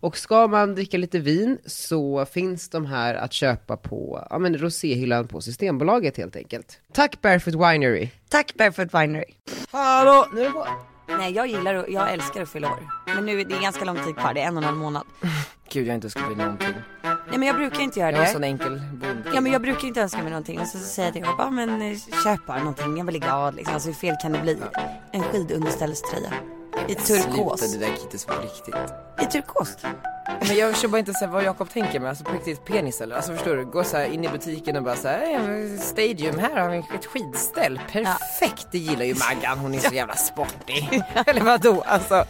Och 0.00 0.16
ska 0.16 0.46
man 0.46 0.74
dricka 0.74 0.98
lite 0.98 1.18
vin 1.18 1.58
så 1.66 2.26
finns 2.26 2.68
de 2.68 2.86
här 2.86 3.14
att 3.14 3.32
köpa 3.32 3.76
på 3.76 4.26
ja, 4.30 4.38
men 4.38 4.58
roséhyllan 4.58 5.28
på 5.28 5.40
Systembolaget 5.40 6.16
helt 6.16 6.36
enkelt. 6.36 6.80
Tack 6.92 7.20
Barefoot 7.22 7.54
Winery! 7.54 8.08
Tack 8.28 8.54
Barefoot 8.54 8.94
Winery. 8.94 9.24
Hallå! 9.70 10.26
Nu 10.34 10.40
är 10.40 10.44
det 10.44 10.50
på. 10.50 10.66
Nej 11.18 11.32
jag 11.32 11.46
gillar 11.46 11.74
och 11.74 11.84
jag 11.88 12.12
älskar 12.12 12.42
att 12.42 12.48
fylla 12.48 12.68
år. 12.72 12.88
Men 13.06 13.26
nu 13.26 13.40
är 13.40 13.44
det 13.44 13.58
ganska 13.62 13.84
lång 13.84 14.04
tid 14.04 14.16
kvar, 14.16 14.34
det 14.34 14.40
är 14.40 14.46
en 14.46 14.56
och 14.56 14.62
en 14.62 14.68
halv 14.68 14.78
månad. 14.78 15.02
Gud 15.72 15.86
jag 15.86 15.90
har 15.90 15.94
inte 15.94 16.10
skrivit 16.10 16.38
någonting. 16.38 16.74
Nej 17.02 17.38
men 17.38 17.42
jag 17.42 17.56
brukar 17.56 17.80
inte 17.80 18.00
göra 18.00 18.10
Jag 18.10 18.18
är 18.18 18.22
en 18.22 18.26
det. 18.26 18.32
sån 18.32 18.44
enkel 18.44 18.80
bonde. 18.92 19.30
Ja 19.34 19.40
men 19.40 19.52
jag 19.52 19.62
brukar 19.62 19.88
inte 19.88 20.00
önska 20.00 20.18
mig 20.18 20.30
någonting 20.30 20.60
och 20.60 20.66
så 20.66 20.78
säger 20.78 21.06
jag 21.06 21.12
till 21.14 21.22
Jakob, 21.22 21.36
ja 21.38 21.50
men 21.50 21.82
eh, 21.82 21.98
köp 22.24 22.46
bara 22.46 22.58
någonting, 22.58 22.96
jag 22.96 23.06
blir 23.06 23.20
glad 23.20 23.54
liksom. 23.54 23.74
Alltså 23.74 23.88
hur 23.88 23.94
fel 23.94 24.16
kan 24.22 24.32
det 24.32 24.38
bli? 24.42 24.58
En 25.12 25.22
skidunderställströja. 25.22 26.32
I 26.88 26.94
turkos. 26.94 27.60
Sluta, 27.60 27.78
det 27.78 27.86
där 27.86 27.96
kittet 27.96 28.26
på 28.26 28.32
riktigt. 28.42 28.74
I 29.22 29.26
turkos. 29.26 29.76
Men 30.48 30.56
jag 30.56 30.72
förstår 30.72 30.88
bara 30.88 30.98
inte 30.98 31.12
så 31.12 31.24
här, 31.24 31.32
vad 31.32 31.44
Jakob 31.44 31.70
tänker 31.70 32.00
med, 32.00 32.08
alltså 32.08 32.24
på 32.24 32.32
riktigt 32.32 32.64
penis 32.64 33.00
eller? 33.00 33.16
Alltså 33.16 33.32
förstår 33.32 33.56
du? 33.56 33.64
Gå 33.64 33.84
så 33.84 33.96
här 33.96 34.04
in 34.04 34.24
i 34.24 34.28
butiken 34.28 34.76
och 34.76 34.82
bara 34.82 34.96
så 34.96 35.08
här, 35.08 35.32
"Ja, 35.32 35.42
men 35.42 35.78
Stadium, 35.78 36.38
här 36.38 36.60
har 36.60 36.70
vi 36.70 36.78
ett 36.78 37.06
skidställ. 37.06 37.80
Perfekt, 37.92 38.66
det 38.70 38.78
gillar 38.78 39.04
ju 39.04 39.14
Maggan, 39.14 39.58
hon 39.58 39.74
är 39.74 39.78
så 39.78 39.94
jävla 39.94 40.14
sportig. 40.16 41.02
eller 41.26 41.40
vadå? 41.40 41.82
Alltså. 41.86 42.24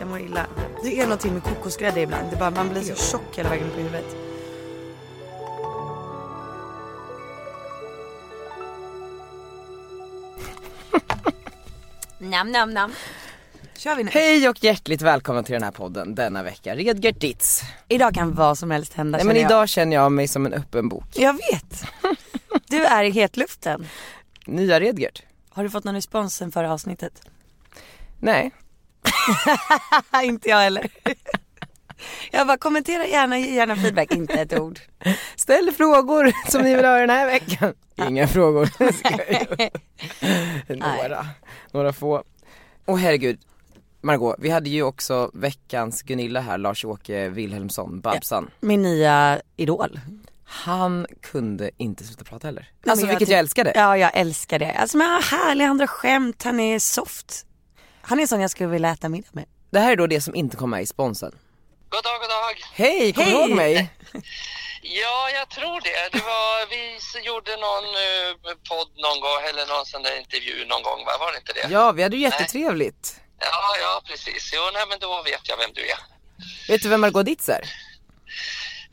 Jag 0.00 0.08
mår 0.08 0.20
illa. 0.20 0.46
Det 0.82 1.00
är 1.00 1.02
någonting 1.04 1.32
med 1.32 1.42
kokosgrädde 1.42 2.00
ibland. 2.00 2.30
Det 2.30 2.36
bara, 2.36 2.50
man 2.50 2.68
blir 2.68 2.82
så 2.82 2.94
tjock 2.94 3.38
hela 3.38 3.48
vägen 3.48 3.66
i 3.78 3.82
huvudet. 3.82 4.16
nam 12.18 12.52
nam 12.52 12.74
nam. 12.74 12.92
Kör 13.80 13.96
vi 13.96 14.04
nu. 14.04 14.10
Hej 14.10 14.48
och 14.48 14.64
hjärtligt 14.64 15.02
välkomna 15.02 15.42
till 15.42 15.52
den 15.52 15.62
här 15.62 15.70
podden 15.70 16.14
denna 16.14 16.42
vecka. 16.42 16.76
Redgert 16.76 17.20
Ditz. 17.20 17.62
Idag 17.88 18.14
kan 18.14 18.34
vad 18.34 18.58
som 18.58 18.70
helst 18.70 18.94
hända 18.94 19.18
Nej 19.18 19.26
men 19.26 19.34
känner 19.34 19.42
jag. 19.42 19.50
idag 19.50 19.68
känner 19.68 19.96
jag 19.96 20.12
mig 20.12 20.28
som 20.28 20.46
en 20.46 20.52
öppen 20.52 20.88
bok. 20.88 21.04
Jag 21.14 21.32
vet. 21.32 21.84
Du 22.68 22.84
är 22.84 23.04
i 23.04 23.10
hetluften. 23.10 23.86
Nya 24.46 24.80
Redgert? 24.80 25.22
Har 25.50 25.62
du 25.62 25.70
fått 25.70 25.84
någon 25.84 25.94
respons 25.94 26.34
sen 26.34 26.52
förra 26.52 26.72
avsnittet? 26.72 27.12
Nej. 28.18 28.50
inte 30.22 30.48
jag 30.48 30.58
heller. 30.58 30.86
Jag 32.30 32.46
bara 32.46 32.56
kommentera 32.56 33.06
gärna, 33.06 33.38
ge 33.38 33.54
gärna 33.54 33.76
feedback, 33.76 34.12
inte 34.12 34.34
ett 34.34 34.58
ord. 34.58 34.80
Ställ 35.36 35.72
frågor 35.76 36.50
som 36.50 36.62
ni 36.62 36.74
vill 36.74 36.84
ha 36.84 36.98
den 36.98 37.10
här 37.10 37.26
veckan. 37.26 37.74
Inga 38.08 38.28
frågor. 38.28 38.68
Några, 40.76 41.26
några 41.72 41.92
få. 41.92 42.24
Åh 42.86 42.98
herregud. 42.98 43.38
Margot, 44.00 44.36
vi 44.38 44.50
hade 44.50 44.70
ju 44.70 44.82
också 44.82 45.30
veckans 45.34 46.02
Gunilla 46.02 46.40
här, 46.40 46.58
Lars-Åke 46.58 47.28
Wilhelmsson, 47.28 48.00
Babsan. 48.00 48.50
Min 48.60 48.82
nya 48.82 49.40
idol. 49.56 50.00
Han 50.44 51.06
kunde 51.22 51.70
inte 51.76 52.04
sluta 52.04 52.24
prata 52.24 52.46
heller. 52.46 52.68
men 52.82 52.90
Alltså 52.90 53.06
jag 53.06 53.12
vilket 53.12 53.28
jag 53.28 53.38
älskade. 53.38 53.72
Ja, 53.74 53.96
jag 53.96 54.10
älskar 54.14 54.58
det. 54.58 54.72
Alltså 54.72 54.96
men 54.98 55.06
han 55.06 55.14
har 55.22 55.38
härliga 55.38 55.68
andra 55.68 55.86
skämt, 55.86 56.42
han 56.42 56.60
är 56.60 56.78
soft. 56.78 57.46
Han 58.02 58.20
är 58.20 58.26
sån 58.26 58.40
jag 58.40 58.50
skulle 58.50 58.68
vilja 58.68 58.90
äta 58.90 59.08
middag 59.08 59.28
med. 59.32 59.44
Det 59.70 59.78
här 59.80 59.92
är 59.92 59.96
då 59.96 60.06
det 60.06 60.20
som 60.20 60.34
inte 60.34 60.56
kom 60.56 60.70
med 60.70 60.82
i 60.82 60.86
sponsen. 60.86 61.32
God 61.88 62.04
dag, 62.04 62.20
god 62.20 62.30
dag. 62.30 62.56
Hej, 62.74 63.12
kommer 63.12 63.30
du 63.30 63.36
Hej! 63.36 63.40
ihåg 63.40 63.56
mig? 63.56 63.90
Ja, 64.82 65.30
jag 65.38 65.48
tror 65.50 65.80
det. 65.80 66.18
det 66.18 66.24
var, 66.24 66.70
vi 66.70 66.82
gjorde 67.28 67.50
någon 67.66 67.86
eh, 68.06 68.56
podd 68.68 68.90
någon 69.04 69.20
gång, 69.20 69.40
eller 69.50 69.66
någon 69.74 69.86
sån 69.86 70.02
där 70.02 70.18
intervju 70.18 70.66
någon 70.66 70.82
gång, 70.82 71.00
va? 71.06 71.12
var 71.20 71.32
det 71.32 71.38
inte 71.38 71.52
det? 71.52 71.66
Ja, 71.74 71.92
vi 71.92 72.02
hade 72.02 72.16
ju 72.16 72.22
jättetrevligt. 72.22 73.20
Ja, 73.40 73.76
ja, 73.80 74.02
precis. 74.06 74.50
Jo, 74.54 74.60
nej, 74.72 74.84
men 74.88 74.98
då 74.98 75.22
vet 75.22 75.48
jag 75.48 75.56
vem 75.56 75.70
du 75.74 75.80
är. 75.90 75.98
Vet 76.68 76.82
du 76.82 76.88
vem 76.88 77.00
Margot 77.00 77.26
Ditz 77.26 77.48
är? 77.48 77.64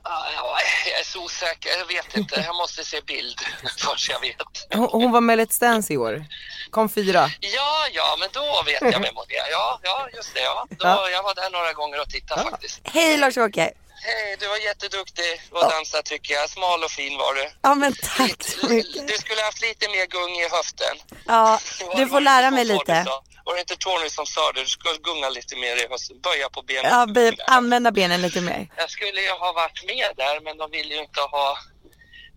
Ja, 0.04 0.28
ja, 0.36 0.58
jag 0.86 1.00
är 1.00 1.04
så 1.04 1.24
osäker, 1.24 1.70
jag 1.78 1.86
vet 1.86 2.18
inte. 2.18 2.42
Jag 2.46 2.56
måste 2.56 2.84
se 2.86 3.02
bild 3.02 3.40
först 3.78 4.10
jag 4.10 4.20
vet. 4.20 4.36
Hon, 4.74 4.90
hon 4.92 5.12
var 5.12 5.22
med 5.22 5.40
Let's 5.40 5.60
Dance 5.60 5.94
i 5.94 5.98
år. 5.98 6.26
Kom 6.72 6.90
fyra. 6.90 7.30
Ja, 7.40 7.88
ja, 7.92 8.16
men 8.20 8.30
då 8.34 8.64
vet 8.66 8.82
jag 8.82 9.00
vem 9.00 9.16
hon 9.16 9.26
är. 9.30 9.52
Ja, 9.52 9.80
ja, 9.84 10.08
just 10.16 10.34
det. 10.34 10.42
Ja. 10.42 10.68
Då, 10.70 10.76
Ja. 10.80 11.10
Jag 11.10 11.24
var 11.24 11.36
där 11.36 11.50
några 11.50 11.74
gånger 11.74 12.02
och 12.02 12.10
tittade 12.10 12.44
faktiskt. 12.44 12.82
Hej 12.84 13.18
Lars-Åke. 13.18 13.72
Hej, 14.02 14.38
du 14.40 14.48
var 14.48 14.58
jätteduktig 14.58 15.42
att 15.54 15.70
dansa 15.70 16.02
tycker 16.02 16.34
jag. 16.34 16.50
Smal 16.50 16.84
och 16.84 16.92
fin 16.92 17.18
var 17.18 17.34
du. 17.34 17.50
Ja 17.62 17.76
men 17.76 17.94
tack 18.18 18.44
så 18.44 18.68
mycket. 18.70 19.08
Du 19.08 19.14
skulle 19.14 19.42
haft 19.42 19.62
lite 19.62 19.88
mer 19.90 20.06
gung 20.06 20.36
i 20.36 20.50
höften. 20.50 20.98
Ja, 21.26 21.60
du 21.96 22.08
får 22.08 22.22
lära 22.22 22.52
mig 22.52 22.66
lite. 22.66 23.04
sa? 23.06 23.24
Var 23.48 23.54
det 23.56 23.60
inte 23.60 23.76
Tony 23.76 24.10
som 24.10 24.26
sa 24.26 24.52
det? 24.52 24.62
Du 24.62 24.68
ska 24.68 24.90
gunga 25.10 25.30
lite 25.30 25.56
mer 25.56 25.76
i 25.84 25.88
hösten. 25.90 26.20
Böja 26.22 26.50
på 26.50 26.62
benen. 26.62 26.92
Ja, 26.92 27.06
be, 27.06 27.36
använda 27.48 27.92
benen 27.92 28.22
lite 28.22 28.42
mer. 28.42 28.68
Jag 28.78 28.90
skulle 28.90 29.22
ju 29.22 29.32
ha 29.44 29.54
varit 29.62 29.80
med 29.92 30.10
där 30.24 30.40
men 30.46 30.58
de 30.58 30.72
ville 30.72 30.94
ju 30.96 31.02
inte 31.02 31.22
ha 31.22 31.58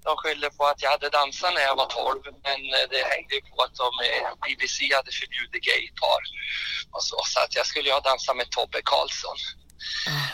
de 0.04 0.16
skyllde 0.16 0.50
på 0.50 0.65
att 0.66 0.82
jag 0.82 0.91
hade 0.91 1.09
dansat 1.09 1.54
när 1.54 1.60
jag 1.60 1.76
var 1.76 1.87
12 1.87 2.20
men 2.47 2.60
eh, 2.76 2.87
det 2.91 3.03
hängde 3.12 3.34
ju 3.34 3.43
på 3.50 3.62
att 3.62 3.75
de, 3.82 3.88
eh, 4.06 4.28
BBC 4.44 4.76
hade 4.99 5.12
förbjudit 5.20 5.62
gaypar. 5.69 6.22
Och 6.94 7.03
så, 7.09 7.16
så 7.32 7.41
att 7.41 7.54
jag 7.59 7.66
skulle 7.66 7.88
ju 7.88 7.94
ha 7.99 8.00
dansat 8.10 8.37
med 8.37 8.50
Tobbe 8.50 8.81
Karlsson. 8.84 9.38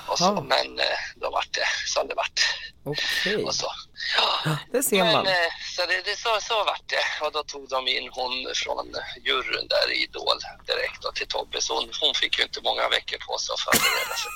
Och 0.07 0.19
så, 0.19 0.33
men 0.49 0.79
eh, 0.79 0.99
då 1.17 1.31
vart 1.31 1.53
det 1.53 1.69
som 1.87 2.09
det 2.09 2.15
vart. 2.15 2.41
Okej, 2.85 3.45
Och 3.45 3.55
så. 3.55 3.73
Ja. 4.17 4.57
det 4.73 4.83
ser 4.83 5.05
man. 5.05 5.13
Men, 5.13 5.27
eh, 5.27 5.51
så 5.77 5.87
det, 5.87 6.03
det, 6.05 6.17
så, 6.19 6.39
så 6.41 6.65
vart 6.65 6.89
det. 6.89 7.27
Och 7.27 7.33
då 7.33 7.43
tog 7.43 7.69
de 7.69 7.89
in 7.89 8.09
hon 8.13 8.33
från 8.55 8.87
juryn 9.25 9.69
där 9.69 9.93
i 9.93 10.03
Idol 10.03 10.39
direkt 10.67 11.03
då, 11.03 11.13
till 11.13 11.27
Tobbe. 11.27 11.61
Så 11.61 11.75
hon, 11.75 11.91
hon 12.01 12.15
fick 12.15 12.39
ju 12.39 12.45
inte 12.45 12.61
många 12.63 12.89
veckor 12.89 13.19
på 13.27 13.39
sig 13.39 13.53
att 13.53 13.61
förbereda 13.61 14.15
sig. 14.17 14.31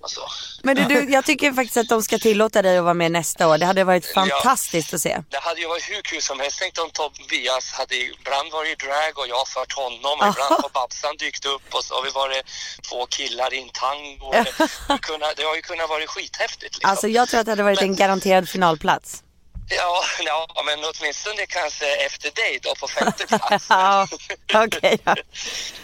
Och 0.00 0.10
så. 0.10 0.28
Men 0.62 0.76
du, 0.76 0.84
du, 0.84 1.12
jag 1.12 1.24
tycker 1.24 1.52
faktiskt 1.52 1.76
att 1.76 1.88
de 1.88 2.02
ska 2.02 2.18
tillåta 2.18 2.62
dig 2.62 2.78
att 2.78 2.84
vara 2.84 2.94
med 2.94 3.12
nästa 3.12 3.48
år. 3.48 3.58
Det 3.58 3.66
hade 3.66 3.84
varit 3.84 4.06
fantastiskt 4.06 4.94
att 4.94 5.00
se. 5.00 5.22
Det 5.30 5.38
hade 5.38 5.60
ju 5.60 5.68
varit 5.68 5.90
hur 5.90 6.02
kul 6.02 6.22
som 6.22 6.40
helst. 6.40 6.56
Tänk 6.60 6.78
om 6.78 6.90
Tobias 6.90 7.72
hade 7.72 7.96
ibland 7.96 8.52
varit 8.52 8.78
drag 8.78 9.18
och 9.18 9.28
jag 9.28 9.48
fört 9.48 9.72
honom. 9.72 10.20
Och 10.20 10.26
ibland 10.28 10.54
har 10.62 10.70
Babsan 10.74 11.16
dykt 11.16 11.44
upp 11.44 11.74
och 11.74 11.84
så 11.84 11.94
har 11.94 12.02
vi 12.02 12.10
varit 12.10 12.44
två 12.90 13.06
killar 13.06 13.54
i 13.54 13.62
en 13.62 13.68
tango. 13.84 14.30
Det, 15.36 15.44
har 15.44 15.56
ju 15.56 15.62
kunnat 15.62 15.88
vara 15.88 16.06
skithäftigt. 16.06 16.74
Liksom. 16.74 16.90
Alltså 16.90 17.08
jag 17.08 17.28
tror 17.28 17.40
att 17.40 17.46
det 17.46 17.52
hade 17.52 17.62
varit 17.62 17.82
en 17.82 17.96
garanterad 17.96 18.48
finalplats. 18.48 19.22
Ja, 19.68 20.02
ja, 20.24 20.62
men 20.66 20.78
åtminstone 20.78 21.46
kanske 21.46 21.86
efter 22.06 22.30
dig 22.30 22.58
då 22.62 22.74
på 22.74 22.88
femte 22.88 23.26
plats. 23.38 23.66
Ja, 23.68 24.08
okej. 24.54 24.98
ja. 25.04 25.16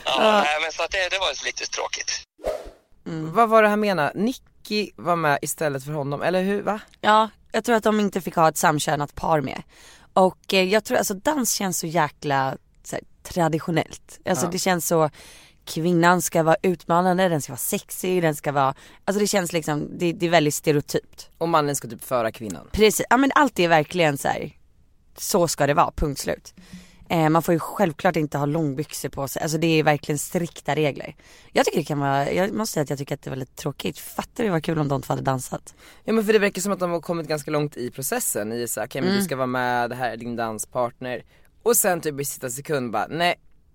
Ja, 0.05 0.43
nej, 0.45 0.61
men 0.63 0.73
så 0.73 0.83
att 0.83 0.91
det, 0.91 1.09
det 1.09 1.19
var 1.19 1.45
lite 1.45 1.67
tråkigt. 1.67 2.23
Vad 3.05 3.49
var 3.49 3.63
det 3.63 3.69
han 3.69 3.81
menade? 3.81 4.13
Nicky 4.15 4.91
var 4.97 5.17
med 5.17 5.39
istället 5.43 5.85
för 5.85 5.93
honom, 5.93 6.23
eller 6.23 6.43
hur? 6.43 6.63
Va? 6.63 6.81
Ja, 7.01 7.29
jag 7.53 7.65
tror 7.65 7.77
att 7.77 7.83
de 7.83 8.01
inte 8.01 8.21
fick 8.21 8.37
ha 8.37 8.49
ett 8.49 8.57
samkönat 8.57 9.15
par 9.15 9.41
med. 9.41 9.63
Och 10.13 10.55
eh, 10.55 10.65
jag 10.65 10.85
tror, 10.85 10.99
alltså 10.99 11.15
dans 11.15 11.53
känns 11.53 11.79
så 11.79 11.87
jäkla 11.87 12.57
så 12.85 12.97
här, 12.97 13.05
traditionellt. 13.23 14.19
Alltså 14.29 14.47
det 14.47 14.59
känns 14.59 14.87
så, 14.87 15.11
kvinnan 15.71 16.23
ska 16.23 16.43
vara 16.43 16.57
utmanande, 16.63 17.29
den 17.29 17.43
ska 17.43 17.53
vara 17.53 17.59
sexig, 17.59 18.23
den 18.23 18.35
ska 18.35 18.53
vara, 18.53 18.75
alltså 19.05 19.21
det 19.21 19.27
känns 19.27 19.53
liksom, 19.53 19.99
det, 19.99 20.13
det 20.13 20.27
är 20.27 20.31
väldigt 20.31 20.55
stereotypt. 20.55 21.31
Och 21.39 21.49
mannen 21.49 21.77
ska 21.77 21.89
typ 21.89 22.05
föra 22.05 22.33
kvinnan. 22.33 22.69
Precis, 22.73 23.07
ja 23.11 23.17
men 23.17 23.31
allt 23.35 23.59
är 23.59 23.69
verkligen 23.69 24.19
så 24.19 24.29
här. 24.29 24.53
så 25.17 25.49
ska 25.49 25.67
det 25.67 25.75
vara, 25.75 25.93
punkt 25.97 26.21
slut. 26.21 26.55
Eh, 27.09 27.29
man 27.29 27.43
får 27.43 27.55
ju 27.55 27.61
självklart 27.61 28.17
inte 28.17 28.39
ha 28.39 28.47
långbyxor 28.47 29.09
på 29.09 29.29
sig, 29.29 29.43
alltså 29.43 29.59
det 29.59 29.67
är 29.67 29.83
verkligen 29.83 30.19
strikta 30.19 30.75
regler. 30.75 31.17
Jag 31.53 31.67
tycker 31.67 31.79
det 31.79 31.85
kan 31.85 32.01
vara, 32.01 32.33
jag 32.33 32.53
måste 32.53 32.73
säga 32.73 32.83
att 32.83 32.91
jag 32.91 32.99
tycker 32.99 33.15
att 33.15 33.23
det 33.23 33.31
var 33.31 33.37
lite 33.37 33.55
tråkigt. 33.55 33.99
Fattar 33.99 34.45
du 34.45 34.51
vad 34.51 34.65
kul 34.65 34.79
om 34.79 34.89
de 34.89 35.03
två 35.03 35.13
hade 35.13 35.23
dansat? 35.23 35.75
Ja 36.05 36.13
men 36.13 36.25
för 36.25 36.33
det 36.33 36.39
verkar 36.39 36.63
som 36.63 36.73
att 36.73 36.81
de 36.81 36.91
har 36.91 37.01
kommit 37.01 37.29
ganska 37.29 37.51
långt 37.51 37.77
i 37.77 37.91
processen 37.91 38.53
i 38.53 38.69
så 38.69 38.81
här, 38.81 38.87
okej 38.87 39.03
men 39.03 39.15
du 39.15 39.23
ska 39.23 39.37
vara 39.37 39.47
med, 39.47 39.91
det 39.91 39.97
här 39.97 40.11
är 40.11 40.17
din 40.17 40.37
danspartner. 40.37 41.23
Och 41.63 41.77
sen 41.77 42.01
typ 42.01 42.21
i 42.21 42.25
sista 42.25 42.51
sekund 42.51 42.93
bara, 42.93 43.07
nej 43.11 43.35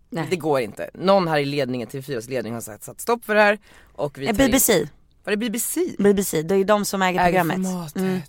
Nej. 0.10 0.28
Det 0.30 0.36
går 0.36 0.60
inte. 0.60 0.90
Någon 0.94 1.28
här 1.28 1.38
i 1.40 1.46
ledningen, 1.46 1.88
TV4s 1.88 2.30
ledning 2.30 2.54
har 2.54 2.62
sagt 2.62 2.84
satt 2.84 3.02
stopp 3.02 3.26
för 3.26 3.36
det 3.36 3.42
här 3.42 3.60
och 3.94 4.18
vi 4.18 4.26
Eh, 4.28 4.36
tar 4.36 4.44
in- 4.44 4.52
BBC, 4.52 4.88
Var 5.24 5.32
det 5.32 5.38
BBC? 5.38 5.80
BBC, 6.00 6.42
det 6.42 6.56
är 6.56 6.64
de 6.66 6.86
som 6.86 7.02
äger, 7.02 7.20
Äger 7.20 7.26
programmet. 7.44 7.56
formatet. 7.72 7.96
Mm. 8.02 8.20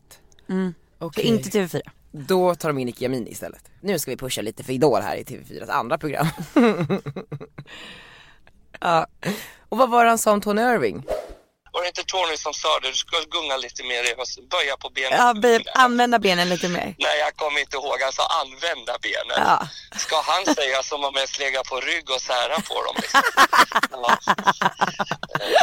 Mm. 0.49 0.75
Okej. 0.99 1.25
Det 1.25 1.31
är 1.31 1.34
inte 1.37 1.50
TV4. 1.78 1.81
Då 2.12 2.55
tar 2.55 2.69
de 2.69 2.78
in 2.78 2.87
Nicki 2.87 3.06
Amini 3.06 3.31
istället. 3.31 3.70
Nu 3.81 3.99
ska 3.99 4.11
vi 4.11 4.17
pusha 4.17 4.43
lite 4.43 4.64
för 4.64 4.73
Idol 4.73 5.00
här 5.02 5.17
i 5.17 5.23
TV4s 5.25 5.70
andra 5.70 5.99
program. 5.99 6.26
ja. 8.81 9.06
Och 9.69 9.78
vad 9.78 9.90
var 9.90 10.05
det 10.05 10.11
han 10.11 10.19
sa 10.19 10.32
om 10.32 10.40
Tony 10.40 10.62
Irving? 10.62 11.02
Var 11.76 11.82
det 11.82 11.88
inte 11.88 12.05
Tony 12.05 12.37
som 12.37 12.55
sa 12.55 12.69
det? 12.82 12.88
Du 12.88 12.94
ska 12.94 13.17
gunga 13.37 13.56
lite 13.56 13.82
mer, 13.90 14.02
och 14.20 14.26
böja 14.50 14.76
på 14.76 14.88
benen. 14.90 15.19
Ja, 15.19 15.34
be, 15.34 15.62
använda 15.75 16.19
benen 16.19 16.49
lite 16.49 16.69
mer. 16.69 16.94
Nej, 16.99 17.19
jag 17.25 17.37
kommer 17.37 17.61
inte 17.61 17.76
ihåg. 17.76 17.96
Han 18.02 18.12
sa 18.12 18.23
använda 18.43 18.94
benen. 19.02 19.38
Ja. 19.49 19.69
Ska 19.99 20.17
han 20.32 20.55
säga 20.55 20.82
som 20.82 21.05
om 21.05 21.14
jag 21.14 21.28
lägga 21.38 21.62
på 21.70 21.81
rygg 21.81 22.11
och 22.11 22.20
sära 22.20 22.56
på 22.69 22.82
dem? 22.87 22.94
Liksom? 22.96 23.23
Ja. 23.93 24.19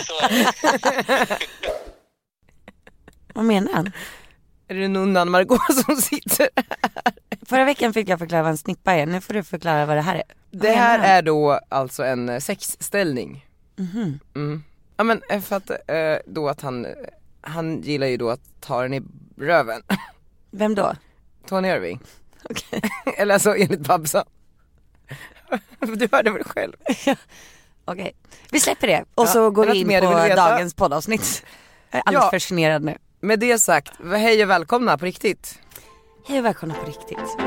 Så 0.08 0.20
är 0.20 0.30
det. 0.30 1.72
Vad 3.34 3.46
menar 3.46 3.74
han? 3.74 3.92
Är 4.68 4.76
det 4.76 4.88
nunnan 4.88 5.30
Margot 5.30 5.86
som 5.86 5.96
sitter 5.96 6.50
Förra 7.46 7.66
veckan 7.66 7.94
fick 7.94 8.10
jag 8.10 8.20
förklara 8.20 8.42
vad 8.42 8.52
en 8.52 8.58
snippa 8.58 8.94
är, 8.94 9.06
nu 9.06 9.22
får 9.22 9.34
du 9.34 9.44
förklara 9.44 9.86
vad 9.86 9.98
det 9.98 10.02
här 10.02 10.16
är. 10.16 10.24
Vad 10.52 10.62
Det 10.62 10.72
här 10.72 11.00
är 11.00 11.22
då 11.22 11.60
alltså 11.70 12.04
en 12.04 12.30
eh, 12.30 12.40
sexställning. 12.40 13.46
Mm. 14.36 14.64
Ja 14.98 15.04
men 15.04 15.22
eh, 15.30 15.42
för 15.42 15.56
att 15.56 15.70
eh, 15.70 16.16
då 16.26 16.50
att 16.50 16.62
han, 16.62 16.88
han 17.42 17.82
gillar 17.82 18.08
ju 18.08 18.18
då 18.18 18.30
att 18.30 18.42
ta 18.60 18.82
den 18.82 18.94
i 18.94 19.02
röven. 19.38 19.82
Vem 20.52 20.76
då? 20.76 20.96
Tony 21.48 21.68
Irving. 21.68 22.00
Okej. 22.50 22.82
Eller 23.18 23.34
alltså 23.34 23.56
enligt 23.56 23.80
Babsan. 23.80 24.26
Du 25.80 26.08
hörde 26.12 26.32
väl 26.32 26.44
själv? 26.44 26.74
Okej, 27.86 28.12
vi 28.52 28.60
släpper 28.60 28.88
det 28.88 29.02
och 29.16 29.24
Ja, 29.24 29.28
så 29.28 29.50
går 29.52 29.66
vi 29.66 29.80
in 29.80 29.88
på 29.88 30.36
dagens 30.36 30.74
poddavsnitt. 30.74 31.44
Jag 31.92 31.98
är 32.00 32.04
alldeles 32.06 32.24
Ja. 32.24 32.30
för 32.30 32.40
generad 32.40 32.84
nu. 32.84 32.98
Med 33.20 33.40
det 33.40 33.60
sagt, 33.60 33.92
hej 34.12 34.44
och 34.44 34.50
välkomna 34.50 34.98
på 34.98 35.06
riktigt. 35.06 35.60
Hej 36.28 36.40
och 36.40 36.46
välkomna 36.46 36.76
på 36.76 36.86
riktigt. 36.86 37.38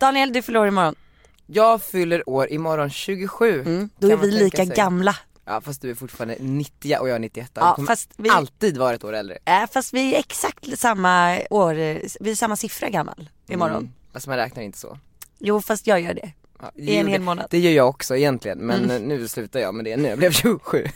Daniel, 0.00 0.32
du 0.32 0.42
fyller 0.42 0.60
år 0.60 0.68
imorgon. 0.68 0.94
Jag 1.46 1.82
fyller 1.82 2.28
år 2.28 2.52
imorgon 2.52 2.90
27. 2.90 3.60
Mm, 3.60 3.88
då 3.98 4.10
är 4.10 4.16
vi 4.16 4.30
lika 4.30 4.66
sig. 4.66 4.76
gamla. 4.76 5.16
Ja 5.44 5.60
fast 5.60 5.82
du 5.82 5.90
är 5.90 5.94
fortfarande 5.94 6.36
90 6.40 6.96
och 7.00 7.08
jag 7.08 7.14
är 7.14 7.18
91. 7.18 7.50
Ja, 7.54 7.68
du 7.70 7.74
kommer 7.74 7.86
fast 7.86 8.10
vi- 8.16 8.28
alltid 8.30 8.76
vara 8.76 8.94
ett 8.94 9.04
år 9.04 9.12
äldre. 9.12 9.38
Äh, 9.44 9.66
fast 9.72 9.94
vi 9.94 10.14
är 10.14 10.18
exakt 10.18 10.78
samma 10.78 11.38
år, 11.50 11.74
vi 12.24 12.30
är 12.30 12.34
samma 12.34 12.56
siffra 12.56 12.88
gammal 12.88 13.30
imorgon. 13.48 13.76
Mm. 13.76 13.92
Fast 14.12 14.26
man 14.26 14.36
räknar 14.36 14.62
inte 14.62 14.78
så. 14.78 14.98
Jo 15.38 15.60
fast 15.62 15.86
jag 15.86 16.00
gör 16.00 16.14
det. 16.14 16.32
Ja, 16.60 16.70
I 16.74 16.96
en 16.96 17.06
hel 17.06 17.20
månad. 17.20 17.46
Det 17.50 17.58
gör 17.58 17.72
jag 17.72 17.88
också 17.88 18.16
egentligen 18.16 18.58
men 18.58 18.90
eh, 18.90 19.00
nu 19.00 19.28
slutar 19.28 19.60
jag 19.60 19.74
med 19.74 19.84
det 19.84 19.96
nu, 19.96 20.08
jag 20.08 20.18
blev 20.18 20.30
27. 20.32 20.86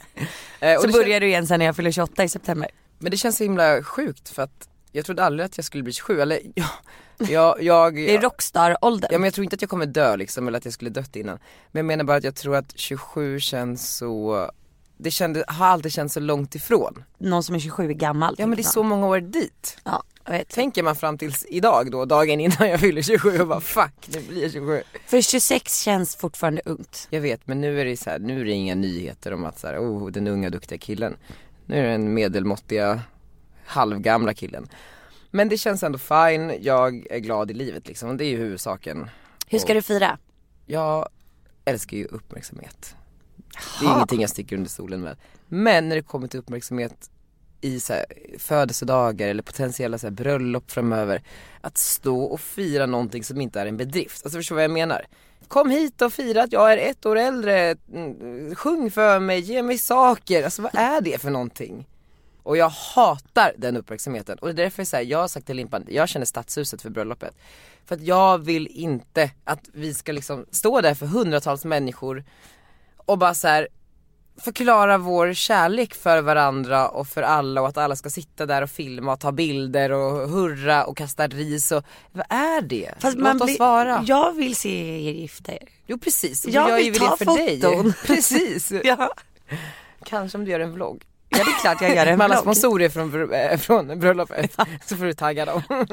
Eh, 0.60 0.80
Så 0.80 0.88
börjar 0.88 1.20
du 1.20 1.26
igen 1.26 1.46
sen 1.46 1.58
när 1.58 1.66
jag 1.66 1.76
fyller 1.76 1.90
28 1.90 2.24
i 2.24 2.28
september. 2.28 2.70
Men 2.98 3.10
det 3.10 3.16
känns 3.16 3.36
så 3.36 3.44
himla 3.44 3.82
sjukt 3.82 4.28
för 4.28 4.42
att 4.42 4.68
jag 4.92 5.04
trodde 5.04 5.24
aldrig 5.24 5.46
att 5.46 5.58
jag 5.58 5.64
skulle 5.64 5.82
bli 5.82 5.92
27 5.92 6.20
eller 6.20 6.40
ja, 6.54 6.68
jag, 7.18 7.62
jag, 7.62 7.94
Det 7.94 8.14
är 8.14 8.20
rockstar-åldern. 8.20 9.08
Ja 9.12 9.18
men 9.18 9.24
jag 9.24 9.34
tror 9.34 9.44
inte 9.44 9.54
att 9.54 9.62
jag 9.62 9.70
kommer 9.70 9.86
dö 9.86 10.16
liksom 10.16 10.48
eller 10.48 10.58
att 10.58 10.64
jag 10.64 10.74
skulle 10.74 10.90
dött 10.90 11.16
innan. 11.16 11.38
Men 11.72 11.78
jag 11.78 11.86
menar 11.86 12.04
bara 12.04 12.16
att 12.16 12.24
jag 12.24 12.34
tror 12.34 12.56
att 12.56 12.72
27 12.78 13.40
känns 13.40 13.96
så, 13.96 14.50
det 14.96 15.10
kände, 15.10 15.44
har 15.48 15.66
alltid 15.66 15.92
känts 15.92 16.14
så 16.14 16.20
långt 16.20 16.54
ifrån. 16.54 17.04
Någon 17.18 17.42
som 17.42 17.54
är 17.54 17.58
27 17.58 17.88
är 17.88 17.92
gammal. 17.94 18.34
Ja 18.38 18.46
men 18.46 18.56
det 18.56 18.62
är 18.62 18.64
så 18.64 18.82
många 18.82 19.06
år 19.06 19.20
dit. 19.20 19.78
Ja, 19.84 20.02
jag 20.24 20.32
vet. 20.32 20.48
Tänker 20.48 20.82
man 20.82 20.96
fram 20.96 21.18
tills 21.18 21.46
idag 21.48 21.90
då, 21.90 22.04
dagen 22.04 22.40
innan 22.40 22.68
jag 22.68 22.80
fyller 22.80 23.02
27 23.02 23.40
och 23.40 23.46
bara 23.46 23.60
fuck, 23.60 24.08
nu 24.08 24.20
blir 24.20 24.42
jag 24.42 24.52
27. 24.52 24.82
För 25.06 25.20
26 25.20 25.82
känns 25.82 26.16
fortfarande 26.16 26.62
ungt. 26.64 27.06
Jag 27.10 27.20
vet 27.20 27.46
men 27.46 27.60
nu 27.60 27.80
är 27.80 27.84
det 27.84 27.96
så 27.96 28.10
här, 28.10 28.18
nu 28.18 28.40
är 28.40 28.44
det 28.44 28.50
inga 28.50 28.74
nyheter 28.74 29.32
om 29.32 29.44
att 29.44 29.58
så 29.58 29.66
här, 29.66 29.78
oh 29.78 30.10
den 30.10 30.26
unga 30.26 30.50
duktiga 30.50 30.78
killen. 30.78 31.16
Nu 31.66 31.78
är 31.78 31.82
det 31.82 31.90
den 31.90 32.14
medelmåttiga 32.14 33.00
halvgamla 33.66 34.34
killen. 34.34 34.68
Men 35.36 35.48
det 35.48 35.58
känns 35.58 35.82
ändå 35.82 35.98
fine, 35.98 36.52
jag 36.60 37.06
är 37.10 37.18
glad 37.18 37.50
i 37.50 37.54
livet 37.54 37.88
liksom, 37.88 38.08
och 38.08 38.16
det 38.16 38.24
är 38.24 38.28
ju 38.28 38.36
huvudsaken. 38.36 39.10
Hur 39.46 39.58
ska 39.58 39.74
du 39.74 39.82
fira? 39.82 40.18
Jag 40.66 41.08
älskar 41.64 41.96
ju 41.96 42.04
uppmärksamhet. 42.04 42.96
Det 43.80 43.84
är 43.86 43.88
Ha. 43.88 43.96
ingenting 43.96 44.20
jag 44.20 44.30
sticker 44.30 44.56
under 44.56 44.70
stolen 44.70 45.00
med. 45.00 45.16
Men 45.48 45.88
när 45.88 45.96
det 45.96 46.02
kommer 46.02 46.28
till 46.28 46.40
uppmärksamhet 46.40 47.10
i 47.60 47.80
så 47.80 47.92
här, 47.92 48.04
födelsedagar 48.38 49.28
eller 49.28 49.42
potentiella 49.42 49.98
så 49.98 50.06
här, 50.06 50.12
bröllop 50.12 50.70
framöver. 50.70 51.22
Att 51.60 51.78
stå 51.78 52.20
och 52.24 52.40
fira 52.40 52.86
någonting 52.86 53.24
som 53.24 53.40
inte 53.40 53.60
är 53.60 53.66
en 53.66 53.76
bedrift. 53.76 54.24
Alltså 54.26 54.38
förstår 54.38 54.54
du 54.54 54.56
vad 54.56 54.64
jag 54.64 54.70
menar? 54.70 55.06
Kom 55.48 55.70
hit 55.70 56.02
och 56.02 56.12
fira 56.12 56.42
att 56.42 56.52
jag 56.52 56.72
är 56.72 56.78
ett 56.90 57.06
år 57.06 57.16
äldre, 57.16 57.76
Mm, 57.92 58.54
sjung 58.54 58.90
för 58.90 59.18
mig, 59.20 59.40
ge 59.40 59.62
mig 59.62 59.78
saker. 59.78 60.42
Alltså 60.44 60.62
vad 60.62 60.74
är 60.74 61.00
det 61.00 61.18
för 61.20 61.30
någonting? 61.30 61.86
Och 62.46 62.56
jag 62.56 62.68
hatar 62.68 63.52
den 63.58 63.76
uppmärksamheten. 63.76 64.38
Och 64.38 64.46
det 64.46 64.62
är 64.62 64.64
därför 64.64 64.80
jag, 64.80 64.86
säger, 64.86 65.10
jag 65.10 65.18
har 65.18 65.28
sagt 65.28 65.46
till 65.46 65.56
Limpan, 65.56 65.84
jag 65.88 66.08
känner 66.08 66.26
stadshuset 66.26 66.82
för 66.82 66.90
bröllopet. 66.90 67.34
För 67.86 67.94
att 67.94 68.00
jag 68.02 68.38
vill 68.38 68.66
inte 68.66 69.30
att 69.44 69.60
vi 69.72 69.94
ska 69.94 70.12
liksom 70.12 70.46
stå 70.50 70.80
där 70.80 70.94
för 70.94 71.06
hundratals 71.06 71.64
människor 71.64 72.24
och 72.96 73.18
bara 73.18 73.34
så 73.34 73.48
här 73.48 73.68
förklara 74.36 74.98
vår 74.98 75.34
kärlek 75.34 75.94
för 75.94 76.22
varandra 76.22 76.88
och 76.88 77.08
för 77.08 77.22
alla 77.22 77.60
och 77.60 77.68
att 77.68 77.76
alla 77.76 77.96
ska 77.96 78.10
sitta 78.10 78.46
där 78.46 78.62
och 78.62 78.70
filma 78.70 79.12
och 79.12 79.20
ta 79.20 79.32
bilder 79.32 79.92
och 79.92 80.28
hurra 80.28 80.84
och 80.84 80.96
kasta 80.96 81.26
ris 81.26 81.72
och 81.72 81.84
vad 82.12 82.26
är 82.28 82.62
det? 82.62 82.92
Låt 83.16 83.42
oss 83.42 83.58
vara. 83.58 84.04
Jag 84.06 84.32
vill 84.32 84.56
se 84.56 85.08
er 85.08 85.12
gifta 85.12 85.52
er. 85.52 85.68
Jo 85.86 85.98
precis, 85.98 86.46
Jag 86.46 86.70
jag 86.70 86.76
vill 86.76 86.98
ta 86.98 87.16
för 87.16 87.24
dig. 87.24 87.60
foton. 87.60 87.92
Precis. 88.06 88.72
Ja. 88.84 89.12
Kanske 90.04 90.38
om 90.38 90.44
du 90.44 90.50
gör 90.50 90.60
en 90.60 90.72
vlogg. 90.72 91.04
Ja 91.38 91.44
det 91.44 91.50
är 91.50 91.60
klart 91.60 91.80
jag 91.82 91.94
gör 91.96 92.06
en 92.06 92.18
Med 92.18 92.24
alla 92.24 92.34
vlogg. 92.34 92.42
sponsorer 92.56 92.88
från, 92.88 93.12
br- 93.12 93.50
äh, 93.52 93.58
från 93.58 93.98
bröllopet 94.00 94.56
så 94.86 94.96
får 94.96 95.04
du 95.04 95.12
tagga 95.12 95.44
dem. 95.44 95.62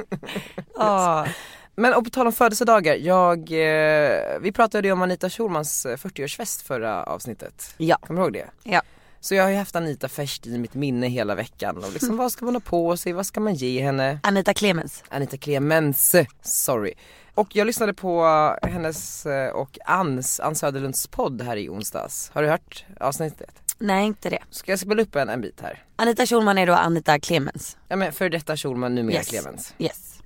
Ja. 0.76 1.28
Men 1.76 1.94
och 1.94 2.04
på 2.04 2.10
tal 2.10 2.28
om 2.28 2.34
födelsedagar, 2.34 2.96
jag, 2.96 3.38
eh, 3.52 4.40
vi 4.42 4.52
pratade 4.52 4.88
ju 4.88 4.92
om 4.92 5.02
Anita 5.02 5.30
Schulmans 5.30 5.86
eh, 5.86 5.96
40-årsfest 5.98 6.66
förra 6.66 7.04
avsnittet. 7.04 7.74
Ja. 7.78 7.98
Kommer 8.02 8.20
du 8.22 8.26
ihåg 8.26 8.34
det? 8.34 8.46
Ja. 8.64 8.82
Så 9.20 9.36
jag 9.36 9.44
har 9.44 9.50
ju 9.50 9.58
haft 9.58 9.76
Anita 9.76 10.10
färskt 10.10 10.48
i 10.48 10.58
mitt 10.58 10.74
minne 10.74 11.08
hela 11.08 11.36
veckan 11.36 11.78
och 11.78 11.94
liksom 11.94 12.18
vad 12.18 12.32
ska 12.32 12.46
man 12.46 12.56
ha 12.56 12.60
på 12.60 12.98
sig, 12.98 13.14
vad 13.14 13.26
ska 13.26 13.40
man 13.40 13.54
ge 13.54 13.82
henne? 13.84 14.20
Anita 14.24 14.54
Clemens. 14.54 15.04
Anita 15.10 15.38
Clemense, 15.38 16.26
sorry. 16.42 16.94
Och 17.36 17.56
jag 17.56 17.68
lyssnade 17.68 17.94
på 17.94 18.24
hennes 18.64 19.26
eh, 19.26 19.50
och 19.50 19.78
Anns, 19.86 20.40
Ann 20.40 20.56
Söderlunds 20.56 21.08
podd 21.08 21.42
här 21.42 21.58
i 21.58 21.70
onsdags. 21.70 22.32
Har 22.34 22.44
du 22.44 22.50
hört 22.50 22.86
avsnittet? 23.00 23.50
Nej 23.78 24.06
inte 24.06 24.30
det. 24.30 24.44
Ska 24.50 24.72
jag 24.72 24.80
spela 24.80 25.02
upp 25.02 25.16
en, 25.16 25.30
en 25.30 25.42
bit 25.42 25.62
här? 25.62 25.84
Anita 25.96 26.26
Schulman 26.26 26.58
är 26.58 26.68
då 26.68 26.74
Anita 26.74 27.20
Clemens. 27.20 27.78
Ja 27.88 27.96
men 27.96 28.14
för 28.14 28.30
detta 28.30 28.58
Schulman, 28.58 28.96
numera 28.96 29.16
Yes. 29.18 29.28
Clemens. 29.28 29.74
Yes. 29.80 30.20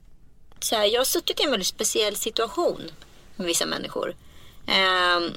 så 0.60 0.75
här, 0.75 0.86
jag 0.86 1.00
har 1.00 1.06
suttit 1.06 1.39
i 1.39 1.44
en 1.44 1.51
väldigt 1.51 1.68
speciell 1.68 2.16
situation 2.16 2.92
med 3.36 3.48
vissa 3.48 3.66
människor. 3.66 4.16
Ehm, 4.68 5.32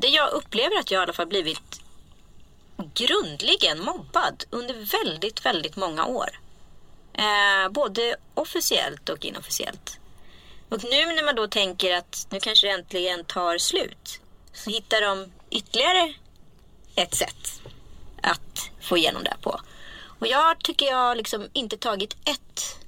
det 0.00 0.08
jag 0.08 0.30
upplever 0.32 0.78
att 0.78 0.90
jag 0.90 1.00
i 1.00 1.02
alla 1.02 1.12
fall 1.12 1.26
blivit 1.26 1.80
grundligen 2.94 3.80
mobbad 3.84 4.44
under 4.50 5.04
väldigt, 5.04 5.46
väldigt 5.46 5.76
många 5.76 6.06
år. 6.06 6.28
Eh, 7.14 7.70
både 7.70 8.16
officiellt 8.34 9.08
och 9.08 9.24
inofficiellt. 9.24 9.98
Och 10.68 10.84
nu 10.84 11.06
när 11.06 11.24
man 11.24 11.34
då 11.34 11.48
tänker 11.48 11.96
att 11.96 12.26
nu 12.30 12.40
kanske 12.40 12.66
det 12.66 12.72
äntligen 12.72 13.24
tar 13.24 13.58
slut 13.58 14.20
så 14.52 14.70
hittar 14.70 15.00
de 15.00 15.32
ytterligare 15.50 16.14
ett 16.96 17.14
sätt 17.14 17.62
att 18.22 18.70
få 18.80 18.96
igenom 18.96 19.24
det 19.24 19.36
på. 19.42 19.60
Och 20.18 20.26
jag 20.26 20.58
tycker 20.58 20.86
jag 20.86 20.96
har 20.96 21.14
liksom 21.14 21.48
inte 21.52 21.76
tagit 21.76 22.16
ett 22.24 22.78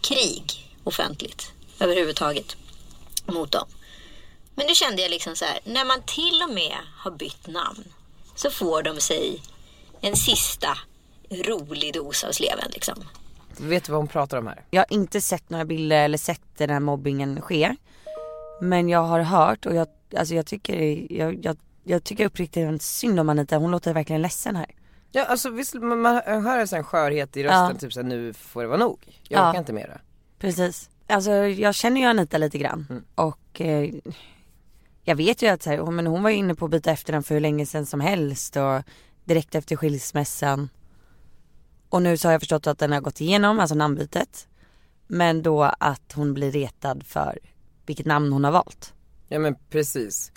krig 0.00 0.72
offentligt 0.84 1.52
överhuvudtaget 1.80 2.56
mot 3.26 3.52
dem. 3.52 3.68
Men 4.54 4.66
nu 4.66 4.74
kände 4.74 5.02
jag 5.02 5.10
liksom 5.10 5.36
så 5.36 5.44
här, 5.44 5.58
när 5.64 5.84
man 5.84 6.02
till 6.02 6.42
och 6.48 6.54
med 6.54 6.76
har 6.96 7.10
bytt 7.10 7.46
namn 7.46 7.84
så 8.34 8.50
får 8.50 8.82
de 8.82 9.00
sig 9.00 9.42
en 10.00 10.16
sista 10.16 10.78
rolig 11.30 11.94
dos 11.94 12.24
av 12.24 12.32
sleven 12.32 12.70
liksom. 12.70 13.04
Vet 13.56 13.84
du 13.84 13.92
vad 13.92 13.98
hon 14.00 14.08
pratar 14.08 14.38
om 14.38 14.46
här? 14.46 14.64
Jag 14.70 14.80
har 14.80 14.92
inte 14.92 15.20
sett 15.20 15.50
några 15.50 15.64
bilder 15.64 16.04
eller 16.04 16.18
sett 16.18 16.42
den 16.56 16.70
här 16.70 16.80
mobbingen 16.80 17.40
ske. 17.42 17.76
Men 18.60 18.88
jag 18.88 19.02
har 19.02 19.20
hört 19.20 19.66
och 19.66 19.74
jag, 19.74 19.88
alltså 20.16 20.34
jag 20.34 20.46
tycker, 20.46 21.06
jag, 21.12 21.44
jag, 21.44 21.56
jag 21.86 22.04
tycker 22.04 22.26
uppriktigt 22.26 22.82
synd 22.82 23.20
om 23.20 23.28
Anita. 23.28 23.56
Hon 23.56 23.70
låter 23.70 23.94
verkligen 23.94 24.22
ledsen 24.22 24.56
här. 24.56 24.74
Ja 25.12 25.24
alltså 25.24 25.50
visst, 25.50 25.74
man, 25.74 26.00
man 26.00 26.16
hör 26.26 26.58
en 26.58 26.68
sån 26.68 26.84
skörhet 26.84 27.36
i 27.36 27.42
rösten, 27.44 27.58
Ja. 27.72 27.74
typ 27.74 27.92
såhär 27.92 28.06
nu 28.08 28.32
får 28.32 28.62
det 28.62 28.68
vara 28.68 28.78
nog. 28.78 29.20
Jag 29.28 29.40
Ja. 29.40 29.50
orkar 29.50 29.58
inte 29.60 29.72
mera. 29.72 30.00
Precis. 30.38 30.90
Alltså 31.06 31.30
jag 31.32 31.74
känner 31.74 32.00
ju 32.00 32.06
Anita 32.06 32.38
lite 32.38 32.58
grann 32.58 33.04
och 33.14 33.60
eh, 33.60 33.90
jag 35.04 35.16
vet 35.16 35.42
ju 35.42 35.46
att 35.48 35.62
så 35.62 35.70
här, 35.70 35.78
hon, 35.78 35.96
men 35.96 36.06
hon 36.06 36.22
var 36.22 36.30
inne 36.30 36.54
på 36.54 36.64
att 36.64 36.70
byta 36.70 36.90
efternamn 36.90 37.22
för 37.22 37.34
hur 37.34 37.40
länge 37.40 37.66
sedan 37.66 37.86
som 37.86 38.00
helst 38.00 38.56
och 38.56 38.82
direkt 39.24 39.54
efter 39.54 39.76
skilsmässan. 39.76 40.68
Och 41.88 42.02
nu 42.02 42.16
så 42.16 42.28
har 42.28 42.32
jag 42.32 42.40
förstått 42.40 42.66
att 42.66 42.78
den 42.78 42.92
har 42.92 43.00
gått 43.00 43.20
igenom, 43.20 43.60
alltså 43.60 43.74
namnbytet. 43.74 44.48
Men 45.06 45.42
då 45.42 45.62
att 45.62 46.12
hon 46.14 46.34
blir 46.34 46.50
retad 46.52 47.02
för 47.06 47.38
vilket 47.86 48.06
namn 48.06 48.32
hon 48.32 48.44
har 48.44 48.52
valt. 48.52 48.94
Ja 49.28 49.38
men 49.38 49.54
precis. 49.70 50.32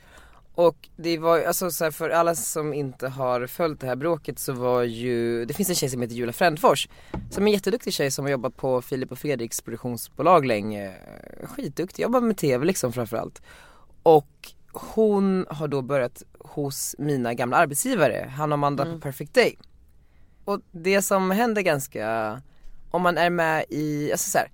Och 0.59 0.89
det 0.95 1.17
var 1.17 1.37
ju, 1.37 1.45
alltså 1.45 1.71
så 1.71 1.83
här, 1.83 1.91
för 1.91 2.09
alla 2.09 2.35
som 2.35 2.73
inte 2.73 3.07
har 3.07 3.47
följt 3.47 3.81
det 3.81 3.87
här 3.87 3.95
bråket 3.95 4.39
så 4.39 4.53
var 4.53 4.83
ju, 4.83 5.45
det 5.45 5.53
finns 5.53 5.69
en 5.69 5.75
tjej 5.75 5.89
som 5.89 6.01
heter 6.01 6.15
Julia 6.15 6.33
Frändfors 6.33 6.87
Som 7.29 7.43
är 7.43 7.47
en 7.47 7.53
jätteduktig 7.53 7.93
tjej 7.93 8.11
som 8.11 8.25
har 8.25 8.31
jobbat 8.31 8.57
på 8.57 8.81
Filip 8.81 9.11
och 9.11 9.19
Fredriks 9.19 9.61
produktionsbolag 9.61 10.45
länge. 10.45 10.93
Skitduktig, 11.43 12.03
jobbar 12.03 12.21
med 12.21 12.37
TV 12.37 12.65
liksom 12.65 12.93
framförallt. 12.93 13.41
Och 14.03 14.51
hon 14.71 15.45
har 15.49 15.67
då 15.67 15.81
börjat 15.81 16.23
hos 16.39 16.95
mina 16.97 17.33
gamla 17.33 17.57
arbetsgivare, 17.57 18.31
han 18.37 18.51
och 18.51 18.53
Amanda 18.53 18.85
på 18.85 18.99
Perfect 18.99 19.33
Day. 19.33 19.57
Och 20.45 20.59
det 20.71 21.01
som 21.01 21.31
händer 21.31 21.61
ganska, 21.61 22.41
om 22.91 23.01
man 23.01 23.17
är 23.17 23.29
med 23.29 23.65
i, 23.69 24.11
alltså 24.11 24.29
så 24.29 24.37
här, 24.37 24.47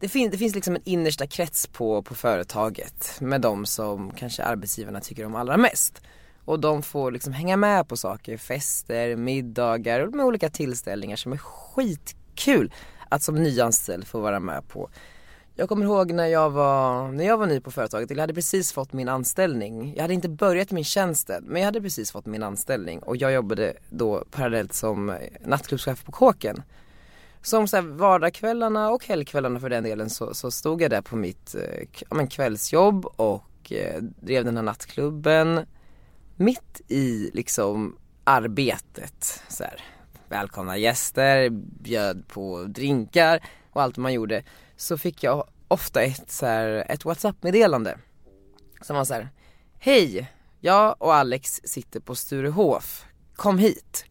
det, 0.00 0.08
fin- 0.08 0.30
det 0.30 0.38
finns 0.38 0.54
liksom 0.54 0.76
en 0.76 0.82
innersta 0.84 1.26
krets 1.26 1.66
på, 1.66 2.02
på 2.02 2.14
företaget 2.14 3.16
med 3.20 3.40
de 3.40 3.66
som 3.66 4.10
kanske 4.10 4.42
arbetsgivarna 4.42 5.00
tycker 5.00 5.26
om 5.26 5.34
allra 5.34 5.56
mest. 5.56 6.02
Och 6.44 6.60
de 6.60 6.82
får 6.82 7.10
liksom 7.10 7.32
hänga 7.32 7.56
med 7.56 7.88
på 7.88 7.96
saker, 7.96 8.36
fester, 8.36 9.16
middagar 9.16 10.00
och 10.00 10.14
med 10.14 10.26
olika 10.26 10.50
tillställningar 10.50 11.16
som 11.16 11.32
är 11.32 11.36
skitkul 11.36 12.72
att 13.08 13.22
som 13.22 13.34
nyanställd 13.34 14.06
få 14.06 14.20
vara 14.20 14.40
med 14.40 14.68
på. 14.68 14.90
Jag 15.58 15.68
kommer 15.68 15.84
ihåg 15.84 16.12
när 16.12 16.26
jag 16.26 16.50
var, 16.50 17.08
när 17.12 17.24
jag 17.24 17.38
var 17.38 17.46
ny 17.46 17.60
på 17.60 17.70
företaget, 17.70 18.10
jag 18.10 18.18
hade 18.18 18.34
precis 18.34 18.72
fått 18.72 18.92
min 18.92 19.08
anställning. 19.08 19.94
Jag 19.94 20.02
hade 20.02 20.14
inte 20.14 20.28
börjat 20.28 20.70
min 20.70 20.84
tjänst 20.84 21.30
än, 21.30 21.44
men 21.44 21.62
jag 21.62 21.66
hade 21.66 21.80
precis 21.80 22.10
fått 22.10 22.26
min 22.26 22.42
anställning 22.42 22.98
och 22.98 23.16
jag 23.16 23.32
jobbade 23.32 23.72
då 23.90 24.24
parallellt 24.30 24.72
som 24.72 25.18
nattklubbschef 25.44 26.04
på 26.04 26.12
Kåken. 26.12 26.62
Som 27.46 27.68
så 27.68 27.76
här 27.76 27.82
vardagskvällarna 27.82 28.90
och 28.90 29.06
helgkvällarna 29.06 29.60
för 29.60 29.70
den 29.70 29.84
delen 29.84 30.10
så, 30.10 30.34
så 30.34 30.50
stod 30.50 30.82
jag 30.82 30.90
där 30.90 31.02
på 31.02 31.16
mitt 31.16 31.54
eh, 31.54 31.88
ja, 32.08 32.16
men 32.16 32.28
kvällsjobb 32.28 33.06
och 33.06 33.72
eh, 33.72 34.02
drev 34.02 34.44
den 34.44 34.56
här 34.56 34.62
nattklubben 34.62 35.60
mitt 36.36 36.80
i 36.88 37.30
liksom 37.34 37.96
arbetet. 38.24 39.42
Så 39.48 39.64
här, 39.64 39.80
välkomna 40.28 40.76
gäster, 40.76 41.48
bjöd 41.82 42.28
på 42.28 42.64
drinkar 42.64 43.44
och 43.72 43.82
allt 43.82 43.96
man 43.96 44.12
gjorde. 44.12 44.44
Så 44.76 44.98
fick 44.98 45.22
jag 45.22 45.48
ofta 45.68 46.02
ett, 46.02 46.30
så 46.30 46.46
här, 46.46 46.84
ett 46.88 47.04
WhatsApp-meddelande 47.04 47.98
som 48.80 48.96
var 48.96 49.04
så 49.04 49.14
här, 49.14 49.28
Hej, 49.78 50.32
jag 50.60 50.96
och 50.98 51.14
Alex 51.14 51.60
sitter 51.64 52.00
på 52.00 52.14
Sturehof, 52.14 53.06
kom 53.36 53.58
hit. 53.58 54.04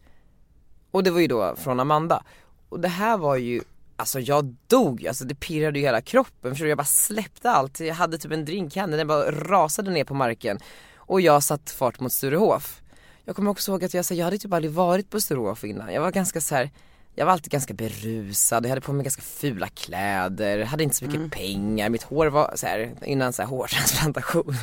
Och 0.90 1.02
det 1.02 1.10
var 1.10 1.20
ju 1.20 1.26
då 1.26 1.56
från 1.56 1.80
Amanda. 1.80 2.22
Och 2.68 2.80
det 2.80 2.88
här 2.88 3.16
var 3.16 3.36
ju, 3.36 3.60
alltså 3.96 4.20
jag 4.20 4.56
dog, 4.66 5.06
alltså 5.06 5.24
det 5.24 5.34
pirrade 5.34 5.78
ju 5.78 5.84
hela 5.84 6.00
kroppen 6.00 6.56
för 6.56 6.66
jag 6.66 6.78
bara 6.78 6.84
släppte 6.84 7.50
allt. 7.50 7.80
Jag 7.80 7.94
hade 7.94 8.18
typ 8.18 8.32
en 8.32 8.44
drink 8.44 8.76
i 8.76 8.80
handen, 8.80 8.98
den 8.98 9.06
bara 9.06 9.30
rasade 9.30 9.90
ner 9.90 10.04
på 10.04 10.14
marken. 10.14 10.58
Och 10.96 11.20
jag 11.20 11.42
satt 11.42 11.70
fart 11.70 12.00
mot 12.00 12.12
Sturehof. 12.12 12.80
Jag 13.24 13.36
kommer 13.36 13.50
också 13.50 13.72
ihåg 13.72 13.84
att 13.84 13.94
jag, 13.94 14.04
så, 14.04 14.14
jag 14.14 14.24
hade 14.24 14.38
typ 14.38 14.52
aldrig 14.52 14.72
varit 14.72 15.10
på 15.10 15.20
Sturehof 15.20 15.64
innan. 15.64 15.92
Jag 15.92 16.00
var 16.00 16.10
ganska 16.10 16.40
så 16.40 16.54
här. 16.54 16.70
Jag 17.18 17.26
var 17.26 17.32
alltid 17.32 17.52
ganska 17.52 17.74
berusad, 17.74 18.64
jag 18.64 18.68
hade 18.68 18.80
på 18.80 18.92
mig 18.92 19.04
ganska 19.04 19.22
fula 19.22 19.68
kläder, 19.68 20.64
hade 20.64 20.84
inte 20.84 20.96
så 20.96 21.04
mycket 21.04 21.32
pengar, 21.32 21.88
mitt 21.88 22.02
hår 22.02 22.26
var 22.26 22.52
så 22.56 22.66
här 22.66 22.92
innan 23.04 23.32
så 23.32 23.42
här 23.42 23.48
hårtransplantation. 23.48 24.54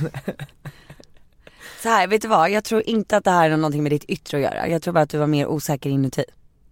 Så 1.81 1.89
här, 1.89 2.07
vet 2.07 2.22
du 2.22 2.27
vad? 2.27 2.51
Jag 2.51 2.63
tror 2.63 2.81
inte 2.81 3.17
att 3.17 3.24
det 3.24 3.31
här 3.31 3.50
har 3.50 3.57
någonting 3.57 3.83
med 3.83 3.91
ditt 3.91 4.03
yttre 4.03 4.38
att 4.38 4.43
göra. 4.43 4.67
Jag 4.67 4.81
tror 4.81 4.93
bara 4.93 5.01
att 5.01 5.10
du 5.10 5.17
var 5.17 5.27
mer 5.27 5.48
osäker 5.48 5.89
inuti. 5.89 6.24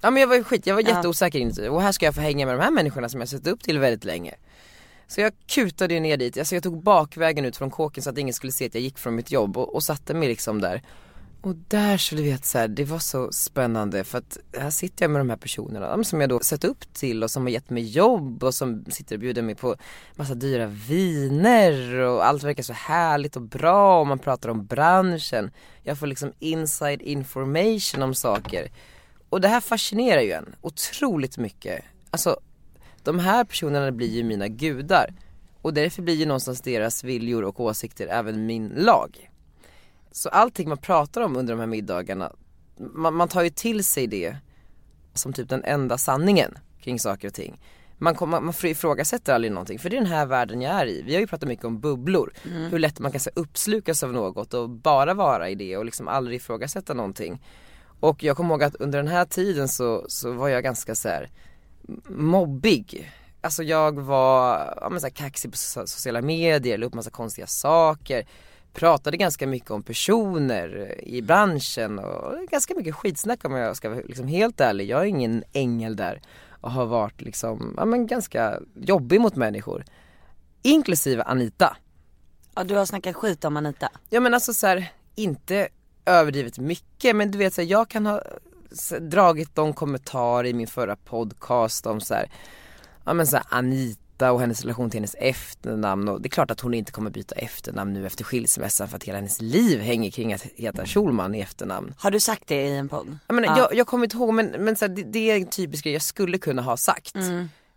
Ja 0.02 0.12
men 0.12 0.22
jag 0.22 0.28
var 0.28 0.44
skit, 0.44 0.68
jag 0.68 0.76
var 0.76 0.82
Ja. 0.82 0.90
jätteosäker 0.90 1.40
inuti 1.40 1.68
och 1.68 1.82
här 1.82 1.92
ska 1.92 2.06
jag 2.06 2.16
få 2.16 2.22
hänga 2.22 2.46
med 2.46 2.56
de 2.56 2.64
här 2.64 2.72
människorna 2.72 3.10
som 3.10 3.20
jag 3.20 3.30
sett 3.30 3.48
upp 3.48 3.64
till 3.64 3.80
väldigt 3.80 4.04
länge. 4.06 4.34
Så 5.08 5.22
jag 5.22 5.34
kutade 5.48 5.94
ju 5.94 6.00
ner 6.00 6.18
dit, 6.18 6.38
alltså 6.38 6.56
jag 6.56 6.64
tog 6.64 6.84
bakvägen 6.84 7.46
ut 7.46 7.58
från 7.58 7.72
kåken 7.72 8.04
så 8.04 8.10
att 8.10 8.18
ingen 8.18 8.34
skulle 8.34 8.52
se 8.52 8.66
att 8.66 8.74
jag 8.74 8.84
gick 8.84 8.98
från 8.98 9.16
mitt 9.16 9.32
jobb 9.32 9.58
och, 9.58 9.76
och 9.76 9.84
satte 9.84 10.14
mig 10.14 10.28
liksom 10.28 10.62
där. 10.62 10.82
Och 11.42 11.56
där 11.56 11.98
så 11.98 12.16
du 12.16 12.24
vet 12.24 12.46
så 12.46 12.58
här, 12.58 12.68
det 12.68 12.84
var 12.84 13.00
så 13.00 13.32
spännande 13.32 14.04
för 14.04 14.18
att 14.18 14.38
här 14.58 14.70
sitter 14.70 15.04
jag 15.04 15.12
med 15.12 15.20
de 15.22 15.30
här 15.30 15.38
personerna 15.38 15.86
ja, 15.98 16.04
som 16.04 16.22
jag 16.22 16.30
då 16.30 16.40
sett 16.40 16.64
upp 16.64 16.94
till 16.94 17.24
och 17.24 17.32
som 17.32 17.44
har 17.44 17.50
gett 17.50 17.70
mig 17.70 17.84
jobb 17.84 18.44
och 18.44 18.54
som 18.54 18.86
sitter 18.90 19.16
och 19.16 19.20
bjuder 19.20 19.42
mig 19.42 19.56
på 19.56 19.76
massa 20.16 20.34
dyra 20.36 20.66
viner 20.66 21.94
och 22.00 22.26
allt 22.26 22.44
verkar 22.44 22.64
så 22.64 22.74
härligt 22.74 23.36
och 23.36 23.42
bra 23.42 24.00
och 24.00 24.08
man 24.08 24.20
pratar 24.20 24.50
om 24.50 24.66
branschen. 24.66 25.52
Jag 25.84 25.98
får 26.00 26.08
liksom 26.08 26.32
inside 26.40 27.02
information 27.02 28.02
om 28.02 28.16
saker. 28.16 28.72
Och 29.32 29.42
det 29.42 29.48
här 29.48 29.60
fascinerar 29.60 30.22
ju 30.22 30.32
en 30.32 30.56
otroligt 30.62 31.38
mycket. 31.38 31.84
Alltså 32.10 32.40
de 33.04 33.20
här 33.20 33.44
personerna 33.44 33.92
blir 33.92 34.10
ju 34.10 34.24
mina 34.24 34.48
gudar. 34.48 35.14
Och 35.62 35.74
därför 35.74 36.02
blir 36.02 36.16
ju 36.16 36.26
någonstans 36.26 36.62
deras 36.62 37.04
viljor 37.04 37.44
och 37.44 37.60
åsikter 37.60 38.08
även 38.08 38.46
min 38.46 38.68
lag. 38.68 39.32
Så 40.12 40.30
allting 40.30 40.70
man 40.70 40.78
pratar 40.78 41.22
om 41.22 41.36
under 41.36 41.54
de 41.54 41.60
här 41.60 41.68
middagarna, 41.68 42.32
man, 42.78 43.14
man 43.14 43.28
tar 43.28 43.44
ju 43.44 43.50
till 43.50 43.84
sig 43.84 44.08
det 44.08 44.36
som 45.14 45.34
typ 45.34 45.50
den 45.50 45.64
enda 45.64 45.98
sanningen 45.98 46.58
kring 46.82 47.00
saker 47.00 47.28
och 47.28 47.34
ting. 47.34 47.62
Man, 47.98 48.16
kom, 48.16 48.30
man, 48.30 48.46
man 48.46 48.54
ifrågasätter 48.64 49.34
aldrig 49.34 49.52
någonting, 49.52 49.80
för 49.80 49.90
det 49.90 49.98
är 49.98 50.02
den 50.02 50.12
här 50.12 50.26
världen 50.26 50.62
jag 50.62 50.74
är 50.74 50.86
i. 50.86 51.02
Vi 51.02 51.14
har 51.14 51.22
ju 51.22 51.28
pratat 51.28 51.50
mycket 51.50 51.66
om 51.66 51.80
bubblor, 51.80 52.34
hur 52.44 52.80
lätt 52.80 53.00
man 53.00 53.12
kan 53.12 53.20
så, 53.20 53.30
uppslukas 53.36 54.04
av 54.04 54.14
något 54.14 54.54
och 54.54 54.70
bara 54.70 55.14
vara 55.14 55.50
i 55.50 55.56
det 55.56 55.78
och 55.78 55.86
liksom 55.86 56.08
aldrig 56.08 56.38
ifrågasätta 56.38 56.94
någonting. 56.94 57.42
Och 58.02 58.24
jag 58.24 58.38
kommer 58.38 58.50
ihåg 58.50 58.64
att 58.64 58.76
under 58.76 59.00
den 59.00 59.08
här 59.08 59.26
tiden 59.26 59.68
så, 59.68 60.06
så 60.08 60.32
var 60.32 60.50
jag 60.50 60.64
ganska 60.64 60.96
så 60.96 61.10
här 61.10 61.30
mobbig. 62.08 63.12
Alltså 63.42 63.64
jag 63.64 64.00
var, 64.00 64.74
ja 64.82 64.90
men 64.90 65.00
så 65.02 65.06
här 65.08 65.12
kaxig 65.14 65.52
på 65.52 65.56
so- 65.56 65.86
sociala 65.86 66.22
medier, 66.22 66.78
la 66.78 66.86
upp 66.86 66.94
massa 66.94 67.10
konstiga 67.10 67.48
saker. 67.48 68.28
Pratade 68.74 69.18
ganska 69.18 69.48
mycket 69.48 69.72
om 69.72 69.84
personer 69.84 71.00
i 71.04 71.22
branschen 71.22 72.00
och 72.00 72.48
ganska 72.52 72.76
mycket 72.76 72.96
skitsnack 72.96 73.46
om 73.46 73.52
jag 73.52 73.76
ska 73.76 73.90
vara 73.90 74.02
liksom 74.06 74.28
helt 74.28 74.62
ärlig. 74.62 74.90
Jag 74.90 75.02
är 75.02 75.06
ingen 75.06 75.44
ängel 75.54 75.96
där 75.96 76.22
och 76.62 76.72
har 76.72 76.86
varit 76.86 77.22
liksom, 77.22 77.74
ja 77.78 77.86
men 77.86 78.08
ganska 78.08 78.60
jobbig 78.76 79.22
mot 79.22 79.36
människor. 79.36 79.86
Inklusive 80.62 81.24
Anita. 81.24 81.78
Ja 82.56 82.64
du 82.64 82.76
har 82.76 82.86
snackat 82.86 83.16
skit 83.16 83.46
om 83.46 83.58
Anita. 83.58 83.90
Ja 84.10 84.20
men 84.20 84.34
alltså 84.34 84.54
så 84.54 84.68
här, 84.68 84.92
inte 85.16 85.70
överdrivet 86.12 86.58
mycket 86.60 87.16
men 87.16 87.32
du 87.32 87.38
vet 87.38 87.54
så 87.54 87.62
här, 87.62 87.70
jag 87.70 87.90
kan 87.90 88.06
ha 88.06 88.22
dragit 89.00 89.56
de 89.56 89.74
kommentarer 89.74 90.48
i 90.50 90.54
min 90.54 90.68
förra 90.68 90.96
podcast 90.96 91.86
om 91.86 92.02
så 92.02 92.14
här, 92.14 92.30
ja 93.06 93.14
men 93.14 93.28
så 93.28 93.36
här, 93.38 93.46
Anita 93.50 94.32
och 94.32 94.40
hennes 94.40 94.62
relation 94.62 94.90
till 94.90 94.98
hennes 95.00 95.16
efternamn 95.20 96.08
och 96.08 96.22
det 96.22 96.28
är 96.28 96.30
klart 96.30 96.52
att 96.52 96.60
hon 96.60 96.74
inte 96.74 96.92
kommer 96.92 97.10
byta 97.10 97.36
efternamn 97.36 97.94
nu 97.94 98.06
efter 98.06 98.24
skilsmässan 98.24 98.88
för 98.88 98.96
att 98.96 99.04
hela 99.04 99.18
hennes 99.18 99.42
liv 99.42 99.80
hänger 99.80 100.12
kring 100.12 100.34
att 100.34 100.42
heta 100.56 100.86
Schulman 100.86 101.36
i 101.36 101.40
efternamn. 101.40 101.94
Har 101.98 102.12
du 102.12 102.20
sagt 102.20 102.44
det 102.48 102.62
i 102.68 102.78
en 102.78 102.90
podd? 102.90 103.18
Jag, 103.28 103.36
menar, 103.36 103.58
jag, 103.58 103.76
jag 103.76 103.88
kommer 103.88 104.04
inte 104.04 104.18
ihåg 104.18 104.34
men, 104.34 104.48
men 104.48 104.76
så 104.76 104.86
här, 104.86 104.96
det, 104.96 105.04
det 105.04 105.32
är 105.32 105.36
en 105.36 105.46
typisk 105.46 105.84
grej 105.84 105.94
jag 105.94 106.02
skulle 106.02 106.38
kunna 106.38 106.62
ha 106.62 106.78
sagt. 106.78 107.16
Eh, 107.16 107.22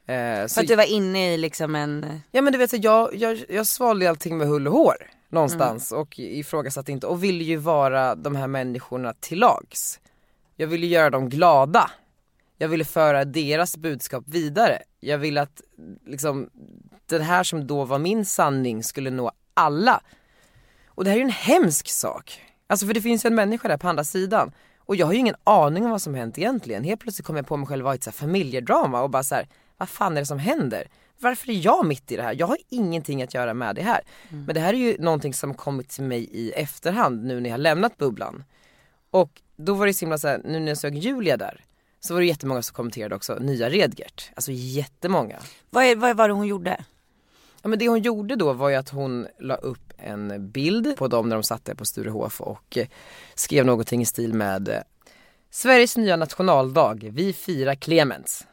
För 0.07 0.49
så- 0.49 0.61
att 0.61 0.67
du 0.69 0.76
var 0.76 0.85
inne 0.93 1.35
i 1.35 1.37
liksom 1.37 1.75
en, 1.75 2.21
Ja 2.31 2.43
men 2.43 2.53
du 2.53 2.59
vet 2.59 2.71
så 2.71 2.76
jag, 2.81 3.14
jag, 3.14 3.45
jag 3.49 3.67
svalde 3.67 4.11
allting 4.11 4.38
med 4.38 4.47
hull 4.49 4.67
och 4.67 4.73
hår 4.73 4.97
någonstans 5.35 5.93
och 5.93 6.19
ifrågasatte 6.19 6.93
inte 6.93 7.07
och 7.07 7.25
ville 7.25 7.45
ju 7.45 7.57
vara 7.57 8.14
de 8.14 8.37
här 8.37 8.47
människorna 8.47 9.14
till 9.21 9.38
lags. 9.38 10.00
Jag 10.57 10.67
ville 10.67 10.87
göra 10.87 11.11
dem 11.11 11.29
glada. 11.29 11.91
Jag 12.59 12.69
ville 12.69 12.85
föra 12.85 13.25
deras 13.25 13.76
budskap 13.76 14.25
vidare. 14.26 14.83
Jag 15.00 15.19
ville 15.19 15.43
att 15.43 15.62
liksom 16.07 16.50
det 17.07 17.23
här 17.23 17.43
som 17.43 17.67
då 17.67 17.85
var 17.85 17.99
min 17.99 18.25
sanning 18.25 18.83
skulle 18.83 19.11
nå 19.11 19.33
alla. 19.55 20.00
Och 20.87 21.05
det 21.05 21.11
här 21.11 21.17
är 21.17 21.21
ju 21.21 21.25
en 21.25 21.31
hemsk 21.31 21.88
sak. 21.88 22.41
Alltså 22.67 22.87
för 22.87 22.95
det 22.95 23.03
finns 23.03 23.25
ju 23.25 23.29
en 23.29 23.35
människa 23.35 23.69
där 23.69 23.76
på 23.76 23.88
andra 23.88 24.05
sidan. 24.05 24.53
Och 24.79 24.97
jag 24.97 25.07
har 25.07 25.12
ju 25.12 25.19
ingen 25.19 25.37
aning 25.45 25.85
om 25.85 25.91
vad 25.91 26.03
som 26.03 26.14
hänt 26.14 26.38
egentligen. 26.38 26.85
Helt 26.85 27.00
plötsligt 27.00 27.26
kom 27.26 27.37
jag 27.37 27.47
på 27.47 27.57
mig 27.57 27.67
själv 27.67 27.85
vara 27.85 27.95
ett 27.95 28.03
så 28.03 28.11
här 28.11 28.14
familjedrama 28.14 29.03
och 29.03 29.11
bara 29.11 29.23
så 29.23 29.35
här, 29.35 29.49
vad 29.76 29.88
fan 29.88 30.17
är 30.17 30.21
det 30.21 30.26
som 30.26 30.38
händer? 30.38 30.88
Varför 31.25 31.50
är 31.50 31.64
jag 31.64 31.87
mitt 31.87 32.12
i 32.12 32.16
det 32.16 32.23
här? 32.23 32.37
Jag 32.38 32.47
har 32.47 32.59
ingenting 32.69 33.23
att 33.23 33.35
göra 33.35 33.54
med 33.54 33.76
det 33.76 33.83
här. 33.83 34.00
Men 34.28 34.54
det 34.54 34.61
här 34.61 34.75
är 34.75 34.78
ju 34.78 34.97
någonting 34.99 35.35
som 35.35 35.54
kommit 35.54 35.88
till 35.88 36.04
mig 36.04 36.28
i 36.33 36.52
efterhand 36.52 37.25
nu 37.25 37.40
när 37.40 37.50
jag 37.50 37.54
har 37.54 37.59
lämnat 37.59 37.97
bubblan. 37.97 38.45
Och 39.11 39.43
då 39.57 39.75
var 39.75 39.87
det 39.87 39.95
så 39.95 40.00
himla 40.00 40.19
så 40.19 40.28
här, 40.28 40.40
nu 40.45 40.61
när 40.61 40.69
jag 40.69 40.78
såg 40.78 40.95
Julia 40.95 41.37
där 41.37 41.64
så 42.00 42.14
var 42.14 42.21
det 42.21 42.26
jättemånga 42.26 42.62
som 42.62 42.75
kommenterade 42.75 43.14
också 43.14 43.35
nya 43.35 43.71
Redgert. 43.71 44.31
Alltså 44.35 44.52
jättemånga. 44.52 45.38
vad, 45.71 45.85
är, 45.85 45.97
vad 45.97 46.16
var 46.16 46.28
det 46.28 46.35
hon 46.35 46.47
gjorde? 46.47 46.85
Ja 47.62 47.69
men 47.69 47.78
det 47.78 47.88
hon 47.88 48.02
gjorde 48.02 48.37
då 48.37 48.52
var 48.52 48.69
ju 48.69 48.75
att 48.75 48.88
hon 48.88 49.26
la 49.40 49.54
upp 49.54 49.93
en 49.99 50.50
bild 50.50 50.97
på 50.97 51.09
dem 51.09 51.28
när 51.28 51.37
de 51.37 51.43
satt 51.43 51.64
där 51.64 51.75
på 51.75 51.85
Sturehof 51.85 52.40
och 52.40 52.78
eh, 52.78 52.87
skrev 53.35 53.66
någonting 53.66 54.02
i 54.02 54.07
stil 54.07 54.35
med 54.35 54.69
eh, 54.69 54.78
Sveriges 55.50 55.97
nya 55.97 56.16
nationaldag, 56.16 57.11
vi 57.12 57.33
firar 57.33 57.75
Clemens. 57.75 58.47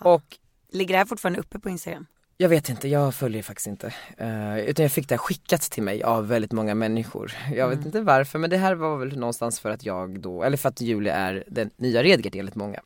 Och 0.00 0.38
Ligger 0.72 0.94
det 0.94 0.98
här 0.98 1.04
fortfarande 1.04 1.40
uppe 1.40 1.58
på 1.58 1.70
Instagram? 1.70 2.06
jag 2.40 2.48
vet 2.48 2.68
inte, 2.68 2.88
jag 2.88 3.14
följer 3.14 3.42
faktiskt 3.42 3.66
inte. 3.66 3.94
Eh, 4.16 4.58
utan 4.58 4.82
jag 4.82 4.92
fick 4.92 5.08
det 5.08 5.14
här 5.14 5.18
skickat 5.18 5.60
till 5.60 5.82
mig 5.82 6.02
av 6.02 6.28
väldigt 6.28 6.52
många 6.52 6.74
människor. 6.74 7.32
Jag 7.54 7.68
vet 7.68 7.84
inte 7.84 8.00
varför 8.00 8.38
men 8.38 8.50
det 8.50 8.56
här 8.56 8.74
var 8.74 8.96
väl 8.96 9.18
någonstans 9.18 9.60
för 9.60 9.70
att 9.70 9.84
jag 9.84 10.20
då, 10.20 10.42
eller 10.42 10.56
för 10.56 10.68
att 10.68 10.80
Julia 10.80 11.14
är 11.14 11.44
den 11.46 11.70
nya 11.76 12.02
Redgert 12.02 12.34
enligt 12.34 12.54
många. 12.54 12.80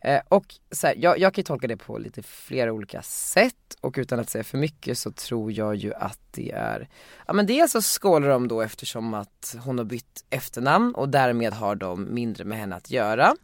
Eh, 0.00 0.20
och 0.28 0.54
så 0.70 0.86
här, 0.86 0.94
jag, 0.98 1.18
jag 1.18 1.34
kan 1.34 1.42
ju 1.42 1.44
tolka 1.44 1.66
det 1.66 1.76
på 1.76 1.98
lite 1.98 2.22
flera 2.22 2.72
olika 2.72 3.02
sätt 3.02 3.76
och 3.80 3.94
utan 3.98 4.18
att 4.18 4.30
säga 4.30 4.44
för 4.44 4.58
mycket 4.58 4.98
så 4.98 5.10
tror 5.12 5.52
jag 5.52 5.74
ju 5.74 5.94
att 5.94 6.20
det 6.30 6.52
är, 6.52 6.88
ja 7.26 7.32
men 7.32 7.46
dels 7.46 7.72
så 7.72 7.82
skålar 7.82 8.28
de 8.28 8.48
då 8.48 8.60
eftersom 8.60 9.14
att 9.14 9.56
hon 9.64 9.78
har 9.78 9.84
bytt 9.84 10.24
efternamn 10.30 10.94
och 10.94 11.08
därmed 11.08 11.52
har 11.52 11.74
de 11.74 12.14
mindre 12.14 12.44
med 12.44 12.58
henne 12.58 12.76
att 12.76 12.90
göra. 12.90 13.34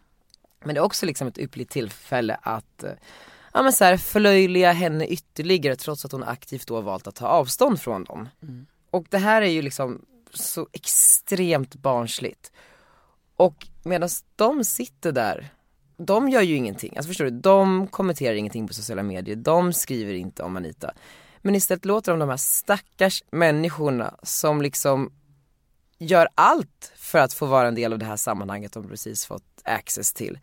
Men 0.65 0.75
det 0.75 0.79
är 0.79 0.85
också 0.85 1.07
liksom 1.07 1.29
ett 1.29 1.39
ypperligt 1.39 1.71
tillfälle 1.71 2.39
att 2.43 2.85
eh, 2.85 2.91
ja 3.59 3.63
men 3.63 3.73
så 3.73 3.85
här, 3.85 3.97
förlöjliga 3.97 4.73
henne 4.73 5.07
ytterligare 5.07 5.77
trots 5.77 6.05
att 6.05 6.13
hon 6.13 6.23
aktivt 6.23 6.67
då 6.67 6.75
har 6.75 6.83
valt 6.83 7.07
att 7.07 7.15
ta 7.15 7.27
avstånd 7.27 7.81
från 7.81 8.05
dem. 8.05 8.29
Och 8.91 9.07
det 9.11 9.19
här 9.19 9.43
är 9.43 9.47
ju 9.47 9.63
liksom 9.63 10.05
så 10.35 10.69
extremt 10.73 11.75
barnsligt. 11.75 12.53
Och 13.37 13.67
medan 13.85 14.09
de 14.37 14.65
sitter 14.65 15.13
där, 15.13 15.49
de 15.97 16.29
gör 16.29 16.43
ju 16.43 16.55
ingenting, 16.55 16.97
alltså 16.97 17.09
förstår 17.09 17.25
du, 17.25 17.31
de 17.31 17.87
kommenterar 17.87 18.35
ingenting 18.35 18.69
på 18.69 18.75
sociala 18.75 19.03
medier, 19.03 19.37
de 19.37 19.73
skriver 19.73 20.15
inte 20.15 20.43
om 20.43 20.57
Anita. 20.57 20.93
Men 21.39 21.55
istället 21.55 21.85
låter 21.85 22.13
de 22.13 22.19
de 22.19 22.29
här 22.29 22.37
stackars 22.37 23.25
människorna 23.31 24.15
som 24.23 24.63
liksom 24.63 25.13
gör 25.99 26.29
allt 26.35 26.93
för 26.97 27.19
att 27.19 27.33
få 27.33 27.47
vara 27.47 27.69
en 27.69 27.75
del 27.75 27.93
av 27.93 27.99
det 27.99 28.07
här 28.07 28.17
sammanhanget 28.17 28.73
de 28.73 28.89
precis 28.89 29.27
fått 29.27 29.63
access 29.65 30.13
till, 30.13 30.39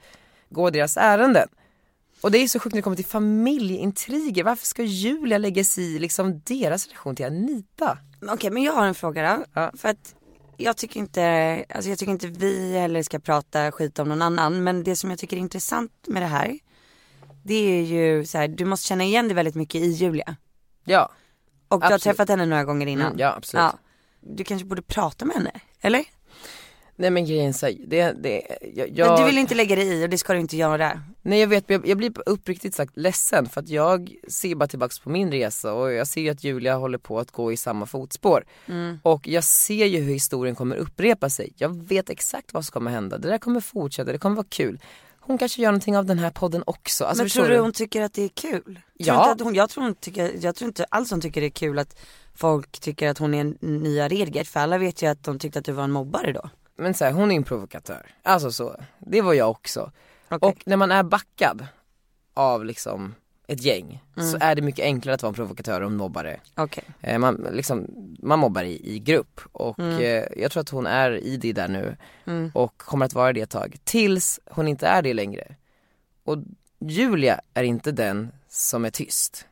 gå 0.49 0.69
deras 0.69 0.97
ärenden. 0.97 1.47
Och 2.25 2.31
det 2.31 2.37
är 2.37 2.47
så 2.47 2.59
sjukt 2.59 2.73
när 2.73 2.77
det 2.79 2.83
kommer 2.83 2.95
till 2.95 3.05
familjeintriger, 3.05 4.43
varför 4.43 4.65
ska 4.65 4.83
Julia 4.83 5.37
lägga 5.37 5.63
sig 5.63 5.95
i 5.95 5.99
liksom 5.99 6.41
deras 6.45 6.87
relation 6.87 7.15
till 7.15 7.25
Anita? 7.25 7.97
Okej 8.29 8.49
men 8.51 8.63
jag 8.63 8.73
har 8.73 8.85
en 8.87 8.95
fråga 8.95 9.37
då. 9.37 9.45
Ja. 9.53 9.71
För 9.77 9.89
att 9.89 10.15
jag 10.57 10.77
tycker 10.77 10.99
inte, 10.99 11.65
alltså 11.75 11.89
jag 11.89 11.99
tycker 11.99 12.11
inte 12.11 12.27
vi 12.27 12.73
heller 12.77 13.03
ska 13.03 13.19
prata 13.19 13.71
skit 13.71 13.99
om 13.99 14.09
någon 14.09 14.21
annan. 14.21 14.63
Men 14.63 14.83
det 14.83 14.95
som 14.95 15.09
jag 15.09 15.19
tycker 15.19 15.37
är 15.37 15.41
intressant 15.41 15.91
med 16.07 16.21
det 16.21 16.27
här. 16.27 16.59
Det 17.43 17.53
är 17.53 17.81
ju 17.83 18.25
så 18.25 18.37
här, 18.37 18.47
du 18.47 18.65
måste 18.65 18.87
känna 18.87 19.03
igen 19.03 19.27
dig 19.27 19.35
väldigt 19.35 19.55
mycket 19.55 19.81
i 19.81 19.85
Julia. 19.91 20.35
Ja, 20.85 21.11
Och 21.67 21.79
du 21.79 21.85
har 21.85 21.93
Absolut. 21.93 22.03
träffat 22.03 22.29
henne 22.29 22.45
några 22.45 22.63
gånger 22.63 22.87
innan. 22.87 23.07
mm, 23.07 23.19
ja 23.19 23.33
absolut. 23.37 23.63
Ja. 23.63 23.79
Du 24.21 24.43
kanske 24.43 24.65
borde 24.65 24.81
prata 24.81 25.25
med 25.25 25.35
henne, 25.35 25.51
eller? 25.81 26.03
Nej 26.95 27.09
men 27.09 27.25
grejen 27.25 27.53
så 27.53 27.65
det, 27.87 28.11
det, 28.11 28.41
jag, 28.75 28.87
Men 28.87 28.95
jag, 28.95 29.19
du 29.19 29.25
vill 29.25 29.37
inte 29.37 29.55
lägga 29.55 29.75
dig 29.75 29.87
i 29.87 30.05
och 30.05 30.09
det 30.09 30.17
ska 30.17 30.33
du 30.33 30.39
inte 30.39 30.57
göra. 30.57 31.01
Nej 31.21 31.39
jag 31.39 31.47
vet, 31.47 31.63
jag, 31.67 31.87
jag 31.87 31.97
blir 31.97 32.13
uppriktigt 32.25 32.75
sagt 32.75 32.97
ledsen 32.97 33.49
för 33.49 33.61
att 33.61 33.69
jag 33.69 34.15
ser 34.27 34.55
bara 34.55 34.67
tillbaks 34.67 34.99
på 34.99 35.09
min 35.09 35.31
resa 35.31 35.73
och 35.73 35.93
jag 35.93 36.07
ser 36.07 36.21
ju 36.21 36.29
att 36.29 36.43
Julia 36.43 36.75
håller 36.75 36.97
på 36.97 37.19
att 37.19 37.31
gå 37.31 37.51
i 37.51 37.57
samma 37.57 37.85
fotspår. 37.85 38.45
Och 39.01 39.27
jag 39.27 39.43
ser 39.43 39.85
ju 39.85 39.99
hur 39.99 40.13
historien 40.13 40.55
kommer 40.55 40.75
upprepa 40.75 41.29
sig. 41.29 41.53
Jag 41.57 41.87
vet 41.87 42.09
exakt 42.09 42.53
vad 42.53 42.65
som 42.65 42.71
kommer 42.73 42.91
hända, 42.91 43.17
det 43.17 43.27
där 43.27 43.37
kommer 43.37 43.59
fortsätta, 43.59 44.11
det 44.11 44.17
kommer 44.17 44.35
vara 44.35 44.47
kul. 44.49 44.79
Hon 45.19 45.37
kanske 45.37 45.61
gör 45.61 45.71
någonting 45.71 45.97
av 45.97 46.05
den 46.05 46.19
här 46.19 46.29
podden 46.29 46.63
också. 46.67 47.05
Alltså, 47.05 47.23
men 47.23 47.29
tror 47.29 47.47
du 47.47 47.59
hon 47.59 47.71
tycker 47.71 48.01
att 48.01 48.13
det 48.13 48.23
är 48.23 48.27
kul? 48.29 48.63
Tror 48.63 48.77
Ja. 48.97 49.31
Att 49.31 49.41
hon, 49.41 49.55
jag, 49.55 49.69
tror 49.69 49.83
hon 49.83 49.95
tycker, 49.95 50.31
jag 50.41 50.55
tror 50.55 50.67
inte 50.67 50.85
alls 50.89 51.11
hon 51.11 51.21
tycker 51.21 51.41
det 51.41 51.47
är 51.47 51.51
kul 51.51 51.79
att 51.79 51.97
folk 52.35 52.79
tycker 52.79 53.09
att 53.09 53.17
hon 53.17 53.33
är 53.33 53.41
en 53.41 53.57
nya 53.61 54.07
Redgert. 54.07 54.47
För 54.47 54.59
alla 54.59 54.77
vet 54.77 55.01
ju 55.01 55.07
att 55.07 55.23
de 55.23 55.39
tyckte 55.39 55.59
att 55.59 55.65
du 55.65 55.71
var 55.71 55.83
en 55.83 55.91
mobbare 55.91 56.31
då. 56.33 56.49
Men 56.77 56.93
så 56.93 57.05
här, 57.05 57.11
hon 57.11 57.31
är 57.31 57.35
en 57.35 57.43
provokatör. 57.43 58.15
Alltså 58.23 58.51
så, 58.51 58.75
det 58.99 59.21
var 59.21 59.33
jag 59.33 59.49
också. 59.51 59.91
Okej. 60.29 60.49
Och 60.49 60.63
när 60.65 60.77
man 60.77 60.91
är 60.91 61.03
backad 61.03 61.67
av 62.33 62.65
liksom 62.65 63.15
ett 63.47 63.61
gäng 63.61 64.03
så 64.31 64.37
är 64.39 64.55
det 64.55 64.61
mycket 64.61 64.83
enklare 64.85 65.15
att 65.15 65.23
vara 65.23 65.29
en 65.29 65.33
provokatör 65.35 65.81
och 65.81 65.87
en 65.87 65.97
mobbare. 65.97 66.39
Okej. 66.55 66.83
Eh, 67.01 67.19
Man, 67.19 67.47
liksom, 67.51 67.87
man 68.19 68.39
mobbar 68.39 68.63
i, 68.63 68.95
i 68.95 68.99
grupp 68.99 69.41
och 69.51 69.79
eh, 69.79 70.25
jag 70.37 70.51
tror 70.51 70.61
att 70.61 70.69
hon 70.69 70.85
är 70.85 71.11
i 71.11 71.37
det 71.37 71.53
där 71.53 71.67
nu 71.67 71.97
och 72.53 72.77
kommer 72.77 73.05
att 73.05 73.13
vara 73.13 73.33
det 73.33 73.41
ett 73.41 73.49
tag. 73.49 73.75
Tills 73.83 74.39
hon 74.45 74.67
inte 74.67 74.87
är 74.87 75.01
det 75.01 75.13
längre. 75.13 75.55
Och 76.23 76.37
Julia 76.79 77.41
är 77.53 77.63
inte 77.63 77.91
den 77.91 78.31
som 78.49 78.85
är 78.85 78.89
tyst 78.89 79.47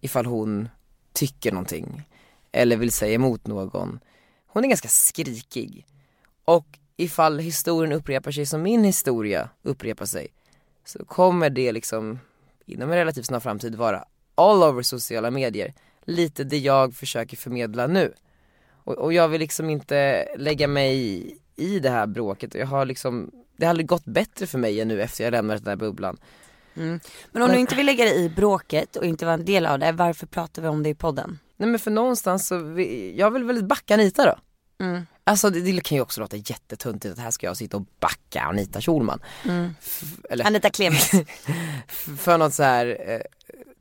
ifall 0.00 0.26
hon 0.26 0.68
tycker 1.12 1.52
någonting 1.52 2.08
eller 2.52 2.76
vill 2.76 2.92
säga 2.92 3.14
emot 3.14 3.46
någon. 3.46 4.00
Hon 4.46 4.64
är 4.64 4.68
ganska 4.68 4.88
skrikig. 4.88 5.86
Och 6.46 6.78
ifall 6.96 7.38
historien 7.38 7.92
upprepar 7.92 8.30
sig 8.30 8.46
som 8.46 8.62
min 8.62 8.84
historia 8.84 9.48
upprepar 9.62 10.06
sig 10.06 10.28
så 10.84 11.04
kommer 11.04 11.50
det 11.50 11.72
liksom 11.72 12.18
inom 12.66 12.90
en 12.90 12.96
relativt 12.96 13.26
snar 13.26 13.40
framtid 13.40 13.74
vara 13.74 14.04
all 14.34 14.62
over 14.62 14.82
sociala 14.82 15.30
medier. 15.30 15.74
Lite 16.04 16.44
det 16.44 16.58
jag 16.58 16.94
försöker 16.94 17.36
förmedla 17.36 17.86
nu. 17.86 18.14
Och, 18.84 18.98
och 18.98 19.12
jag 19.12 19.28
vill 19.28 19.40
liksom 19.40 19.70
inte 19.70 20.28
lägga 20.36 20.68
mig 20.68 20.96
i, 20.96 21.38
i 21.56 21.78
det 21.78 21.90
här 21.90 22.06
bråket. 22.06 22.54
Jag 22.54 22.66
har 22.66 22.84
liksom, 22.86 23.30
det 23.56 23.64
har 23.64 23.70
aldrig 23.70 23.86
gått 23.86 24.04
bättre 24.04 24.46
för 24.46 24.58
mig 24.58 24.80
än 24.80 24.88
nu 24.88 25.02
efter 25.02 25.24
jag 25.24 25.30
lämnat 25.30 25.64
den 25.64 25.68
här 25.68 25.76
bubblan. 25.76 26.16
Men 27.32 27.42
om 27.42 27.50
du 27.50 27.58
inte 27.58 27.74
vill 27.74 27.86
lägga 27.86 28.04
dig 28.04 28.24
i 28.24 28.28
bråket 28.28 28.96
och 28.96 29.04
inte 29.04 29.24
vara 29.24 29.34
en 29.34 29.44
del 29.44 29.66
av 29.66 29.78
det, 29.78 29.92
varför 29.92 30.26
pratar 30.26 30.62
vi 30.62 30.68
om 30.68 30.82
det 30.82 30.88
i 30.88 30.94
podden? 30.94 31.38
Nej 31.56 31.68
men 31.68 31.78
för 31.78 31.90
någonstans 31.90 32.46
så, 32.46 32.58
vi, 32.58 33.14
jag 33.18 33.30
vill 33.30 33.44
väl 33.44 33.64
backa 33.64 33.94
Anita 33.94 34.24
då. 34.24 34.38
Alltså 35.28 35.50
det, 35.50 35.60
det 35.60 35.80
kan 35.80 35.96
ju 35.96 36.02
också 36.02 36.20
låta 36.20 36.36
jättetöntigt 36.36 37.12
att 37.12 37.18
här 37.18 37.30
ska 37.30 37.46
jag 37.46 37.56
sitta 37.56 37.76
och 37.76 37.84
backa 38.00 38.42
Anita 38.42 38.80
Schulman. 38.80 39.20
F- 39.80 40.02
eller 40.30 40.46
Anita 40.46 40.70
Klemens. 40.70 41.10
för 42.18 42.38
något 42.38 42.54
så 42.54 42.62
här 42.62 42.86
eh, 43.10 43.20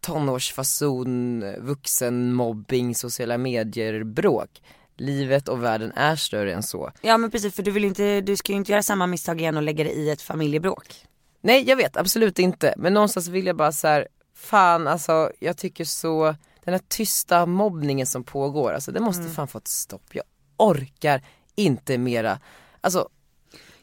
tonårsfason, 0.01 1.43
vuxenmobbing, 1.59 2.95
sociala 2.95 3.37
medier 3.37 4.03
bråk. 4.03 4.61
Livet 4.97 5.47
och 5.47 5.63
världen 5.63 5.91
är 5.95 6.15
större 6.15 6.53
än 6.53 6.63
så. 6.63 6.91
ja 7.01 7.17
men 7.17 7.31
precis 7.31 7.55
för 7.55 7.63
du 7.63 7.71
vill 7.71 7.85
inte, 7.85 8.21
du 8.21 8.35
ska 8.37 8.51
ju 8.51 8.57
inte 8.57 8.71
göra 8.71 8.83
samma 8.83 9.07
misstag 9.07 9.41
igen 9.41 9.57
och 9.57 9.63
lägga 9.63 9.83
dig 9.83 9.93
i 9.93 10.09
ett 10.09 10.21
familjebråk. 10.21 11.05
Nej 11.41 11.63
jag 11.69 11.75
vet 11.75 11.97
absolut 11.97 12.39
inte 12.39 12.73
men 12.77 12.93
någonstans 12.93 13.27
vill 13.27 13.45
jag 13.45 13.55
bara 13.55 13.71
så 13.71 13.87
här, 13.87 14.07
fan 14.35 14.87
alltså 14.87 15.31
jag 15.39 15.57
tycker 15.57 15.85
så, 15.85 16.35
den 16.63 16.73
här 16.73 16.81
tysta 16.87 17.45
mobbningen 17.45 18.07
som 18.07 18.23
pågår, 18.23 18.73
alltså 18.73 18.91
det 18.91 18.99
måste 18.99 19.23
fan 19.29 19.47
få 19.47 19.57
ett 19.57 19.67
stopp. 19.67 20.05
Jag 20.11 20.23
orkar 20.57 21.21
inte 21.55 21.97
mera. 21.97 22.39
Alltså 22.81 23.09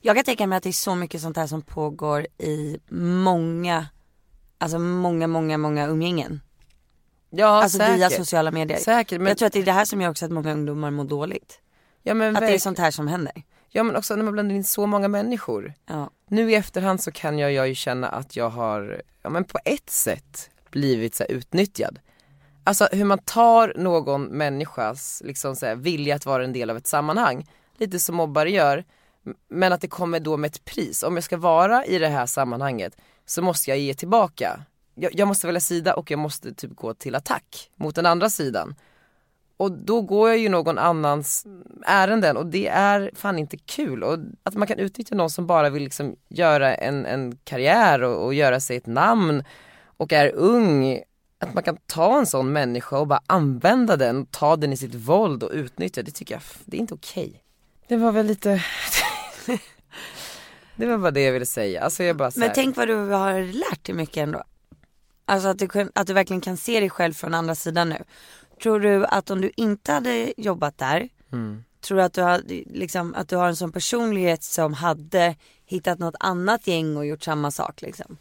Jag 0.00 0.16
kan 0.16 0.24
tänka 0.24 0.46
mig 0.46 0.56
att 0.56 0.62
det 0.62 0.68
är 0.70 0.72
så 0.72 0.94
mycket 0.94 1.20
sånt 1.20 1.36
här 1.36 1.46
som 1.46 1.62
pågår 1.62 2.26
i 2.38 2.78
många, 3.24 3.86
alltså 4.58 4.78
många, 4.78 5.26
många, 5.26 5.58
många 5.58 5.86
umgängen. 5.86 6.40
ja 7.30 7.46
alltså 7.62 7.78
säkert. 7.78 7.96
via 7.96 8.10
sociala 8.10 8.50
medier. 8.50 8.78
Säkert 8.78 9.18
men, 9.20 9.26
Jag 9.28 9.38
tror 9.38 9.46
att 9.46 9.52
det 9.52 9.58
är 9.58 9.64
det 9.64 9.72
här 9.72 9.84
som 9.84 10.00
gör 10.00 10.10
också 10.10 10.24
att 10.24 10.30
många 10.32 10.52
ungdomar 10.52 10.90
mår 10.90 11.04
dåligt. 11.04 11.60
ja, 12.02 12.14
men 12.14 12.36
Att 12.36 12.40
det 12.42 12.46
är 12.46 12.50
verk- 12.52 12.62
sånt 12.62 12.78
här 12.78 12.90
som 12.90 13.08
händer. 13.08 13.42
ja 13.68 13.82
men 13.82 13.96
också 13.96 14.16
när 14.16 14.24
man 14.24 14.32
blandar 14.32 14.54
in 14.54 14.64
så 14.64 14.86
många 14.86 15.08
människor. 15.08 15.74
Ja. 15.86 16.10
Nu 16.28 16.50
i 16.50 16.54
efterhand 16.54 17.00
så 17.02 17.12
kan 17.12 17.38
jag, 17.38 17.52
jag 17.52 17.68
ju 17.68 17.74
känna 17.74 18.08
att 18.08 18.36
jag 18.36 18.50
har, 18.50 19.02
ja 19.22 19.30
men 19.30 19.44
på 19.44 19.58
ett 19.64 19.90
sätt 19.90 20.50
blivit 20.70 21.14
så 21.14 21.24
här 21.24 21.30
utnyttjad. 21.30 21.98
Alltså 22.64 22.88
hur 22.92 23.04
man 23.04 23.18
tar 23.18 23.72
någon 23.76 24.22
människas 24.24 25.22
liksom 25.24 25.56
så 25.56 25.66
här, 25.66 25.74
vilja 25.76 26.14
att 26.16 26.26
vara 26.26 26.44
en 26.44 26.52
del 26.52 26.70
av 26.70 26.76
ett 26.76 26.86
sammanhang, 26.86 27.48
lite 27.82 27.98
som 27.98 28.16
mobbare 28.16 28.50
gör, 28.50 28.84
men 29.48 29.72
att 29.72 29.80
det 29.80 29.88
kommer 29.88 30.20
då 30.20 30.36
med 30.36 30.48
ett 30.48 30.64
pris. 30.64 31.02
Om 31.02 31.14
jag 31.14 31.24
ska 31.24 31.36
vara 31.36 31.84
i 31.84 31.98
det 31.98 32.08
här 32.08 32.26
sammanhanget 32.26 32.96
så 33.26 33.42
måste 33.42 33.70
jag 33.70 33.78
ge 33.78 33.94
tillbaka. 33.94 34.60
Jag, 34.94 35.14
jag 35.14 35.28
måste 35.28 35.46
välja 35.46 35.60
sida 35.60 35.94
och 35.94 36.10
jag 36.10 36.18
måste 36.18 36.54
typ 36.54 36.76
gå 36.76 36.94
till 36.94 37.14
attack 37.14 37.70
mot 37.76 37.94
den 37.94 38.06
andra 38.06 38.30
sidan. 38.30 38.74
Och 39.56 39.72
då 39.72 40.00
går 40.00 40.28
jag 40.28 40.38
ju 40.38 40.48
någon 40.48 40.78
annans 40.78 41.46
ärenden 41.86 42.36
och 42.36 42.46
det 42.46 42.68
är 42.68 43.10
fan 43.14 43.38
inte 43.38 43.56
kul. 43.56 44.02
Och 44.02 44.18
att 44.42 44.54
man 44.54 44.68
kan 44.68 44.78
utnyttja 44.78 45.14
någon 45.14 45.30
som 45.30 45.46
bara 45.46 45.70
vill 45.70 45.82
liksom 45.82 46.16
göra 46.28 46.74
en, 46.74 47.06
en 47.06 47.36
karriär 47.44 48.02
och, 48.02 48.24
och 48.24 48.34
göra 48.34 48.60
sig 48.60 48.76
ett 48.76 48.86
namn 48.86 49.44
och 49.84 50.12
är 50.12 50.32
ung. 50.34 51.00
Att 51.38 51.54
man 51.54 51.62
kan 51.62 51.76
ta 51.86 52.18
en 52.18 52.26
sån 52.26 52.52
människa 52.52 52.98
och 52.98 53.06
bara 53.06 53.22
använda 53.26 53.96
den, 53.96 54.26
ta 54.26 54.56
den 54.56 54.72
i 54.72 54.76
sitt 54.76 54.94
våld 54.94 55.42
och 55.42 55.50
utnyttja, 55.52 56.02
det 56.02 56.10
tycker 56.10 56.34
jag, 56.34 56.42
det 56.64 56.76
är 56.76 56.80
inte 56.80 56.94
okej. 56.94 57.41
Det 57.92 57.98
var 57.98 58.12
väl 58.12 58.26
lite 58.26 58.64
Det 60.76 60.86
var 60.86 60.98
bara 60.98 61.10
det 61.10 61.20
jag 61.20 61.32
ville 61.32 61.46
säga. 61.46 61.82
Alltså 61.82 62.04
jag 62.04 62.16
bara 62.16 62.30
så 62.30 62.40
Men 62.40 62.50
tänk 62.54 62.76
vad 62.76 62.88
du 62.88 62.94
har 62.94 63.40
lärt 63.40 63.84
dig 63.84 63.94
mycket 63.94 64.16
ändå. 64.16 64.42
Alltså 65.24 65.48
att 65.48 65.58
du, 65.58 65.90
att 65.94 66.06
du 66.06 66.12
verkligen 66.12 66.40
kan 66.40 66.56
se 66.56 66.80
dig 66.80 66.90
själv 66.90 67.12
från 67.12 67.34
andra 67.34 67.54
sidan 67.54 67.88
nu. 67.88 68.04
Tror 68.62 68.80
du 68.80 69.06
att 69.06 69.30
om 69.30 69.40
du 69.40 69.50
inte 69.56 69.92
hade 69.92 70.32
jobbat 70.36 70.78
där, 70.78 71.08
Mm. 71.32 71.64
tror 71.80 71.98
du 71.98 72.04
att 72.04 72.12
du, 72.12 72.22
hade, 72.22 72.54
liksom, 72.66 73.14
att 73.14 73.28
du 73.28 73.36
har 73.36 73.48
en 73.48 73.56
sån 73.56 73.72
personlighet 73.72 74.42
som 74.42 74.74
hade 74.74 75.36
hittat 75.66 75.98
något 75.98 76.14
annat 76.20 76.66
gäng 76.66 76.96
och 76.96 77.06
gjort 77.06 77.22
samma 77.22 77.50
sak 77.50 77.82
liksom? 77.82 78.16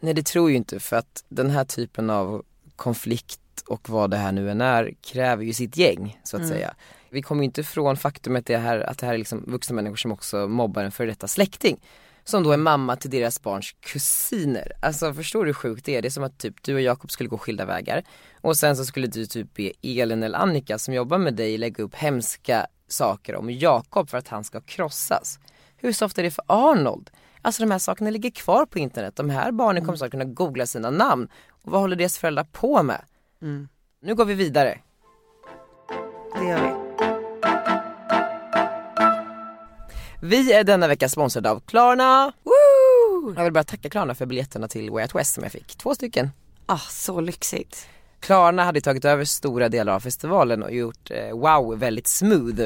Nej 0.00 0.14
det 0.14 0.26
tror 0.26 0.50
jag 0.50 0.56
inte 0.56 0.80
för 0.80 0.96
att 0.96 1.24
den 1.28 1.50
här 1.50 1.64
typen 1.64 2.10
av 2.10 2.44
konflikt 2.76 3.40
och 3.66 3.88
vad 3.88 4.10
det 4.10 4.16
här 4.16 4.32
nu 4.32 4.50
än 4.50 4.60
är 4.60 4.94
kräver 5.00 5.44
ju 5.44 5.52
sitt 5.52 5.76
gäng 5.76 6.20
så 6.24 6.36
att 6.36 6.48
säga. 6.48 6.74
Vi 7.12 7.22
kommer 7.22 7.42
ju 7.42 7.44
inte 7.44 7.60
ifrån 7.60 7.96
faktumet 7.96 8.46
det 8.46 8.56
här, 8.56 8.78
att 8.78 8.98
det 8.98 9.06
här 9.06 9.14
är 9.14 9.18
liksom 9.18 9.44
vuxna 9.46 9.76
människor 9.76 9.96
som 9.96 10.12
också 10.12 10.48
mobbar 10.48 10.82
en 10.84 10.92
före 10.92 11.06
detta 11.06 11.28
släkting. 11.28 11.80
Som 12.24 12.42
då 12.42 12.52
är 12.52 12.56
mamma 12.56 12.96
till 12.96 13.10
deras 13.10 13.42
barns 13.42 13.76
kusiner. 13.80 14.72
Alltså 14.80 15.14
förstår 15.14 15.44
du 15.44 15.48
hur 15.48 15.54
sjukt 15.54 15.84
det 15.84 15.96
är? 15.96 16.02
Det 16.02 16.08
är 16.08 16.10
som 16.10 16.24
att 16.24 16.38
typ 16.38 16.62
du 16.62 16.74
och 16.74 16.80
Jakob 16.80 17.10
skulle 17.10 17.28
gå 17.28 17.38
skilda 17.38 17.64
vägar 17.64 18.04
och 18.40 18.56
sen 18.56 18.76
så 18.76 18.84
skulle 18.84 19.06
du 19.06 19.26
typ 19.26 19.54
be 19.54 19.72
Elin 19.82 20.22
eller 20.22 20.38
Annika 20.38 20.78
som 20.78 20.94
jobbar 20.94 21.18
med 21.18 21.34
dig 21.34 21.58
lägga 21.58 21.84
upp 21.84 21.94
hemska 21.94 22.66
saker 22.88 23.36
om 23.36 23.50
Jakob 23.50 24.10
för 24.10 24.18
att 24.18 24.28
han 24.28 24.44
ska 24.44 24.60
krossas. 24.60 25.38
Hur 25.76 25.92
soft 25.92 26.18
är 26.18 26.22
det 26.22 26.30
för 26.30 26.44
Arnold? 26.46 27.10
Alltså 27.42 27.62
de 27.62 27.70
här 27.70 27.78
sakerna 27.78 28.10
ligger 28.10 28.30
kvar 28.30 28.66
på 28.66 28.78
internet. 28.78 29.16
De 29.16 29.30
här 29.30 29.52
barnen 29.52 29.84
kommer 29.84 29.96
snart 29.96 30.10
kunna 30.10 30.24
googla 30.24 30.66
sina 30.66 30.90
namn. 30.90 31.28
Och 31.48 31.72
vad 31.72 31.80
håller 31.80 31.96
deras 31.96 32.18
föräldrar 32.18 32.46
på 32.52 32.82
med? 32.82 33.04
Nu 34.02 34.14
går 34.14 34.24
vi 34.24 34.34
vidare. 34.34 34.78
Det 36.38 36.48
gör 36.48 36.76
vi. 36.76 36.81
Vi 40.24 40.52
är 40.52 40.64
denna 40.64 40.88
vecka 40.88 41.08
sponsrade 41.08 41.50
av 41.50 41.60
Klarna. 41.60 42.32
Woo! 42.42 43.34
Jag 43.36 43.44
vill 43.44 43.52
bara 43.52 43.64
tacka 43.64 43.90
Klarna 43.90 44.14
för 44.14 44.26
biljetterna 44.26 44.68
till 44.68 44.90
Way 44.90 45.02
Out 45.02 45.14
West 45.14 45.34
som 45.34 45.42
jag 45.42 45.52
fick. 45.52 45.76
Två 45.76 45.94
stycken. 45.94 46.30
Ah, 46.66 46.78
så 46.78 47.20
lyxigt. 47.20 47.88
Klarna 48.20 48.64
hade 48.64 48.80
tagit 48.80 49.04
över 49.04 49.24
stora 49.24 49.68
delar 49.68 49.92
av 49.94 50.00
festivalen 50.00 50.62
och 50.62 50.72
gjort 50.74 51.10
eh, 51.10 51.36
wow 51.38 51.78
väldigt 51.78 52.06
smooth. 52.06 52.62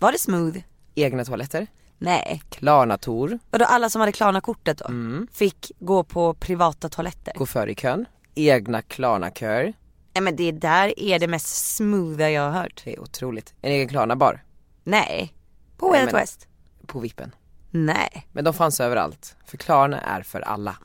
Var 0.00 0.12
det 0.12 0.18
smooth? 0.18 0.58
Egna 0.94 1.24
toaletter, 1.24 1.66
Nej. 1.98 2.42
Klarna-tour, 2.50 3.38
Och 3.50 3.58
då 3.58 3.64
alla 3.64 3.90
som 3.90 4.00
hade 4.00 4.12
Klarna-kortet 4.12 4.78
då 4.78 4.92
fick 5.32 5.72
gå 5.78 6.04
på 6.04 6.34
privata 6.34 6.88
toaletter? 6.88 7.32
gå 7.36 7.46
före 7.46 7.70
i 7.70 7.74
kön, 7.74 8.04
egna 8.34 8.82
Klarna-köer. 8.82 9.72
Nej 10.14 10.22
men 10.22 10.36
det 10.36 10.52
där 10.52 11.00
är 11.00 11.18
det 11.18 11.28
mest 11.28 11.76
smootha 11.76 12.30
jag 12.30 12.42
har 12.42 12.50
hört. 12.50 12.82
Det 12.84 12.94
är 12.94 13.00
otroligt. 13.00 13.54
En 13.62 13.72
egen 13.72 13.88
Klarna-bar 13.88 14.44
Nej. 14.84 15.34
På 15.76 15.88
Way 15.88 16.02
Out 16.04 16.14
West? 16.14 16.47
På 16.88 16.98
vippen. 16.98 17.34
Nej. 17.70 18.26
Men 18.32 18.44
de 18.44 18.54
fanns 18.54 18.80
överallt, 18.80 19.36
för 19.46 19.56
Klarna 19.56 20.00
är 20.00 20.22
för 20.22 20.40
alla. 20.40 20.76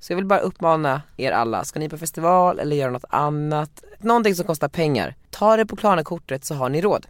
Så 0.00 0.12
jag 0.12 0.16
vill 0.16 0.26
bara 0.26 0.40
uppmana 0.40 1.02
er 1.16 1.32
alla, 1.32 1.64
ska 1.64 1.78
ni 1.78 1.88
på 1.88 1.98
festival 1.98 2.58
eller 2.58 2.76
göra 2.76 2.90
något 2.90 3.04
annat, 3.08 3.84
någonting 3.98 4.34
som 4.34 4.46
kostar 4.46 4.68
pengar, 4.68 5.14
ta 5.30 5.56
det 5.56 5.66
på 5.66 5.76
Klarna-kortet 5.76 6.44
så 6.44 6.54
har 6.54 6.68
ni 6.68 6.80
råd. 6.80 7.06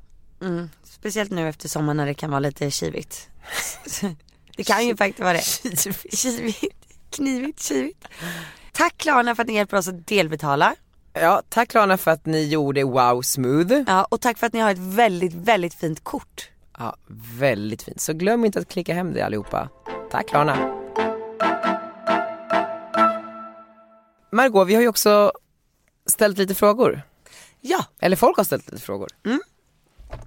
Speciellt 0.85 1.31
nu 1.31 1.49
efter 1.49 1.69
sommaren 1.69 1.97
när 1.97 2.07
det 2.07 2.15
kan 2.15 2.31
vara 2.31 2.41
lite 2.41 2.71
kivigt. 2.71 3.29
det 4.57 4.65
kan 4.65 4.87
ju 4.87 4.97
faktiskt 4.97 5.21
vara 5.21 5.33
det. 5.33 5.77
Kivigt. 6.17 6.87
Knivigt, 7.11 7.63
kivigt. 7.63 8.05
Tack 8.73 8.99
Klarna 8.99 9.35
för 9.35 9.43
att 9.43 9.49
ni 9.49 9.55
hjälper 9.55 9.77
oss 9.77 9.89
att 9.89 10.07
delbetala. 10.07 10.75
Ja, 11.13 11.43
tack 11.49 11.69
Klarna 11.69 11.97
för 11.97 12.11
att 12.11 12.27
ni 12.27 12.49
gjorde 12.49 12.85
wow 12.85 13.23
smooth. 13.23 13.83
Ja, 13.87 14.05
och 14.05 14.21
tack 14.21 14.39
för 14.39 14.47
att 14.47 14.53
ni 14.53 14.61
har 14.61 14.71
ett 14.71 14.79
väldigt, 14.79 15.35
väldigt 15.35 15.75
fint 15.75 16.05
kort. 16.05 16.51
Ja, 16.79 16.97
väldigt 17.39 17.83
fint. 17.83 18.01
Så 18.01 18.13
glöm 18.13 18.45
inte 18.45 18.59
att 18.59 18.69
klicka 18.69 18.95
hem 18.95 19.13
det 19.13 19.23
allihopa. 19.23 19.69
Tack 20.11 20.29
Klarna. 20.29 20.81
Margot, 24.33 24.69
vi 24.69 24.75
har 24.75 24.83
ju 24.83 24.89
också 24.89 25.33
ställt 26.07 26.39
lite 26.39 26.55
frågor. 26.55 27.03
Ja, 27.61 27.85
Eller 28.01 28.17
folk 28.17 28.37
har 28.37 28.45
ställt 28.45 28.71
lite 28.73 28.83
frågor. 28.85 29.09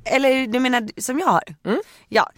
eller 0.04 0.48
du 0.48 0.60
menar 0.60 1.02
som 1.02 1.20
jag 1.20 1.28
har? 1.28 1.44
Ja. 2.10 2.30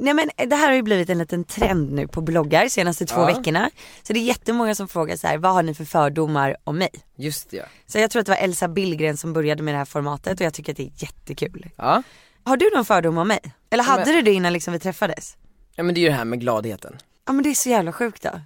Nej 0.00 0.14
men 0.14 0.30
det 0.48 0.56
här 0.56 0.68
har 0.68 0.74
ju 0.74 0.82
blivit 0.82 1.10
en 1.10 1.18
liten 1.18 1.44
trend 1.44 1.92
nu 1.92 2.08
på 2.08 2.20
bloggar 2.20 2.68
senaste 2.68 3.06
två 3.06 3.20
Ja. 3.20 3.26
veckorna. 3.26 3.70
Så 4.02 4.12
det 4.12 4.18
är 4.18 4.22
jättemånga 4.24 4.74
som 4.74 4.88
frågar 4.88 5.16
så 5.16 5.26
här, 5.26 5.38
vad 5.38 5.52
har 5.54 5.62
ni 5.62 5.74
för 5.74 5.84
fördomar 5.84 6.56
om 6.64 6.78
mig? 6.78 6.90
Just 7.16 7.50
det 7.50 7.56
ja. 7.56 7.64
Så 7.86 7.98
jag 7.98 8.10
tror 8.10 8.20
att 8.20 8.26
det 8.26 8.32
var 8.32 8.38
Elsa 8.38 8.68
Billgren 8.68 9.16
som 9.16 9.32
började 9.32 9.62
med 9.62 9.74
det 9.74 9.78
här 9.78 9.84
formatet 9.84 10.40
och 10.40 10.46
jag 10.46 10.54
tycker 10.54 10.72
att 10.72 10.76
det 10.76 10.82
är 10.82 10.92
jättekul. 10.96 11.70
Ja, 11.76 12.02
Har 12.46 12.56
du 12.56 12.70
någon 12.74 12.84
fördom 12.84 13.18
om 13.18 13.28
mig? 13.28 13.40
Eller 13.70 13.84
hade 13.84 14.04
men- 14.04 14.14
du 14.14 14.22
det 14.22 14.32
innan 14.32 14.52
liksom 14.52 14.72
vi 14.72 14.78
träffades? 14.78 15.36
ja 15.74 15.82
men 15.82 15.94
det 15.94 16.00
är 16.00 16.02
ju 16.02 16.08
det 16.08 16.14
här 16.14 16.24
med 16.24 16.40
gladheten. 16.40 16.96
Ja 17.26 17.32
men 17.32 17.42
det 17.42 17.50
är 17.50 17.54
så 17.54 17.68
jävla 17.68 17.92
sjukt 17.92 18.22
då. 18.22 18.40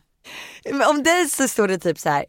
Men 0.73 0.83
om 0.83 1.03
dig 1.03 1.29
så 1.29 1.49
står 1.49 1.69
det 1.69 1.79
typ 1.79 1.99
så 1.99 2.09
här 2.11 2.25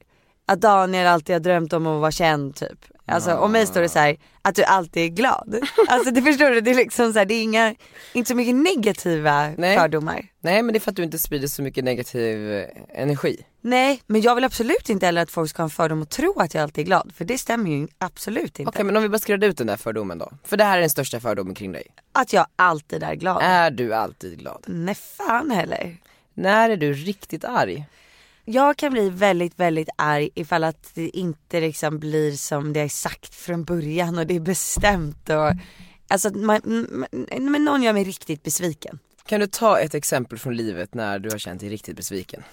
att 0.46 0.62
Daniel 0.62 1.08
alltid 1.08 1.36
har 1.36 1.40
drömt 1.40 1.74
om 1.74 1.88
att 1.88 2.02
vara 2.02 2.12
känd 2.12 2.56
typ. 2.56 2.86
Alltså 3.12 3.34
om 3.36 3.52
mig 3.52 3.68
står 3.68 3.82
det 3.82 3.90
så 3.90 4.00
här 4.00 4.18
att 4.42 4.56
du 4.56 4.64
alltid 4.64 5.04
är 5.04 5.08
glad. 5.08 5.60
Alltså 5.88 6.12
det 6.12 6.22
förstår 6.22 6.50
du, 6.50 6.62
det 6.62 6.72
är 6.72 6.76
liksom 6.76 7.14
så 7.14 7.20
här, 7.20 7.26
det 7.26 7.34
är 7.34 7.44
inga, 7.44 7.76
inte 8.14 8.28
så 8.28 8.36
mycket 8.36 8.56
negativa 8.56 9.54
Nej. 9.58 9.78
fördomar. 9.78 10.28
Nej 10.40 10.64
men 10.64 10.74
det 10.74 10.78
är 10.78 10.80
för 10.80 10.92
att 10.92 10.96
du 10.96 11.04
inte 11.04 11.20
sprider 11.20 11.48
så 11.48 11.62
mycket 11.62 11.84
negativ 11.84 12.52
eh, 12.52 12.66
energi. 12.90 13.46
Nej 13.62 14.02
men 14.08 14.22
jag 14.22 14.36
vill 14.36 14.44
absolut 14.44 14.90
inte 14.90 15.06
heller 15.06 15.22
att 15.22 15.32
folk 15.32 15.50
ska 15.50 15.62
ha 15.62 15.66
en 15.66 15.70
fördom 15.70 16.02
och 16.02 16.10
tro 16.10 16.40
att 16.40 16.54
jag 16.54 16.64
alltid 16.64 16.82
är 16.82 16.86
glad. 16.86 17.12
För 17.16 17.26
det 17.26 17.38
stämmer 17.38 17.72
ju 17.72 17.88
absolut 17.98 18.60
inte. 18.60 18.70
Okej 18.70 18.86
men 18.86 18.98
om 18.98 19.04
vi 19.04 19.10
bara 19.10 19.20
ska 19.20 19.34
reda 19.34 19.48
ut 19.48 19.58
den 19.58 19.68
där 19.68 19.78
fördomen 19.78 20.18
då. 20.18 20.32
För 20.44 20.58
det 20.58 20.64
här 20.64 20.78
är 20.78 20.82
den 20.82 20.90
största 20.90 21.20
fördomen 21.20 21.56
kring 21.56 21.72
dig. 21.72 21.88
Att 22.12 22.34
jag 22.34 22.46
alltid 22.56 23.04
är 23.04 23.16
glad. 23.16 23.40
Är 23.42 23.72
du 23.72 23.94
alltid 23.94 24.40
glad? 24.40 24.64
Nej 24.68 24.96
fan 24.96 25.52
heller. 25.52 25.98
När 26.34 26.70
är 26.70 26.78
du 26.78 26.94
riktigt 26.94 27.46
arg? 27.46 27.86
Jag 28.46 28.78
kan 28.78 28.92
bli 28.94 29.10
väldigt, 29.10 29.60
väldigt 29.60 29.90
arg 29.96 30.30
ifall 30.36 30.64
att 30.64 30.92
det 30.94 31.10
inte 31.10 31.60
liksom 31.62 32.00
blir 32.00 32.32
som 32.32 32.74
det 32.74 32.80
är 32.80 32.88
sagt 32.90 33.36
från 33.36 33.64
början 33.64 34.18
och 34.18 34.28
det 34.28 34.36
är 34.36 34.40
bestämt 34.40 35.30
och 35.30 35.52
Alltså 36.08 36.30
man, 36.38 36.62
m- 36.66 37.06
m- 37.12 37.52
men 37.52 37.66
någon 37.66 37.84
gör 37.84 37.94
mig 37.94 38.04
riktigt 38.04 38.44
besviken. 38.44 39.00
Kan 39.26 39.40
du 39.40 39.48
ta 39.48 39.80
ett 39.80 39.94
exempel 39.96 40.38
från 40.38 40.56
livet 40.56 40.94
när 40.94 41.20
du 41.20 41.30
har 41.30 41.38
känt 41.38 41.60
dig 41.60 41.70
riktigt 41.70 41.96
besviken? 41.98 42.44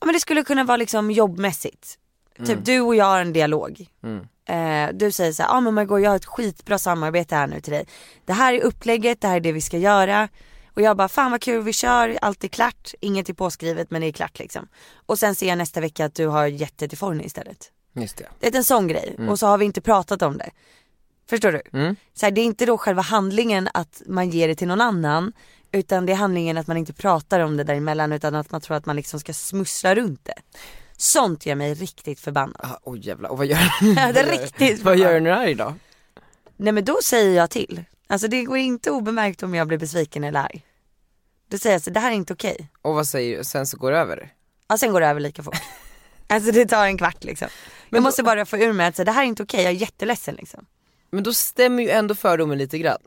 Ja 0.00 0.06
men 0.06 0.12
det 0.12 0.20
skulle 0.20 0.42
kunna 0.44 0.64
vara 0.64 0.76
liksom 0.76 1.10
jobbmässigt. 1.10 1.98
Typ 2.46 2.64
du 2.64 2.80
och 2.80 2.94
jag 2.94 3.04
har 3.04 3.20
en 3.20 3.32
dialog. 3.32 3.86
Eh, 4.48 4.88
du 4.94 5.12
säger 5.12 5.32
så 5.32 5.42
här, 5.42 5.50
ja 5.50 5.56
ah, 5.56 5.60
men 5.60 5.74
Margot 5.74 6.02
jag 6.02 6.10
har 6.10 6.16
ett 6.16 6.24
skitbra 6.26 6.78
samarbete 6.78 7.34
här 7.34 7.46
nu 7.46 7.60
till 7.60 7.72
dig. 7.72 7.86
Det 8.24 8.32
här 8.32 8.54
är 8.54 8.60
upplägget, 8.60 9.20
det 9.20 9.28
här 9.28 9.36
är 9.36 9.40
det 9.40 9.52
vi 9.52 9.60
ska 9.60 9.78
göra. 9.78 10.28
Och 10.78 10.82
jag 10.82 10.96
bara, 10.96 11.08
fan 11.08 11.30
vad 11.30 11.40
kul 11.40 11.62
vi 11.62 11.72
kör, 11.72 12.18
allt 12.22 12.44
är 12.44 12.48
klart, 12.48 12.94
inget 13.00 13.28
är 13.28 13.32
påskrivet 13.32 13.90
men 13.90 14.00
det 14.00 14.06
är 14.06 14.12
klart 14.12 14.38
liksom. 14.38 14.68
Och 15.06 15.18
sen 15.18 15.34
ser 15.34 15.48
jag 15.48 15.58
nästa 15.58 15.80
vecka 15.80 16.04
att 16.04 16.14
du 16.14 16.26
har 16.26 16.46
gett 16.46 16.78
det 16.78 16.88
till 16.88 16.98
Forni 16.98 17.24
istället. 17.24 17.72
Just 17.92 18.16
det. 18.16 18.26
Det 18.40 18.46
är 18.46 18.56
en 18.56 18.64
sån 18.64 18.88
grej 18.88 19.16
och 19.28 19.38
så 19.38 19.46
har 19.46 19.58
vi 19.58 19.64
inte 19.64 19.80
pratat 19.80 20.22
om 20.22 20.38
det. 20.38 20.50
Förstår 21.30 21.52
du? 21.52 21.94
Så 22.14 22.26
här, 22.26 22.30
det 22.30 22.40
är 22.40 22.44
inte 22.44 22.66
då 22.66 22.78
själva 22.78 23.02
handlingen 23.02 23.68
att 23.74 24.02
man 24.06 24.30
ger 24.30 24.48
det 24.48 24.54
till 24.54 24.68
någon 24.68 24.80
annan 24.80 25.32
utan 25.72 26.06
det 26.06 26.12
är 26.12 26.16
handlingen 26.16 26.56
att 26.58 26.66
man 26.66 26.76
inte 26.76 26.92
pratar 26.92 27.40
om 27.40 27.56
det 27.56 27.64
däremellan 27.64 28.12
utan 28.12 28.34
att 28.34 28.50
man 28.50 28.60
tror 28.60 28.76
att 28.76 28.86
man 28.86 28.96
liksom 28.96 29.20
ska 29.20 29.32
smussla 29.32 29.94
runt 29.94 30.24
det. 30.24 30.34
Sånt 30.96 31.46
gör 31.46 31.54
mig 31.54 31.74
riktigt 31.74 32.20
förbannad. 32.20 32.60
Ah, 32.62 32.78
Oj 32.82 33.06
jävlar, 33.06 33.30
och 33.30 33.38
vad 33.38 33.46
gör 33.46 33.58
du? 33.80 34.22
Riktigt 34.30 34.82
Vad 34.82 34.98
gör 34.98 35.14
du 35.14 35.20
när 35.20 35.30
du 35.30 35.36
är 35.36 35.40
arg 35.40 35.54
då? 35.54 35.74
Nej 36.56 36.72
men 36.72 36.84
då 36.84 36.98
säger 37.02 37.36
jag 37.36 37.50
till. 37.50 37.84
Alltså 38.10 38.28
det 38.28 38.44
går 38.44 38.56
inte 38.56 38.90
obemärkt 38.90 39.42
om 39.42 39.54
jag 39.54 39.68
blir 39.68 39.78
besviken 39.78 40.24
eller 40.24 40.40
arg. 40.40 40.64
Då 41.50 41.58
säger 41.58 41.74
jag 41.74 41.82
så 41.82 41.90
det 41.90 42.00
här 42.00 42.10
är 42.10 42.14
inte 42.14 42.32
okej. 42.32 42.70
Och 42.82 42.94
vad 42.94 43.06
säger 43.06 43.38
du? 43.38 43.44
Sen 43.44 43.66
så 43.66 43.76
går 43.76 43.92
det 43.92 43.98
över? 43.98 44.32
Ja 44.68 44.78
sen 44.78 44.92
går 44.92 45.00
det 45.00 45.06
över 45.06 45.20
lika 45.20 45.42
fort. 45.42 45.62
alltså 46.26 46.52
det 46.52 46.66
tar 46.66 46.86
en 46.86 46.98
kvart 46.98 47.24
liksom. 47.24 47.48
Jag 47.90 48.02
måste 48.02 48.22
bara 48.22 48.46
få 48.46 48.56
ur 48.56 48.72
mig 48.72 48.86
att 48.86 48.96
så, 48.96 49.04
det 49.04 49.12
här 49.12 49.22
är 49.22 49.26
inte 49.26 49.42
okej, 49.42 49.62
jag 49.62 49.72
är 49.72 49.76
jätteledsen 49.76 50.34
liksom. 50.34 50.66
Men 51.10 51.22
då 51.22 51.32
stämmer 51.32 51.82
ju 51.82 51.90
ändå 51.90 52.14
fördomen 52.14 52.58
lite 52.58 52.78
grann. 52.78 52.98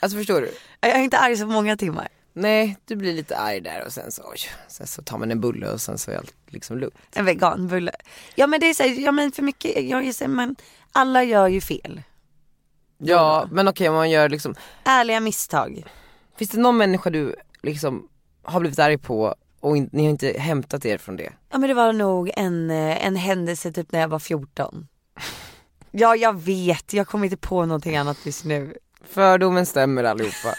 Alltså 0.00 0.18
förstår 0.18 0.40
du? 0.40 0.54
Jag 0.80 0.90
är 0.90 0.98
inte 0.98 1.18
arg 1.18 1.36
så 1.36 1.46
många 1.46 1.76
timmar. 1.76 2.08
Nej, 2.32 2.76
du 2.84 2.96
blir 2.96 3.14
lite 3.14 3.36
arg 3.36 3.60
där 3.60 3.84
och 3.86 3.92
sen 3.92 4.12
så, 4.12 4.22
oj, 4.24 4.38
sen 4.68 4.86
så 4.86 5.02
tar 5.02 5.18
man 5.18 5.30
en 5.30 5.40
bulle 5.40 5.70
och 5.70 5.80
sen 5.80 5.98
så 5.98 6.10
är 6.10 6.16
allt 6.16 6.34
liksom 6.46 6.78
lugnt. 6.78 6.94
En 7.14 7.24
veganbulle. 7.24 7.92
Ja 8.34 8.46
men 8.46 8.60
det 8.60 8.66
är 8.66 8.74
så 8.74 8.82
här, 8.82 8.90
ja 8.90 9.12
men 9.12 9.32
för 9.32 9.42
mycket, 9.42 9.84
jag 9.84 10.06
är 10.06 10.12
så 10.12 10.24
här, 10.24 10.28
men 10.28 10.56
alla 10.92 11.24
gör 11.24 11.48
ju 11.48 11.60
fel. 11.60 12.02
Ja, 12.98 13.48
men 13.50 13.68
okej 13.68 13.88
om 13.88 13.94
man 13.94 14.10
gör 14.10 14.28
liksom, 14.28 14.54
Ärliga 14.84 15.20
misstag. 15.20 15.84
finns 16.36 16.50
det 16.50 16.58
någon 16.58 16.76
människa 16.76 17.10
du 17.10 17.36
liksom 17.62 18.08
har 18.42 18.60
blivit 18.60 18.78
arg 18.78 18.98
på 18.98 19.34
och 19.60 19.76
in, 19.76 19.88
ni 19.92 20.02
har 20.02 20.10
inte 20.10 20.38
hämtat 20.38 20.84
er 20.84 20.98
från 20.98 21.16
det? 21.16 21.32
Ja 21.50 21.58
men 21.58 21.68
det 21.68 21.74
var 21.74 21.92
nog 21.92 22.30
en, 22.36 22.70
en 22.70 23.16
händelse 23.16 23.72
typ 23.72 23.92
när 23.92 24.00
jag 24.00 24.08
var 24.08 24.18
14. 24.18 24.88
Ja 25.90 26.16
jag 26.16 26.40
vet, 26.40 26.92
jag 26.92 27.08
kommer 27.08 27.24
inte 27.24 27.36
på 27.36 27.66
någonting 27.66 27.96
annat 27.96 28.26
just 28.26 28.44
nu. 28.44 28.76
Fördomen 29.04 29.66
stämmer 29.66 30.04
allihopa. 30.04 30.54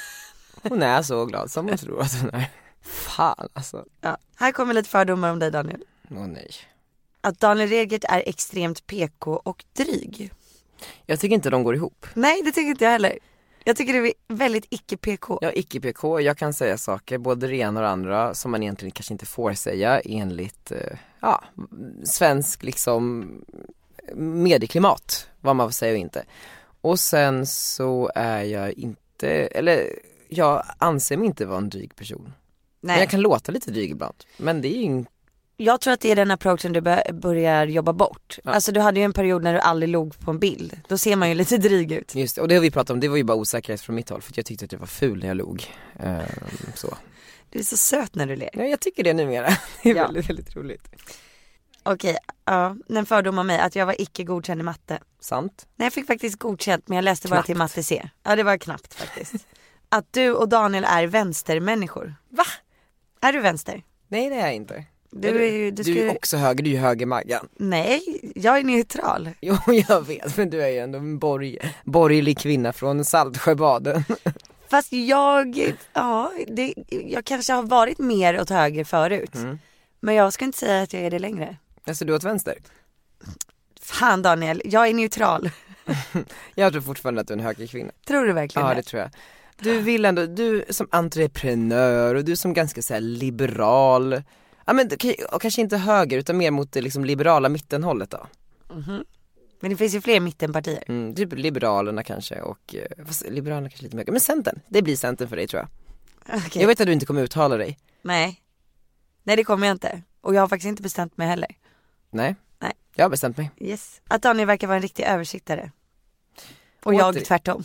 Hon 0.64 0.84
är 0.84 1.02
så 1.02 1.26
glad 1.26 1.52
som 1.52 1.68
hon 1.68 1.78
tror 1.78 2.02
att 2.02 2.22
hon 2.22 2.30
är. 2.30 2.50
Fan 2.82 3.48
alltså. 3.54 3.86
Ja. 4.02 4.18
Här 4.36 4.52
kommer 4.52 4.74
lite 4.74 4.90
fördomar 4.90 5.32
om 5.32 5.40
dig 5.40 5.52
Daniel. 5.52 5.84
Åh 6.12 6.28
nej. 6.28 6.52
Att 7.22 7.40
Daniel 7.40 7.70
Redgert 7.70 8.04
är 8.10 8.24
extremt 8.26 8.88
PK 8.88 9.32
och 9.44 9.66
dryg. 9.78 10.32
Jag 11.06 11.20
tycker 11.20 11.36
inte 11.36 11.50
de 11.50 11.64
går 11.64 11.76
ihop. 11.76 12.06
Nej 12.14 12.42
det 12.44 12.52
tycker 12.52 12.70
inte 12.70 12.84
jag 12.84 12.92
heller. 12.92 13.20
Jag 13.64 13.76
tycker 13.76 13.94
det 13.94 14.08
är 14.08 14.14
väldigt 14.28 14.66
icke 14.70 14.98
PK. 14.98 15.40
Jag 15.42 15.54
är 15.54 15.58
icke-PK, 15.58 16.22
jag 16.22 16.38
kan 16.38 16.54
säga 16.54 16.78
saker, 16.78 17.18
både 17.18 17.48
det 17.48 17.56
ena 17.56 17.80
och 17.80 17.84
det 17.84 17.90
andra, 17.90 18.34
som 18.34 18.52
man 18.52 18.64
egentligen 18.64 18.92
kanske 18.92 19.14
inte 19.14 19.26
får 19.26 19.54
säga 19.54 20.00
enligt, 20.00 20.72
eh, 20.72 20.98
ja, 21.20 21.44
svensk 22.04 22.64
liksom 22.64 23.28
medieklimat, 24.16 25.30
vad 25.42 25.56
man 25.56 25.68
får 25.68 25.74
säga 25.74 25.94
och 25.94 26.00
inte. 26.00 26.24
Och 26.82 27.00
sen 27.00 27.46
så 27.46 28.12
är 28.16 28.44
jag 28.44 28.74
inte, 28.74 29.30
eller 29.30 30.00
jag 30.30 30.64
anser 30.78 31.18
mig 31.18 31.26
inte 31.26 31.46
vara 31.46 31.58
en 31.58 31.70
dryg 31.70 31.96
person. 31.96 32.34
Men 32.82 32.94
Nej. 32.94 33.00
jag 33.00 33.10
kan 33.10 33.22
låta 33.22 33.52
lite 33.52 33.72
dryg 33.72 33.92
ibland, 33.92 34.16
men 34.38 34.62
det 34.62 34.68
är 34.68 34.78
ju 34.78 34.84
inte, 34.84 35.12
Jag 35.62 35.82
tror 35.82 35.94
att 35.94 36.00
det 36.00 36.12
är 36.12 36.16
den 36.16 36.32
approachen 36.32 36.74
du 36.74 36.82
bör, 36.82 37.14
börjar 37.14 37.66
jobba 37.68 37.94
bort. 37.94 38.40
Alltså 38.44 38.72
du 38.72 38.80
hade 38.80 39.00
ju 39.00 39.04
en 39.04 39.14
period 39.14 39.44
när 39.44 39.54
du 39.54 39.60
aldrig 39.60 39.90
låg 39.90 40.20
på 40.20 40.32
en 40.32 40.40
bild. 40.40 40.80
Då 40.88 40.98
ser 40.98 41.16
man 41.16 41.30
ju 41.30 41.36
lite 41.36 41.58
dryg 41.58 41.92
ut. 41.92 42.16
just 42.16 42.36
det, 42.36 42.42
och 42.42 42.48
det 42.48 42.56
har 42.56 42.62
vi 42.62 42.72
pratat 42.72 42.90
om, 42.90 43.00
det 43.00 43.08
var 43.08 43.18
ju 43.18 43.24
bara 43.24 43.38
osäkerhet 43.38 43.82
från 43.82 43.96
mitt 43.96 44.10
håll 44.10 44.22
för 44.22 44.34
jag 44.36 44.46
tyckte 44.46 44.66
att 44.66 44.72
jag 44.72 44.80
var 44.80 44.88
ful 44.88 45.20
när 45.20 45.28
jag 45.28 45.38
log. 45.38 45.66
Ehm, 46.00 46.22
så. 46.76 46.98
Du 47.50 47.60
är 47.60 47.64
så 47.64 47.78
söt 47.78 48.16
när 48.16 48.28
du 48.28 48.36
ler. 48.36 48.50
Ja, 48.54 48.64
jag 48.64 48.80
tycker 48.80 49.04
det 49.04 49.14
numera, 49.14 49.48
det 49.84 49.90
är 49.90 49.96
Ja. 49.96 50.04
väldigt, 50.04 50.30
väldigt 50.30 50.56
roligt. 50.56 50.88
Okej, 51.84 52.18
ja. 52.46 52.76
En 52.90 53.06
fördom 53.06 53.38
om 53.40 53.48
mig, 53.48 53.60
att 53.60 53.76
jag 53.76 53.86
var 53.86 54.02
icke 54.02 54.24
godkänd 54.24 54.60
i 54.62 54.64
matte. 54.64 55.00
Sant? 55.20 55.68
Nej 55.76 55.86
jag 55.86 55.94
fick 55.94 56.08
faktiskt 56.08 56.40
godkänt 56.40 56.88
men 56.88 56.96
jag 56.96 57.04
läste 57.04 57.28
bara 57.28 57.36
Knappt. 57.36 57.46
till 57.46 57.58
matte 57.58 57.84
C. 57.84 58.10
Ja 58.24 58.36
det 58.36 58.44
var 58.44 58.58
knappt 58.58 58.94
faktiskt. 58.94 59.34
Att 59.90 60.14
du 60.14 60.34
och 60.34 60.50
Daniel 60.50 60.84
är 60.88 61.08
vänstermänniskor. 61.08 62.16
Va? 62.30 62.44
Är 63.22 63.34
du 63.34 63.40
vänster? 63.40 63.84
Nej 64.08 64.30
det 64.30 64.36
är 64.36 64.40
jag 64.46 64.56
inte. 64.56 64.86
Du 65.12 65.28
Är 65.28 65.52
ju, 65.52 65.72
du 65.72 65.84
du 65.84 66.00
är 66.00 66.04
ju- 66.04 66.10
också 66.10 66.38
höger, 66.38 66.64
du 66.64 66.70
är 66.70 66.74
ju 66.74 66.80
höger 66.80 67.06
Maggan. 67.06 67.48
Nej, 67.58 68.02
jag 68.36 68.58
är 68.58 68.64
neutral. 68.64 69.30
Jo 69.42 69.56
jag 69.88 70.08
vet 70.08 70.38
men 70.38 70.50
du 70.50 70.62
är 70.64 70.68
ju 70.68 70.78
ändå 70.78 70.98
en 70.98 71.20
borg, 71.20 71.58
borgerlig 71.84 72.38
kvinna 72.40 72.74
från 72.74 73.06
Saltsjöbaden. 73.06 74.04
Fast 74.70 74.94
jag, 74.94 75.74
ja, 75.94 76.32
det, 76.48 76.74
jag 77.08 77.26
kanske 77.26 77.54
har 77.54 77.64
varit 77.64 78.00
mer 78.00 78.42
åt 78.42 78.50
höger 78.50 78.84
förut. 78.84 79.36
Mm. 79.36 79.60
Men 80.00 80.16
jag 80.16 80.34
ska 80.34 80.46
inte 80.46 80.58
säga 80.58 80.82
att 80.82 80.94
jag 80.94 81.04
är 81.04 81.12
det 81.12 81.20
längre. 81.20 81.58
Alltså 81.88 82.06
du 82.06 82.16
åt 82.16 82.24
vänster? 82.24 82.56
Fan 83.82 84.22
Daniel, 84.22 84.62
jag 84.66 84.88
är 84.88 84.94
neutral. 84.94 85.50
Jag 86.56 86.72
tror 86.72 86.82
fortfarande 86.82 87.22
att 87.22 87.28
du 87.28 87.34
är 87.34 87.38
en 87.38 87.44
högerkvinna. 87.44 87.92
Tror 88.08 88.26
du 88.26 88.34
verkligen 88.34 88.68
Ja 88.68 88.74
det? 88.74 88.80
det 88.80 88.84
tror 88.84 89.02
jag. 89.02 89.12
Du 89.62 89.80
vill 89.82 90.06
ändå, 90.06 90.26
du 90.26 90.66
som 90.70 90.88
entreprenör 90.92 92.16
och 92.16 92.26
du 92.26 92.36
som 92.36 92.54
ganska 92.54 92.82
så 92.82 93.00
liberal, 93.00 94.22
ja 94.70 94.74
men 94.74 94.90
och 95.32 95.42
kanske 95.42 95.62
inte 95.62 95.78
höger 95.78 96.18
utan 96.18 96.38
mer 96.38 96.52
mot 96.52 96.72
det 96.72 96.82
liksom 96.82 97.06
liberala 97.06 97.50
mittenhållet 97.50 98.10
då. 98.10 98.28
Men 99.60 99.72
det 99.72 99.78
finns 99.78 99.96
ju 99.96 100.02
fler 100.02 100.20
mittenpartier. 100.20 100.84
Mm, 100.88 101.16
typ 101.16 101.34
Liberalerna 101.34 102.04
kanske 102.04 102.42
och, 102.42 102.76
eh, 102.76 103.06
fast 103.06 103.30
Liberalerna 103.30 103.70
kanske 103.70 103.84
lite 103.84 103.96
mer, 103.96 104.06
men 104.08 104.20
Centern, 104.20 104.60
det 104.68 104.82
blir 104.82 104.96
Centern 104.96 105.28
för 105.28 105.36
dig 105.36 105.48
tror 105.48 105.62
jag. 105.62 105.70
Okej. 106.38 106.62
Jag 106.62 106.68
vet 106.68 106.82
att 106.82 106.88
du 106.88 106.94
inte 106.94 107.06
kommer 107.06 107.22
uttala 107.22 107.58
dig. 107.58 107.80
Nej. 108.02 108.42
Nej 109.24 109.36
det 109.36 109.44
kommer 109.44 109.68
jag 109.68 109.74
inte. 109.76 110.02
Och 110.22 110.36
jag 110.36 110.42
har 110.42 110.48
faktiskt 110.48 110.68
inte 110.68 110.84
bestämt 110.84 111.18
mig 111.18 111.28
heller. 111.28 111.56
Nej. 112.10 112.36
Nej. 112.60 112.74
Jag 112.96 113.06
har 113.06 113.10
bestämt 113.10 113.38
mig. 113.38 113.52
Yes. 113.58 114.02
Att 114.08 114.22
Daniel 114.22 114.48
verkar 114.48 114.68
vara 114.68 114.76
en 114.76 114.82
riktig 114.82 115.04
översittare. 115.04 115.72
Och 116.84 116.94
jag 116.94 117.16
Åter- 117.16 117.26
tvärtom. 117.26 117.64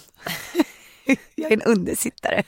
jag 1.35 1.53
är 1.53 1.57
en 1.57 1.63
undersittare. 1.63 2.43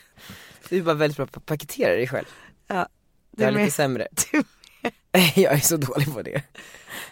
Du 0.69 0.79
är 0.79 0.83
bara 0.83 0.95
väldigt 0.95 1.16
bra 1.16 1.27
på 1.27 1.38
att 1.38 1.47
paketera 1.47 1.92
dig 1.92 2.09
själv. 2.09 2.27
Ja. 2.66 2.88
Jag 3.37 3.49
är 3.49 3.53
med. 3.53 3.64
lite 3.64 3.77
sämre. 3.77 4.09
jag 5.35 5.53
är 5.53 5.59
så 5.61 5.77
dålig 5.77 6.14
på 6.14 6.22
det. 6.22 6.42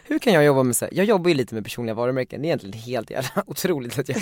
Hur 0.04 0.18
kan 0.18 0.32
jag 0.32 0.44
jobba 0.44 0.62
med 0.62 0.76
så 0.76 0.84
här? 0.84 0.94
jag 0.94 1.06
jobbar 1.06 1.28
ju 1.28 1.34
lite 1.34 1.54
med 1.54 1.64
personliga 1.64 1.94
varumärken, 1.94 2.42
det 2.42 2.46
är 2.46 2.48
egentligen 2.48 2.78
helt 2.78 3.10
jävla 3.10 3.28
otroligt 3.46 3.98
att 3.98 4.08
jag 4.08 4.18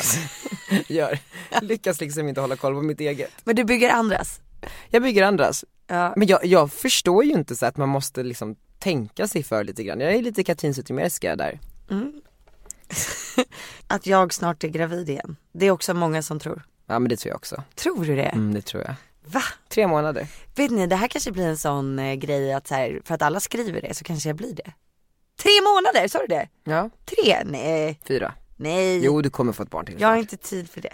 gör. 0.88 1.18
Lyckas 1.62 2.00
liksom 2.00 2.28
inte 2.28 2.40
hålla 2.40 2.56
koll 2.56 2.74
på 2.74 2.82
mitt 2.82 3.00
eget. 3.00 3.30
Men 3.44 3.56
du 3.56 3.64
bygger 3.64 3.90
andras. 3.90 4.40
Jag 4.90 5.02
bygger 5.02 5.22
andras, 5.22 5.64
Ja. 5.86 6.12
men 6.16 6.28
jag, 6.28 6.44
jag 6.44 6.72
förstår 6.72 7.24
ju 7.24 7.32
inte 7.32 7.56
så 7.56 7.66
att 7.66 7.76
man 7.76 7.88
måste 7.88 8.22
liksom 8.22 8.56
tänka 8.78 9.28
sig 9.28 9.42
för 9.42 9.64
lite 9.64 9.84
grann. 9.84 10.00
Jag 10.00 10.14
är 10.14 10.22
lite 10.22 10.44
Katrin 10.44 10.74
Zytomierska 10.74 11.36
där. 11.36 11.60
Att 13.86 14.06
jag 14.06 14.32
snart 14.32 14.64
är 14.64 14.68
gravid 14.68 15.08
igen. 15.10 15.36
Det 15.52 15.66
är 15.66 15.70
också 15.70 15.94
många 15.94 16.22
som 16.22 16.38
tror. 16.40 16.62
Ja 16.86 16.98
men 16.98 17.08
det 17.08 17.16
tror 17.16 17.30
jag 17.30 17.36
också. 17.36 17.62
Tror 17.74 18.04
du 18.04 18.16
det? 18.16 18.22
Mm, 18.22 18.54
det 18.54 18.62
tror 18.62 18.82
jag. 18.82 18.94
Va? 19.24 19.42
Tre 19.68 19.87
månader. 19.87 20.26
Vet 20.56 20.70
ni, 20.70 20.87
det 20.87 20.96
här 20.96 21.08
kanske 21.08 21.32
blir 21.32 21.46
en 21.46 21.58
sån 21.58 21.98
eh, 21.98 22.14
grej 22.14 22.52
att 22.52 22.66
så 22.66 22.74
här, 22.74 23.00
för 23.04 23.14
att 23.14 23.22
alla 23.22 23.40
skriver 23.40 23.80
det 23.82 23.94
så 23.94 24.04
kanske 24.04 24.28
jag 24.28 24.37
blir 24.37 24.54
det. 24.54 24.72
Tre 25.42 25.52
månader, 25.62 26.08
sa 26.08 26.18
du 26.18 26.26
det? 26.26 26.48
Ja, 26.64 26.90
Tre? 27.04 27.42
Nej, 27.44 28.00
fyra. 28.08 28.35
nej. 28.56 29.04
Jo 29.04 29.22
du 29.22 29.30
kommer 29.30 29.52
få 29.52 29.62
ett 29.62 29.70
barn 29.70 29.87
till 29.87 30.00
jag 30.00 30.08
har 30.08 30.16
inte 30.16 30.37
tid 30.37 30.70
för 30.70 30.80
det. 30.80 30.92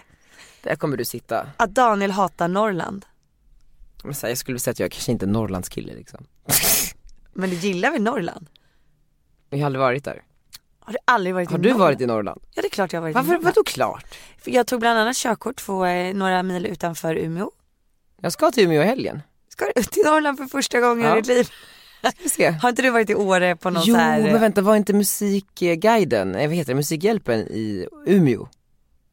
Där 0.63 0.75
kommer 0.75 0.97
du 0.97 1.05
sitta. 1.05 1.47
Att 1.57 1.69
Daniel 1.75 2.11
hatar 2.11 2.47
Norrland. 2.47 3.05
Men 4.03 4.13
så 4.13 4.25
här, 4.25 4.31
jag 4.31 4.37
skulle 4.37 4.59
säga 4.59 4.71
att 4.71 4.79
jag 4.79 4.91
kanske 4.91 5.11
inte 5.11 5.25
är 5.25 5.27
Norrlandskille 5.27 5.93
liksom. 5.93 6.25
Men 7.33 7.49
du 7.49 7.55
gillar 7.55 7.91
väl 7.91 8.01
Norrland? 8.01 8.49
Jag 9.49 9.57
har 9.59 9.65
aldrig 9.65 9.79
varit 9.79 10.03
där. 10.03 10.21
Har 10.79 10.93
du 10.93 10.99
aldrig 11.05 11.33
varit 11.35 11.51
Har 11.51 11.57
i 11.59 11.61
du 11.61 11.69
Norrland? 11.69 11.83
varit 11.87 12.01
i 12.01 12.05
Norrland? 12.05 12.41
Ja 12.55 12.61
det 12.61 12.67
är 12.67 12.69
klart 12.69 12.93
jag 12.93 12.97
har 12.97 13.01
varit 13.01 13.13
i 13.13 13.15
Varför, 13.15 13.27
Norrland. 13.27 13.45
vadå 13.55 13.63
klart? 13.63 14.05
För 14.37 14.51
Jag 14.51 14.67
tog 14.67 14.79
bland 14.79 14.99
annat 14.99 15.15
körkort 15.17 15.65
på 15.65 15.85
eh, 15.85 16.13
några 16.15 16.43
mil 16.43 16.65
utanför 16.65 17.15
Umeå. 17.15 17.51
Jag 18.21 18.31
ska 18.33 18.51
till 18.51 18.63
Umeå 18.63 18.81
i 18.81 18.85
helgen. 18.85 19.21
Ska 19.49 19.65
du 19.75 19.83
till 19.83 20.03
Norrland 20.05 20.37
för 20.37 20.45
första 20.45 20.79
gången 20.79 21.05
Ja. 21.05 21.17
i 21.17 21.21
ditt 21.21 21.27
liv? 21.27 21.49
Har 22.61 22.69
inte 22.69 22.81
du 22.81 22.89
varit 22.89 23.09
i 23.09 23.15
Åre 23.15 23.55
på 23.55 23.69
någon 23.69 23.83
Jo 23.85 23.95
här... 23.95 24.21
men 24.21 24.41
vänta, 24.41 24.61
var 24.61 24.75
inte 24.75 24.93
musikguiden, 24.93 26.35
eh, 26.35 26.47
vad 26.47 26.55
heter 26.55 26.71
det, 26.71 26.75
musikhjälpen 26.75 27.39
i 27.39 27.87
Umeå? 28.05 28.47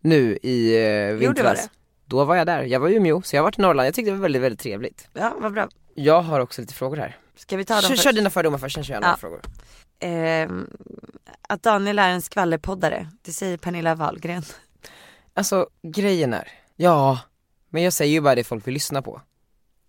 Nu 0.01 0.39
i 0.43 0.77
eh, 1.09 1.15
vintras. 1.15 1.27
Jo, 1.27 1.33
det 1.33 1.43
var 1.43 1.55
det. 1.55 1.69
Då 2.05 2.25
var 2.25 2.37
jag 2.37 2.47
där, 2.47 2.63
jag 2.63 2.81
var 2.81 2.89
i 2.89 2.95
Umeå, 2.95 3.23
så 3.23 3.37
jag 3.37 3.41
har 3.43 3.45
varit 3.45 3.59
i 3.59 3.63
Norrland, 3.63 3.87
jag 3.87 3.95
tyckte 3.95 4.11
det 4.11 4.17
var 4.17 4.23
väldigt, 4.23 4.43
väldigt 4.43 4.61
trevligt. 4.61 5.09
Ja, 5.13 5.37
vad 5.41 5.53
bra. 5.53 5.69
Jag 5.95 6.23
har 6.23 6.41
också 6.41 6.61
lite 6.61 6.75
frågor 6.75 6.97
här. 6.97 7.17
Ska 7.37 7.57
vi 7.57 7.65
ta 7.65 7.75
dem 7.75 7.83
Kör, 7.83 7.89
först? 7.89 8.03
kör 8.03 8.13
dina 8.13 8.31
fördomar 8.31 8.59
först, 8.59 8.75
sen 8.75 8.85
kör 8.85 8.95
jag 8.95 9.01
några 9.01 9.13
Ja. 9.13 9.17
frågor. 9.17 9.41
Ehm, 10.01 10.67
att 11.49 11.63
Daniel 11.63 11.99
är 11.99 12.09
en 12.09 12.23
skvallerpoddare, 12.23 13.09
det 13.23 13.33
säger 13.33 13.57
Pernilla 13.57 13.95
Wahlgren. 13.95 14.43
Alltså 15.35 15.67
grejen 15.83 16.35
är, 16.35 16.49
ja, 16.77 17.19
men 17.77 17.83
jag 17.83 17.93
säger 17.93 18.13
ju 18.13 18.21
bara 18.21 18.35
det 18.35 18.45
folk 18.45 18.67
vill 18.67 18.75
lyssna 18.75 19.03
på. 19.03 19.21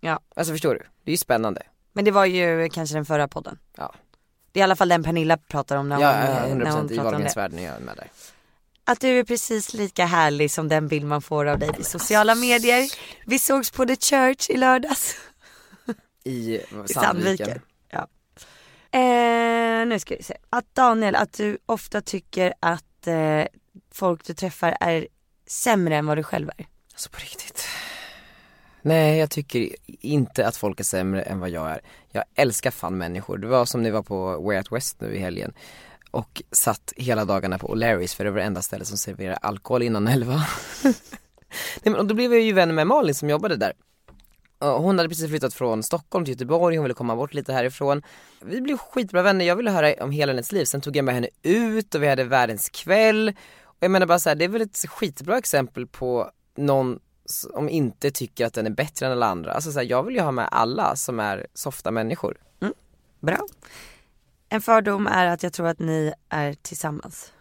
Ja. 0.00 0.20
Alltså 0.36 0.52
förstår 0.54 0.74
du? 0.74 0.80
Det 1.04 1.10
är 1.10 1.12
ju 1.12 1.16
spännande. 1.16 1.62
Men 1.92 2.04
det 2.04 2.10
var 2.10 2.24
ju 2.24 2.68
kanske 2.72 2.96
den 2.96 3.06
förra 3.06 3.28
podden. 3.28 3.58
Ja. 3.76 3.94
Det 4.52 4.58
är 4.58 4.60
i 4.60 4.64
alla 4.64 4.76
fall 4.76 4.88
den 4.88 5.02
Pernilla 5.02 5.36
pratar 5.36 5.76
om 5.76 5.88
när 5.88 6.00
Ja, 6.00 6.12
hon, 6.12 6.20
ja, 6.26 6.46
eh, 6.46 6.54
när 6.56 6.70
hon 6.70 6.88
100% 6.88 6.92
i 6.92 6.96
pratar 6.96 6.98
om 6.98 7.04
Wahlgrens 7.12 7.34
det. 7.34 7.40
värld 7.40 7.52
när 7.52 7.62
jag 7.62 7.76
är 7.76 7.80
med 7.80 7.96
där. 7.96 8.10
Att 8.84 9.00
du 9.00 9.08
är 9.18 9.24
precis 9.24 9.74
lika 9.74 10.04
härlig 10.06 10.50
som 10.50 10.68
den 10.68 10.88
bild 10.88 11.06
man 11.06 11.22
får 11.22 11.46
av 11.46 11.58
dig 11.58 11.70
i 11.78 11.84
sociala 11.84 12.34
medier. 12.34 12.90
Vi 13.26 13.38
sågs 13.38 13.70
på 13.70 13.86
The 13.86 13.96
Church 13.96 14.50
i 14.50 14.56
lördags. 14.56 15.16
I 16.24 16.54
I 16.56 16.60
Sandviken. 16.68 16.94
Sandviken. 16.94 17.60
Ja. 17.88 18.08
Eh, 18.98 19.86
nu 19.86 19.98
ska 19.98 20.16
vi 20.16 20.22
se. 20.22 20.36
Att 20.50 20.74
Daniel, 20.74 21.14
att 21.14 21.32
du 21.32 21.58
ofta 21.66 22.00
tycker 22.00 22.54
att 22.60 23.06
eh, 23.06 23.44
folk 23.92 24.24
du 24.24 24.34
träffar 24.34 24.76
är 24.80 25.08
sämre 25.46 25.96
än 25.96 26.06
vad 26.06 26.18
du 26.18 26.22
själv 26.22 26.50
är. 26.56 26.66
Alltså 26.98 27.10
på 27.10 27.18
riktigt. 27.18 27.66
Nej 28.82 29.18
jag 29.18 29.30
tycker 29.30 29.68
inte 29.86 30.46
att 30.46 30.56
folk 30.56 30.80
är 30.80 30.84
sämre 30.84 31.22
än 31.22 31.40
vad 31.40 31.50
jag 31.50 31.70
är. 31.70 31.80
Jag 32.12 32.24
älskar 32.34 32.70
fan 32.70 32.98
människor. 32.98 33.38
Det 33.38 33.46
var 33.46 33.64
som 33.64 33.82
ni 33.82 33.90
var 33.90 34.02
på 34.02 34.40
Way 34.40 34.56
Out 34.56 34.72
West 34.72 35.00
nu 35.00 35.14
i 35.14 35.18
helgen. 35.18 35.52
Och 36.10 36.42
satt 36.52 36.92
hela 36.96 37.24
dagarna 37.24 37.58
på 37.58 37.74
O'Larrys 37.74 38.16
för 38.16 38.24
det 38.24 38.30
var 38.30 38.38
det 38.38 38.44
enda 38.44 38.62
stället 38.62 38.88
som 38.88 38.98
serverar 38.98 39.38
alkohol 39.42 39.82
innan 39.82 40.08
elva. 40.08 40.46
Nej 40.82 40.92
men 41.82 41.94
och 41.94 42.06
då 42.06 42.14
blev 42.14 42.32
jag 42.32 42.42
ju 42.42 42.52
vän 42.52 42.74
med 42.74 42.86
Malin 42.86 43.14
som 43.14 43.30
jobbade 43.30 43.56
där. 43.56 43.72
Och 44.58 44.82
hon 44.82 44.98
hade 44.98 45.08
precis 45.08 45.28
flyttat 45.28 45.54
från 45.54 45.82
Stockholm 45.82 46.24
till 46.24 46.34
Göteborg, 46.34 46.76
hon 46.76 46.84
ville 46.84 46.94
komma 46.94 47.16
bort 47.16 47.34
lite 47.34 47.52
härifrån. 47.52 48.02
Vi 48.40 48.60
blev 48.60 48.76
skitbra 48.76 49.22
vänner, 49.22 49.44
jag 49.44 49.56
ville 49.56 49.70
höra 49.70 50.04
om 50.04 50.10
hela 50.10 50.32
hennes 50.32 50.52
liv. 50.52 50.64
Sen 50.64 50.80
tog 50.80 50.96
jag 50.96 51.04
med 51.04 51.14
henne 51.14 51.28
ut 51.42 51.94
och 51.94 52.02
vi 52.02 52.08
hade 52.08 52.24
världens 52.24 52.68
kväll. 52.68 53.28
Och 53.62 53.76
jag 53.80 53.90
menar 53.90 54.06
bara 54.06 54.18
så 54.18 54.28
här, 54.28 54.36
det 54.36 54.44
är 54.44 54.48
väl 54.48 54.62
ett 54.62 54.84
skitbra 54.88 55.38
exempel 55.38 55.86
på 55.86 56.30
någon 56.58 56.98
som 57.24 57.68
inte 57.68 58.10
tycker 58.10 58.46
att 58.46 58.54
den 58.54 58.66
är 58.66 58.70
bättre 58.70 59.06
än 59.06 59.12
alla 59.12 59.26
andra. 59.26 59.52
Alltså 59.52 59.72
så 59.72 59.78
här, 59.78 59.86
jag 59.86 60.02
vill 60.02 60.14
ju 60.14 60.20
ha 60.20 60.30
med 60.30 60.48
alla 60.50 60.96
som 60.96 61.20
är 61.20 61.46
softa 61.54 61.90
människor. 61.90 62.38
Bra. 63.20 63.38
En 64.48 64.62
fördom 64.62 65.06
är 65.06 65.26
att 65.26 65.42
jag 65.42 65.52
tror 65.52 65.66
att 65.66 65.78
ni 65.78 66.12
är 66.28 66.54
tillsammans. 66.54 67.32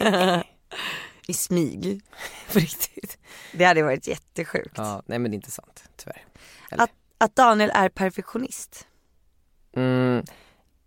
Nej, 0.00 0.44
I 1.26 1.34
smyg. 1.34 2.02
på 2.52 2.58
riktigt. 2.58 3.18
Det 3.52 3.64
hade 3.64 3.82
varit 3.82 4.06
jättesjukt. 4.06 4.74
Ja, 4.76 5.02
nej 5.06 5.18
men 5.18 5.30
det 5.30 5.34
är 5.34 5.36
inte 5.36 5.50
sant, 5.50 5.84
tyvärr. 5.96 6.24
Att, 6.70 6.90
att 7.18 7.36
Daniel 7.36 7.70
är 7.74 7.88
perfektionist. 7.88 8.86
Mm, 9.76 10.24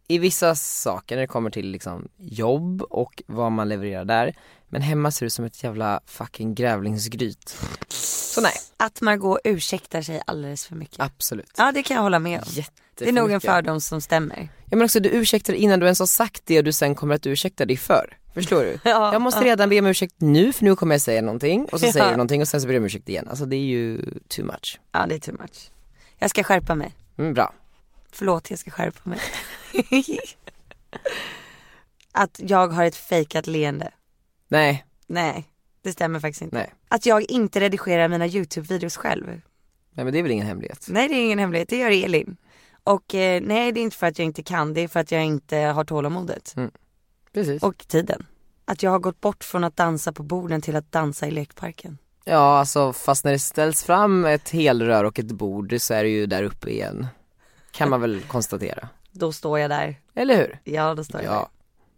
I 0.08 0.18
vissa 0.18 0.56
saker 0.56 1.16
när 1.16 1.22
det 1.22 1.28
kommer 1.28 1.50
till 1.50 1.68
liksom 1.68 2.08
jobb 2.18 2.82
och 2.82 3.24
vad 3.28 3.52
man 3.52 3.70
levererar 3.70 4.06
där. 4.06 4.36
Men 4.74 4.82
hemma 4.82 5.12
ser 5.12 5.26
det 5.26 5.28
ut 5.28 5.34
som 5.34 5.46
ett 5.46 5.64
jävla 5.64 6.00
fucking 6.06 6.56
grävlingsgryt. 6.56 7.58
Så 7.88 8.42
nej, 8.42 8.54
Att 8.78 9.02
Margot 9.02 9.40
ursäktar 9.44 10.02
sig 10.02 10.22
alldeles 10.28 10.66
för 10.68 10.76
mycket. 10.76 11.00
absolut. 11.00 11.52
Ja 11.58 11.72
det 11.72 11.84
kan 11.84 11.96
jag 11.96 12.02
hålla 12.04 12.20
med 12.20 12.40
om. 12.40 12.64
Det 12.96 13.08
är 13.10 13.12
nog 13.12 13.32
en 13.32 13.42
fördom 13.42 13.82
som 13.82 14.02
stämmer. 14.02 14.50
Ja 14.70 14.78
men 14.78 14.82
också 14.86 15.00
du 15.00 15.10
ursäktar 15.10 15.54
innan 15.54 15.80
du 15.80 15.86
ens 15.86 16.00
har 16.00 16.06
sagt 16.06 16.42
det 16.46 16.62
du 16.62 16.74
sen 16.74 16.96
kommer 16.96 17.16
att 17.16 17.26
ursäkta 17.26 17.66
dig 17.66 17.78
för. 17.78 18.18
Förstår 18.34 18.64
du? 18.64 18.80
Ja, 18.90 19.14
jag 19.14 19.22
måste 19.22 19.40
ja. 19.40 19.46
redan 19.46 19.70
be 19.70 19.80
om 19.80 19.86
ursäkt 19.86 20.16
nu 20.18 20.54
för 20.54 20.64
nu 20.66 20.76
kommer 20.76 20.96
jag 20.96 21.02
säga 21.02 21.22
någonting 21.22 21.66
och 21.72 21.80
så 21.80 21.86
Ja. 21.86 21.92
säger 21.94 22.06
du 22.06 22.12
någonting 22.12 22.42
och 22.42 22.48
sen 22.48 22.62
så 22.62 22.68
ber 22.68 22.74
jag 22.74 22.82
om 22.82 22.86
ursäkt 22.86 23.10
igen. 23.10 23.28
Alltså 23.30 23.46
det 23.46 23.56
är 23.56 23.66
ju 23.66 24.02
too 24.28 24.46
much. 24.46 24.80
Ja 24.92 25.06
det 25.10 25.16
är 25.16 25.20
too 25.20 25.36
much. 25.42 25.72
Jag 26.18 26.30
ska 26.30 26.44
skärpa 26.44 26.76
mig. 26.76 26.92
Mm, 27.18 27.34
bra. 27.34 27.54
Förlåt 28.12 28.50
jag 28.50 28.60
ska 28.60 28.72
skärpa 28.72 29.10
mig. 29.10 29.20
att 32.12 32.40
jag 32.44 32.68
har 32.68 32.86
ett 32.86 32.96
fejkat 32.96 33.48
leende. 33.48 33.92
Nej, 34.54 34.86
Nej, 35.08 35.48
det 35.82 35.92
stämmer 35.92 36.20
faktiskt 36.20 36.42
inte. 36.42 36.56
nej. 36.56 36.74
Att 36.88 37.06
jag 37.06 37.32
inte 37.32 37.60
redigerar 37.60 38.08
mina 38.08 38.28
YouTube-videos 38.28 38.98
själv. 38.98 39.28
Nej 39.28 40.06
men 40.06 40.14
det 40.14 40.20
är 40.20 40.24
väl 40.24 40.32
ingen 40.32 40.48
hemlighet. 40.48 40.86
Nej 40.90 41.08
det 41.08 41.16
är 41.16 41.26
ingen 41.26 41.40
hemlighet, 41.40 41.70
det 41.70 41.78
gör 41.78 42.06
Elin. 42.06 42.38
Och 42.84 43.16
eh, 43.16 43.42
nej 43.42 43.72
det 43.72 43.80
är 43.80 43.82
inte 43.82 43.98
för 43.98 44.08
att 44.08 44.20
jag 44.20 44.26
inte 44.26 44.44
kan, 44.44 44.74
det 44.74 44.82
är 44.82 44.88
för 44.88 45.00
att 45.00 45.12
jag 45.12 45.24
inte 45.26 45.58
har 45.58 45.84
tålamodet. 45.84 46.56
Precis. 47.34 47.64
Och 47.64 47.88
tiden. 47.88 48.26
Att 48.66 48.84
jag 48.84 48.92
har 48.92 49.00
gått 49.00 49.22
bort 49.22 49.44
från 49.44 49.64
att 49.64 49.76
dansa 49.76 50.12
på 50.12 50.24
borden 50.24 50.62
till 50.62 50.76
att 50.76 50.92
dansa 50.92 51.28
i 51.28 51.32
lekparken. 51.32 51.98
Ja 52.26 52.58
alltså 52.60 52.94
fast 52.94 53.26
när 53.26 53.32
det 53.32 53.40
ställs 53.40 53.84
fram 53.84 54.26
ett 54.26 54.50
helrör 54.50 55.04
och 55.04 55.20
ett 55.20 55.32
bord 55.32 55.76
så 55.80 55.94
är 55.94 56.04
det 56.04 56.10
ju 56.10 56.26
där 56.26 56.44
uppe 56.44 56.70
igen. 56.70 57.08
Kan 57.72 57.90
man 57.90 58.02
väl 58.02 58.22
konstatera. 58.22 58.90
Då 59.12 59.32
står 59.32 59.60
jag 59.60 59.70
där. 59.70 60.00
Eller 60.14 60.38
hur? 60.38 60.60
Ja 60.64 60.96
då 60.96 61.04
står 61.04 61.22
jag 61.22 61.34
där. 61.34 61.48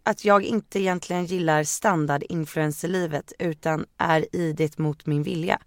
Ja. 0.06 0.10
Att 0.10 0.24
jag 0.24 0.42
inte 0.42 0.80
egentligen 0.80 1.26
gillar 1.26 1.64
standard 1.64 2.22
influencerlivet 2.28 3.32
utan 3.38 3.86
är 3.98 4.36
i 4.36 4.52
det 4.52 4.78
mot 4.78 5.06
min 5.06 5.22
vilja. 5.22 5.58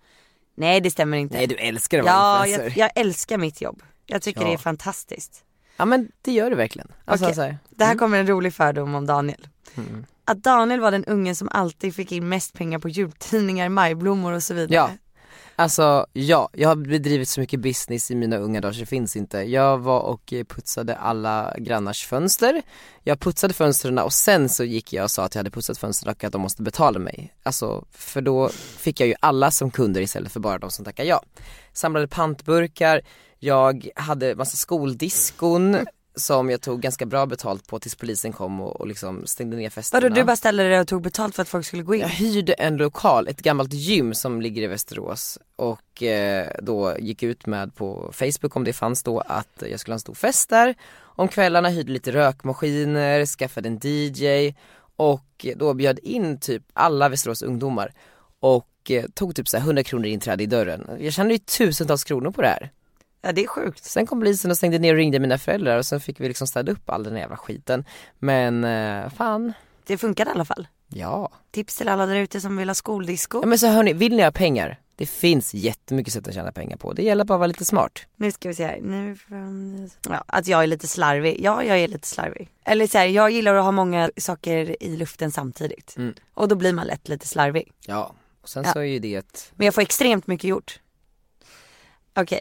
Nej 0.56 0.82
det 0.82 0.92
stämmer 0.92 1.18
inte. 1.18 1.36
Nej 1.38 1.48
du 1.48 1.56
älskar 1.56 2.00
att 2.00 2.06
vara 2.06 2.16
ja, 2.16 2.46
influencer. 2.46 2.80
jag, 2.80 2.92
jag 2.96 3.02
älskar 3.06 3.38
mitt 3.38 3.62
jobb. 3.62 3.82
Jag 4.06 4.22
tycker 4.22 4.42
Ja. 4.42 4.48
det 4.48 4.54
är 4.54 4.58
fantastiskt. 4.58 5.44
Ja 5.78 5.86
men 5.86 6.12
det 6.22 6.32
gör 6.32 6.50
det 6.50 6.56
verkligen. 6.56 6.92
Alltså, 7.06 7.34
så 7.34 7.42
här, 7.42 7.58
Det 7.70 7.86
här 7.86 7.96
kommer 7.96 8.20
en 8.20 8.28
rolig 8.28 8.54
fördom 8.54 8.96
om 8.96 9.06
Daniel. 9.06 9.48
Mm. 9.76 10.06
Att 10.26 10.44
Daniel 10.44 10.80
var 10.80 10.92
den 10.92 11.06
ungen 11.06 11.36
som 11.36 11.50
alltid 11.52 11.96
fick 11.96 12.12
in 12.12 12.30
mest 12.30 12.54
pengar 12.54 12.80
på 12.80 12.90
jultidningar, 12.90 13.70
majblommor 13.70 14.34
och 14.34 14.44
så 14.44 14.54
vidare. 14.54 14.76
Ja. 14.76 14.92
Alltså 15.60 16.06
ja, 16.14 16.50
jag 16.54 16.70
har 16.70 16.76
bedrivit 16.76 17.30
så 17.30 17.40
mycket 17.40 17.60
business 17.60 18.12
i 18.12 18.16
mina 18.16 18.38
unga 18.38 18.62
dagar 18.62 18.74
så 18.74 18.80
det 18.80 18.86
finns 18.86 19.16
inte. 19.16 19.38
Jag 19.38 19.78
var 19.78 20.00
och 20.00 20.34
eh, 20.34 20.44
putsade 20.44 20.96
alla 20.96 21.54
grannars 21.58 22.06
fönster. 22.06 22.62
Jag 23.04 23.20
putsade 23.20 23.54
fönstren 23.54 23.98
och 23.98 24.14
sen 24.14 24.50
så 24.50 24.64
gick 24.64 24.94
jag 24.94 25.04
och 25.04 25.12
sa 25.12 25.24
att 25.24 25.36
jag 25.36 25.40
hade 25.40 25.52
putsat 25.52 25.78
fönstren 25.78 26.12
och 26.12 26.24
att 26.24 26.32
de 26.32 26.42
måste 26.42 26.62
betala 26.62 27.00
mig. 27.00 27.34
Alltså 27.44 27.86
för 27.92 28.22
då 28.22 28.50
fick 28.78 29.00
jag 29.00 29.08
ju 29.08 29.16
alla 29.20 29.52
som 29.52 29.72
kunder 29.72 30.02
istället 30.02 30.32
för 30.32 30.40
bara 30.40 30.60
de 30.60 30.72
som 30.72 30.86
tackade 30.86 31.10
ja. 31.10 31.24
Samlade 31.74 32.08
pantburkar, 32.08 33.02
jag 33.40 33.90
hade 33.96 34.36
massa 34.36 34.58
skoldiskon 34.58 35.78
som 36.20 36.50
jag 36.50 36.62
tog 36.62 36.82
ganska 36.82 37.06
bra 37.06 37.26
betalt 37.26 37.68
på 37.68 37.80
tills 37.80 37.96
polisen 37.96 38.34
kom 38.34 38.62
och, 38.62 38.82
och 38.82 38.88
liksom 38.88 39.26
stängde 39.26 39.58
ner 39.58 39.70
festerna. 39.70 40.02
Vadå 40.02 40.16
du 40.16 40.24
bara 40.24 40.36
ställde 40.36 40.70
dig 40.70 40.80
och 40.80 40.88
tog 40.88 41.02
betalt 41.02 41.36
för 41.36 41.42
att 41.42 41.50
folk 41.50 41.66
skulle 41.66 41.84
gå 41.84 41.96
in? 41.96 42.02
Jag 42.02 42.10
hyrde 42.10 42.54
en 42.54 42.78
lokal, 42.78 43.28
ett 43.28 43.42
gammalt 43.42 43.74
gym 43.74 44.14
som 44.14 44.42
ligger 44.42 44.62
i 44.62 44.68
Västerås 44.68 45.40
och 45.56 46.04
eh, 46.04 46.48
då 46.62 46.96
gick 47.00 47.24
ut 47.24 47.46
med 47.46 47.76
på 47.76 48.12
Facebook 48.14 48.56
om 48.56 48.64
det 48.64 48.74
fanns 48.74 49.04
då 49.04 49.20
att 49.20 49.64
jag 49.70 49.80
skulle 49.80 49.94
ha 49.94 49.96
en 49.96 50.00
stor 50.00 50.14
fest 50.14 50.50
där. 50.50 50.76
Om 51.02 51.28
kvällarna 51.28 51.70
hyrde 51.70 51.92
lite 51.92 52.12
rökmaskiner, 52.12 53.26
skaffade 53.26 53.70
en 53.70 53.80
DJ 53.84 54.54
och 54.96 55.46
då 55.56 55.74
bjöd 55.74 56.00
in 56.00 56.40
typ 56.40 56.64
alla 56.74 57.10
Västerås 57.10 57.42
ungdomar 57.42 57.94
och 58.40 58.70
eh, 58.90 59.06
tog 59.14 59.36
typ 59.36 59.48
så 59.48 59.58
här 59.58 59.64
100 59.64 59.84
kronor 59.84 60.06
inträde 60.06 60.44
i 60.44 60.48
dörren. 60.48 60.90
Jag 61.00 61.14
tjänade 61.14 61.34
ju 61.34 61.40
tusentals 61.40 62.04
kronor 62.04 62.32
på 62.32 62.42
det 62.42 62.48
här. 62.48 62.72
Ja 63.22 63.32
det 63.32 63.44
är 63.44 63.48
sjukt. 63.48 63.84
Sen 63.86 64.06
kom 64.08 64.20
polisen 64.20 64.52
och 64.52 64.58
stängde 64.58 64.80
ner 64.80 64.94
och 64.94 64.98
ringde 64.98 65.20
mina 65.20 65.38
föräldrar 65.38 65.78
och 65.78 65.86
sen 65.86 66.00
fick 66.00 66.20
vi 66.20 66.28
liksom 66.28 66.48
städa 66.48 66.72
upp 66.72 66.90
all 66.90 67.04
den 67.04 67.16
jävla 67.16 67.38
skiten. 67.38 67.86
Men 68.20 68.64
eh, 68.64 69.10
fan, 69.10 69.54
Det 69.86 69.98
funkade 69.98 70.30
i 70.30 70.34
alla 70.34 70.46
fall. 70.46 70.68
ja. 70.88 71.30
Tips 71.52 71.76
till 71.78 71.88
alla 71.90 72.06
där 72.06 72.16
ute 72.16 72.42
som 72.42 72.58
vill 72.58 72.70
ha 72.70 72.76
skoldisco. 72.76 73.40
Ja 73.42 73.46
men 73.48 73.60
så 73.60 73.68
hörni, 73.68 73.94
vill 73.94 74.16
ni 74.16 74.24
ha 74.24 74.32
pengar? 74.32 74.80
Det 74.96 75.06
finns 75.06 75.54
jättemycket 75.54 76.14
sätt 76.14 76.28
att 76.28 76.34
tjäna 76.34 76.52
pengar 76.52 76.78
på. 76.78 76.94
Det 76.94 77.04
gäller 77.04 77.24
bara 77.26 77.34
att 77.34 77.40
vara 77.40 77.48
lite 77.48 77.66
smart. 77.66 78.00
Nu 78.16 78.32
ska 78.32 78.48
vi 78.50 78.56
se 78.56 78.66
här. 78.66 78.80
Nu 78.82 79.18
ja, 80.10 80.24
att 80.28 80.48
jag 80.48 80.64
är 80.64 80.68
lite 80.68 80.88
slarvig. 80.88 81.38
Ja, 81.44 81.64
jag 81.64 81.80
är 81.80 81.88
lite 81.88 82.08
slarvig. 82.08 82.50
Eller 82.66 82.88
så 82.88 82.98
här, 82.98 83.06
jag 83.06 83.32
gillar 83.32 83.56
att 83.56 83.64
ha 83.64 83.72
många 83.72 84.12
saker 84.18 84.84
i 84.84 84.98
luften 84.98 85.32
samtidigt. 85.32 85.96
Mm. 85.98 86.14
Och 86.34 86.48
då 86.48 86.56
blir 86.56 86.74
man 86.74 86.88
lätt 86.88 87.08
lite 87.08 87.28
slarvig. 87.28 87.72
Ja. 87.86 88.14
Och 88.42 88.50
sen 88.50 88.64
Ja. 88.68 88.74
så 88.74 88.80
är 88.80 88.84
ju 88.84 89.00
det 89.00 89.16
ett, 89.16 89.52
Men 89.56 89.66
jag 89.66 89.74
får 89.74 89.82
extremt 89.82 90.28
mycket 90.28 90.50
gjort. 90.50 90.80
Okej. 92.14 92.40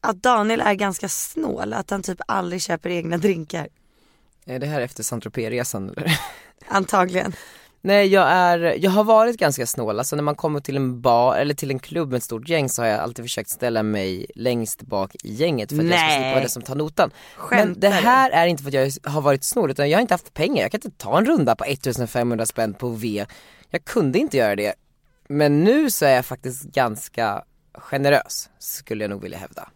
Att 0.00 0.22
Daniel 0.22 0.60
är 0.60 0.74
ganska 0.74 1.08
snål, 1.08 1.72
att 1.72 1.90
han 1.90 2.02
typ 2.02 2.20
aldrig 2.26 2.62
köper 2.62 2.90
egna 2.90 3.16
drinkar. 3.16 3.68
är 4.46 4.58
det 4.58 4.66
här 4.66 4.80
efter 4.80 5.02
saint 5.02 5.26
resan 5.36 5.90
eller? 5.90 6.20
Antagligen. 6.68 7.32
Nej 7.80 8.06
jag 8.06 8.28
är, 8.28 8.58
jag 8.84 8.90
har 8.90 9.04
varit 9.04 9.36
ganska 9.36 9.66
snål, 9.66 9.98
alltså 9.98 10.16
när 10.16 10.22
man 10.22 10.34
kommer 10.34 10.60
till 10.60 10.76
en 10.76 11.00
bar 11.00 11.36
eller 11.36 11.54
till 11.54 11.70
en 11.70 11.78
klubb 11.78 12.10
med 12.10 12.18
ett 12.18 12.24
stort 12.24 12.48
gäng 12.48 12.68
så 12.68 12.82
har 12.82 12.88
jag 12.88 13.00
alltid 13.00 13.24
försökt 13.24 13.50
ställa 13.50 13.82
mig 13.82 14.26
längst 14.34 14.82
bak 14.82 15.14
i 15.24 15.32
gänget 15.34 15.68
för 15.68 15.78
att 15.78 15.84
jag 15.84 15.98
ska 15.98 16.06
Nej. 16.06 16.16
slippa 16.16 16.30
vara 16.30 16.40
den 16.40 16.48
som 16.48 16.62
tar 16.62 16.74
notan. 16.74 17.10
Skämtar 17.36 17.66
Men 17.66 17.80
det 17.80 17.88
här 17.88 18.30
är 18.30 18.46
inte 18.46 18.62
för 18.62 18.70
att 18.70 18.74
jag 19.04 19.10
har 19.12 19.20
varit 19.20 19.44
snål 19.44 19.70
utan 19.70 19.90
jag 19.90 19.98
har 19.98 20.02
inte 20.02 20.14
haft 20.14 20.34
pengar, 20.34 20.62
jag 20.62 20.70
kan 20.70 20.80
inte 20.84 21.04
ta 21.04 21.18
en 21.18 21.26
runda 21.26 21.56
på 21.56 21.64
1500 21.64 22.46
spänn 22.46 22.74
på 22.74 22.88
V. 22.88 23.26
Jag 23.70 23.84
kunde 23.84 24.18
inte 24.18 24.36
göra 24.36 24.56
det. 24.56 24.74
Men 25.28 25.64
nu 25.64 25.90
så 25.90 26.04
är 26.04 26.14
jag 26.14 26.26
faktiskt 26.26 26.64
ganska 26.64 27.44
generös, 27.74 28.50
skulle 28.58 29.04
jag 29.04 29.10
nog 29.10 29.22
vilja 29.22 29.38
hävda. 29.38 29.68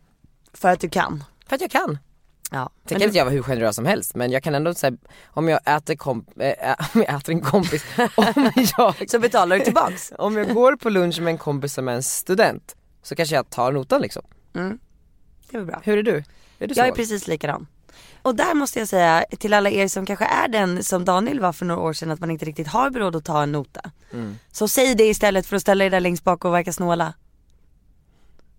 För 0.63 0.69
att 0.69 0.81
du 0.81 0.89
kan. 0.89 1.25
För 1.49 1.55
att 1.55 1.61
jag 1.61 1.71
kan. 1.71 1.99
Ja. 2.51 2.71
Sen 2.89 2.99
kan 2.99 3.07
inte 3.07 3.19
jag 3.19 3.25
vara 3.25 3.35
hur 3.35 3.43
generös 3.43 3.77
som 3.77 3.87
helst 3.87 4.15
men 4.15 4.31
jag 4.31 4.43
kan 4.43 4.55
ändå 4.55 4.75
säga 4.75 4.97
om 5.27 5.49
jag 5.49 5.61
äter, 5.77 5.95
komp- 5.95 6.43
äh, 6.43 6.75
om 6.95 7.01
jag 7.07 7.15
äter 7.17 7.35
en 7.35 7.41
kompis, 7.41 7.85
om 8.17 8.51
jag, 8.79 9.11
Så 9.11 9.19
betalar 9.19 9.59
du 9.59 9.65
tillbaks. 9.65 10.13
om 10.19 10.37
jag 10.37 10.55
går 10.55 10.77
på 10.77 10.91
lunch 10.91 11.21
med 11.21 11.31
en 11.31 11.39
kompis 11.39 11.75
som 11.75 11.89
är 11.89 11.93
en 11.93 12.03
student 12.03 12.77
så 13.03 13.15
kanske 13.15 13.35
jag 13.35 13.51
tar 13.51 13.73
notan 13.73 14.01
liksom. 14.03 14.23
Det 15.51 15.57
är 15.57 15.65
bra. 15.65 15.81
Hur 15.85 15.99
är 15.99 16.03
du? 16.03 16.25
Är 16.59 16.67
du 16.69 16.75
Jag 16.75 16.87
är 16.89 16.93
precis 16.93 17.29
likadan. 17.29 17.67
Och 18.23 18.35
där 18.35 18.55
måste 18.55 18.79
jag 18.79 18.89
säga 18.89 19.25
till 19.39 19.55
alla 19.55 19.71
er 19.71 19.89
som 19.89 20.07
kanske 20.07 20.25
är 20.25 20.49
den 20.49 20.85
som 20.85 21.05
Daniel 21.05 21.41
var 21.41 21.53
för 21.53 21.65
några 21.65 21.81
år 21.81 21.93
sedan 21.93 22.11
att 22.11 22.21
man 22.21 22.31
inte 22.31 22.45
riktigt 22.45 22.67
har 22.69 22.91
råd 22.91 23.17
att 23.17 23.25
ta 23.25 23.43
en 23.43 23.53
nota. 23.53 23.91
Mm. 24.13 24.39
Så 24.53 24.69
säg 24.69 24.95
det 24.95 25.05
istället 25.05 25.47
för 25.47 25.57
att 25.57 25.63
ställa 25.63 25.85
er 25.85 25.91
där 25.91 26.01
längst 26.01 26.25
bak 26.25 26.45
och 26.45 26.55
verka 26.55 26.73
snåla. 26.73 27.15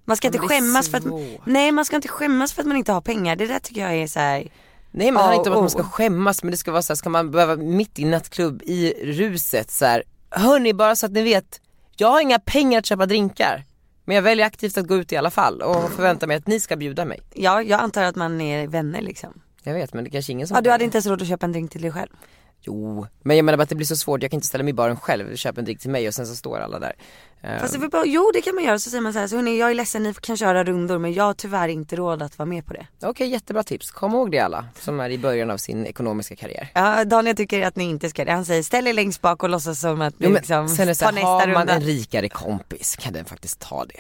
Man 0.06 0.18
ska 0.18 0.28
inte 0.28 0.40
skämmas 0.40 0.90
för 0.90 0.98
att, 0.98 1.04
nej 1.46 1.72
man 1.72 1.86
ska 1.86 1.96
inte 1.96 2.08
skämmas 2.08 2.54
för 2.54 2.62
att 2.62 2.68
man 2.68 2.78
inte 2.78 2.92
har 2.92 3.02
pengar. 3.02 3.36
Det 3.36 3.48
där 3.48 3.60
tycker 3.60 3.82
jag 3.82 3.96
är 3.96 4.08
så 4.08 4.20
här. 4.20 4.38
Nej 4.38 4.52
men 4.92 5.14
det 5.14 5.20
handlar 5.20 5.38
inte 5.38 5.50
om 5.50 5.56
att 5.56 5.62
man 5.62 5.70
ska 5.70 5.84
skämmas 5.84 6.44
men 6.44 6.52
det 6.52 6.58
ska 6.58 6.72
vara 6.72 6.82
så 6.82 6.94
här, 6.94 6.96
ska 6.96 7.10
man 7.10 7.32
behöva 7.32 7.56
mitt 7.56 8.00
i 8.00 8.06
nattklubb 8.06 8.62
i 8.66 8.94
ruset 9.04 9.72
så 9.72 9.86
här. 9.86 10.04
Hörni 10.30 10.74
bara 10.74 10.96
så 10.96 11.06
att 11.06 11.12
ni 11.12 11.24
vet, 11.24 11.62
jag 11.98 12.08
har 12.08 12.22
inga 12.22 12.40
pengar 12.40 12.80
att 12.80 12.86
köpa 12.86 13.06
drinkar. 13.06 13.64
Men 14.06 14.16
jag 14.16 14.24
väljer 14.24 14.46
aktivt 14.46 14.78
att 14.78 14.88
gå 14.88 14.96
ut 14.96 15.12
i 15.12 15.18
alla 15.18 15.32
fall 15.32 15.62
och 15.62 15.92
förväntar 15.92 16.28
mig 16.28 16.38
att 16.38 16.48
ni 16.48 16.60
ska 16.60 16.76
bjuda 16.76 17.06
mig. 17.06 17.22
Ja, 17.34 17.62
jag 17.62 17.80
antar 17.80 18.04
att 18.04 18.16
man 18.16 18.42
är 18.42 18.68
vänner 18.68 19.02
liksom. 19.02 19.34
Jag 19.64 19.74
vet 19.74 19.94
men 19.94 20.04
det 20.04 20.10
är 20.10 20.12
kanske 20.12 20.32
ingen 20.32 20.48
som 20.48 20.56
Ja, 20.56 20.62
du 20.62 20.70
hade 20.70 20.84
inte 20.84 20.98
ens 20.98 21.06
råd 21.06 21.22
att 21.22 21.28
köpa 21.28 21.46
en 21.46 21.52
drink 21.52 21.72
till 21.72 21.82
dig 21.82 21.92
själv. 21.92 22.10
Jo, 22.66 23.08
men 23.24 23.38
jag 23.38 23.44
menar 23.46 23.58
bara 23.58 23.64
att 23.64 23.70
det 23.70 23.76
blir 23.76 23.86
så 23.88 23.96
svårt, 23.96 24.22
jag 24.22 24.32
kan 24.32 24.38
inte 24.38 24.48
ställa 24.48 24.64
mig 24.64 24.72
i 24.72 24.74
baren 24.74 24.98
själv, 24.98 25.36
köpa 25.36 25.60
en 25.62 25.66
drink 25.66 25.80
till 25.80 25.90
mig 25.90 26.08
och 26.08 26.14
sen 26.14 26.28
så 26.28 26.36
står 26.36 26.60
alla 26.60 26.80
där. 26.80 26.94
Eh, 27.42 27.60
Fast 27.60 27.74
det 27.74 27.80
var 27.80 27.88
bara, 27.88 28.06
jo 28.06 28.32
det 28.34 28.42
kan 28.42 28.56
man 28.56 28.64
göra. 28.64 28.80
Så 28.80 28.90
säger 28.90 29.02
man 29.02 29.14
så 29.14 29.20
här, 29.20 29.28
så 29.28 29.36
hörni 29.36 29.58
jag 29.60 29.72
är 29.72 29.76
ledsen 29.76 30.04
ni 30.04 30.14
kan 30.14 30.38
köra 30.38 30.64
rundor 30.64 30.98
men 30.98 31.14
jag 31.14 31.24
har 31.24 31.34
tyvärr 31.34 31.68
inte 31.68 31.96
råd 31.96 32.22
att 32.22 32.40
vara 32.40 32.46
med 32.46 32.66
på 32.66 32.74
det. 32.74 32.88
Okej, 33.02 33.28
jättebra 33.28 33.64
tips. 33.64 33.92
Kom 33.92 34.12
ihåg 34.14 34.32
det 34.32 34.40
alla 34.40 34.66
som 34.80 35.00
är 35.00 35.10
i 35.10 35.18
början 35.18 35.52
av 35.52 35.58
sin 35.58 35.86
ekonomiska 35.86 36.36
karriär. 36.36 36.72
Ja, 36.74 37.06
Daniel 37.06 37.36
tycker 37.36 37.66
att 37.68 37.76
ni 37.76 37.84
inte 37.84 38.10
ska 38.10 38.26
det. 38.26 38.32
Han 38.32 38.46
säger 38.46 38.64
ställ 38.64 38.88
er 38.88 38.94
längst 38.94 39.22
bak 39.22 39.44
och 39.44 39.50
låtsas 39.50 39.80
som 39.80 40.02
att 40.02 40.20
ni 40.20 40.26
Jo, 40.26 40.30
men 40.30 40.38
liksom 40.42 40.70
sen 40.70 40.90
är 40.90 40.94
så 40.94 41.00
tar 41.06 41.12
här, 41.12 41.14
nästa 41.14 41.28
har 41.28 41.48
man 41.48 41.58
runda. 41.58 41.74
en 41.74 41.82
rikare 41.82 42.30
kompis 42.30 42.96
kan 43.00 43.14
den 43.14 43.26
faktiskt 43.26 43.60
ta 43.60 43.86
det. 43.86 44.00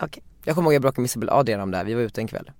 Okej. 0.00 0.22
Jag 0.44 0.54
kommer 0.54 0.66
ihåg 0.66 0.74
jag 0.74 0.82
bråkade 0.82 1.00
med 1.00 1.06
Isabel 1.08 1.28
Adrian 1.30 1.60
om 1.60 1.70
det 1.70 1.76
här, 1.76 1.84
vi 1.84 1.94
var 1.94 2.02
ute 2.02 2.20
en 2.20 2.26
kväll. 2.28 2.50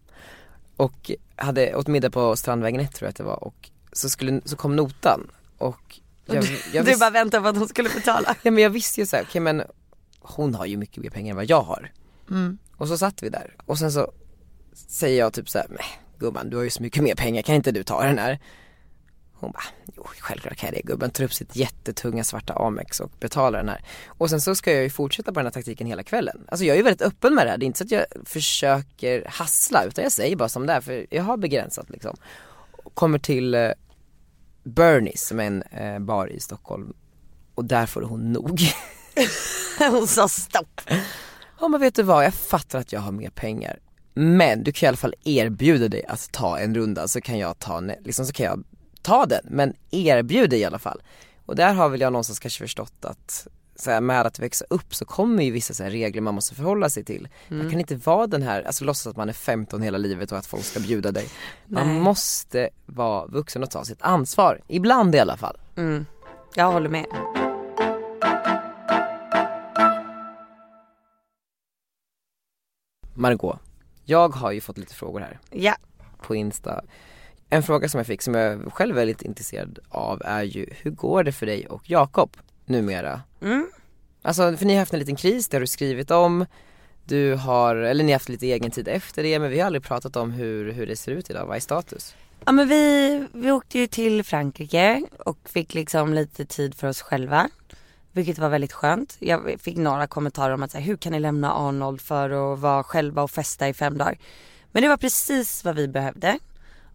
Och 0.76 1.10
hade 1.36 1.74
åt 1.76 1.86
middag 1.86 2.10
på 2.10 2.36
Strandvägen 2.36 2.80
1 2.80 2.94
tror 2.94 3.06
jag 3.06 3.10
att 3.10 3.16
det 3.16 3.22
var 3.24 3.44
och 3.44 3.70
så, 3.92 4.08
skulle, 4.08 4.40
så 4.44 4.56
kom 4.56 4.76
notan 4.76 5.30
och 5.58 6.00
jag, 6.26 6.36
jag 6.72 6.84
du 6.84 6.90
visste, 6.90 7.00
bara 7.00 7.10
väntar 7.10 7.40
på 7.40 7.48
att 7.48 7.56
hon 7.56 7.68
skulle 7.68 7.88
betala. 7.88 8.36
ja, 8.42 8.50
men 8.50 8.62
jag 8.62 8.70
visste 8.70 9.00
ju 9.00 9.06
såhär, 9.06 9.24
okej 9.28 9.40
men 9.40 9.62
hon 10.20 10.54
har 10.54 10.66
ju 10.66 10.76
mycket 10.76 11.02
mer 11.02 11.10
pengar 11.10 11.30
än 11.30 11.36
vad 11.36 11.50
jag 11.50 11.62
har. 11.62 11.92
Mm. 12.30 12.58
Och 12.76 12.88
så 12.88 12.98
satt 12.98 13.22
vi 13.22 13.28
där 13.28 13.56
och 13.66 13.78
sen 13.78 13.92
så 13.92 14.12
säger 14.74 15.18
jag 15.18 15.32
typ 15.32 15.48
såhär, 15.48 15.66
nej 15.70 15.86
gumman 16.18 16.50
du 16.50 16.56
har 16.56 16.64
ju 16.64 16.70
så 16.70 16.82
mycket 16.82 17.02
mer 17.02 17.14
pengar, 17.14 17.42
kan 17.42 17.54
inte 17.54 17.72
du 17.72 17.82
ta 17.82 18.02
den 18.02 18.18
här? 18.18 18.38
Hon 19.34 19.50
bara, 19.50 19.64
jo 19.96 20.06
självklart 20.18 20.56
kan 20.56 20.66
jag 20.66 20.74
det 20.74 20.82
gubben, 20.82 21.10
tar 21.10 21.24
upp 21.24 21.34
sitt 21.34 21.56
jättetunga 21.56 22.24
svarta 22.24 22.52
Amex 22.52 23.00
och 23.00 23.10
betalar 23.20 23.58
den 23.58 23.68
här. 23.68 23.84
Och 24.06 24.30
sen 24.30 24.40
så 24.40 24.54
ska 24.54 24.72
jag 24.72 24.82
ju 24.82 24.90
fortsätta 24.90 25.32
på 25.32 25.40
den 25.40 25.46
här 25.46 25.50
taktiken 25.50 25.86
hela 25.86 26.02
kvällen. 26.02 26.44
Alltså 26.48 26.64
jag 26.64 26.74
är 26.74 26.78
ju 26.78 26.82
väldigt 26.82 27.02
öppen 27.02 27.34
med 27.34 27.46
det 27.46 27.50
här, 27.50 27.58
det 27.58 27.64
är 27.64 27.66
inte 27.66 27.78
så 27.78 27.84
att 27.84 27.90
jag 27.90 28.04
försöker 28.24 29.24
hassla 29.28 29.84
utan 29.84 30.02
jag 30.04 30.12
säger 30.12 30.36
bara 30.36 30.48
som 30.48 30.66
det 30.66 30.72
är 30.72 30.80
för 30.80 31.06
jag 31.10 31.22
har 31.22 31.36
begränsat 31.36 31.90
liksom. 31.90 32.16
Kommer 32.94 33.18
till 33.18 33.54
eh, 33.54 33.70
Bernies 34.64 35.26
som 35.26 35.40
är 35.40 35.44
en 35.44 35.62
eh, 35.62 35.98
bar 35.98 36.26
i 36.26 36.40
Stockholm 36.40 36.92
och 37.54 37.64
där 37.64 37.86
får 37.86 38.02
hon 38.02 38.32
nog. 38.32 38.60
hon 39.90 40.06
sa 40.06 40.28
stopp. 40.28 40.80
Ja 41.60 41.68
men 41.68 41.80
vet 41.80 41.94
du 41.94 42.02
vad, 42.02 42.24
jag 42.24 42.34
fattar 42.34 42.78
att 42.78 42.92
jag 42.92 43.00
har 43.00 43.12
mer 43.12 43.30
pengar. 43.30 43.78
Men 44.14 44.64
du 44.64 44.72
kan 44.72 44.86
i 44.86 44.88
alla 44.88 44.96
fall 44.96 45.14
erbjuda 45.24 45.88
dig 45.88 46.04
att 46.08 46.32
ta 46.32 46.58
en 46.58 46.74
runda 46.74 47.08
så 47.08 47.20
kan 47.20 47.38
jag 47.38 47.58
ta, 47.58 47.80
liksom 47.80 48.26
så 48.26 48.32
kan 48.32 48.46
jag 48.46 48.64
ta 49.02 49.26
den. 49.26 49.40
Men 49.44 49.74
erbjud 49.90 50.50
dig 50.50 50.58
i 50.60 50.64
alla 50.64 50.78
fall. 50.78 51.02
Och 51.46 51.56
där 51.56 51.74
har 51.74 51.88
väl 51.88 52.00
jag 52.00 52.12
någonstans 52.12 52.38
kanske 52.38 52.64
förstått 52.64 53.04
att 53.04 53.46
så 53.76 53.90
här, 53.90 54.00
med 54.00 54.26
att 54.26 54.38
växa 54.38 54.64
upp 54.70 54.94
så 54.94 55.04
kommer 55.04 55.42
ju 55.42 55.50
vissa 55.50 55.74
så 55.74 55.82
här 55.82 55.90
regler 55.90 56.22
man 56.22 56.34
måste 56.34 56.54
förhålla 56.54 56.88
sig 56.90 57.04
till. 57.04 57.28
Man 57.48 57.70
kan 57.70 57.80
inte 57.80 57.96
vara 57.96 58.26
den 58.26 58.42
här, 58.42 58.62
alltså 58.62 58.84
låtsas 58.84 59.06
att 59.06 59.16
man 59.16 59.28
är 59.28 59.32
15 59.32 59.82
hela 59.82 59.98
livet 59.98 60.32
och 60.32 60.38
att 60.38 60.46
folk 60.46 60.64
ska 60.64 60.80
bjuda 60.80 61.12
dig. 61.12 61.28
Man 61.66 61.88
Nej. 61.88 62.00
måste 62.00 62.70
vara 62.86 63.26
vuxen 63.26 63.62
och 63.62 63.70
ta 63.70 63.84
sitt 63.84 64.02
ansvar. 64.02 64.60
Ibland 64.68 65.14
i 65.14 65.18
alla 65.18 65.36
fall. 65.36 65.56
Mm. 65.76 66.06
Jag 66.54 66.72
håller 66.72 66.88
med. 66.88 67.06
Margot, 73.14 73.58
jag 74.04 74.28
har 74.28 74.52
ju 74.52 74.60
fått 74.60 74.78
lite 74.78 74.94
frågor 74.94 75.20
här. 75.20 75.38
Ja. 75.50 75.74
på 76.22 76.34
Insta. 76.34 76.84
En 77.48 77.62
fråga 77.62 77.88
som 77.88 77.98
jag 77.98 78.06
fick 78.06 78.22
som 78.22 78.34
jag 78.34 78.72
själv 78.72 78.96
är 78.96 79.00
väldigt 79.00 79.22
intresserad 79.22 79.78
av 79.88 80.22
är 80.24 80.42
ju, 80.42 80.66
hur 80.70 80.90
går 80.90 81.24
det 81.24 81.32
för 81.32 81.46
dig 81.46 81.66
och 81.66 81.90
Jakob 81.90 82.36
numera? 82.64 83.22
Mm. 83.42 83.70
Alltså 84.22 84.56
för 84.56 84.66
ni 84.66 84.72
har 84.72 84.80
haft 84.80 84.92
en 84.92 84.98
liten 84.98 85.16
kris, 85.16 85.48
det 85.48 85.56
har 85.56 85.60
du 85.60 85.66
skrivit 85.66 86.10
om. 86.10 86.46
Du 87.04 87.34
har, 87.34 87.76
eller 87.76 88.04
ni 88.04 88.12
har 88.12 88.16
haft 88.16 88.28
lite 88.28 88.46
egen 88.46 88.70
tid 88.70 88.88
efter 88.88 89.22
det 89.22 89.38
men 89.38 89.50
vi 89.50 89.60
har 89.60 89.66
aldrig 89.66 89.82
pratat 89.82 90.16
om 90.16 90.30
hur, 90.30 90.72
hur 90.72 90.86
det 90.86 90.96
ser 90.96 91.12
ut 91.12 91.30
idag, 91.30 91.46
vad 91.46 91.56
är 91.56 91.60
status? 91.60 92.14
Ja 92.44 92.52
men 92.52 92.68
vi, 92.68 93.26
vi 93.32 93.50
åkte 93.50 93.78
ju 93.78 93.86
till 93.86 94.24
Frankrike 94.24 95.02
och 95.18 95.38
fick 95.44 95.74
liksom 95.74 96.14
lite 96.14 96.44
tid 96.44 96.74
för 96.74 96.88
oss 96.88 97.02
själva. 97.02 97.50
Vilket 98.12 98.38
var 98.38 98.48
väldigt 98.48 98.72
skönt. 98.72 99.16
Jag 99.18 99.60
fick 99.60 99.76
några 99.76 100.06
kommentarer 100.06 100.54
om 100.54 100.62
att 100.62 100.70
så 100.70 100.78
här, 100.78 100.84
hur 100.84 100.96
kan 100.96 101.12
ni 101.12 101.20
lämna 101.20 101.52
Arnold 101.52 102.00
för 102.00 102.52
att 102.52 102.58
vara 102.58 102.82
själva 102.82 103.22
och 103.22 103.30
festa 103.30 103.68
i 103.68 103.74
fem 103.74 103.98
dagar? 103.98 104.18
Men 104.72 104.82
det 104.82 104.88
var 104.88 104.96
precis 104.96 105.64
vad 105.64 105.76
vi 105.76 105.88
behövde. 105.88 106.38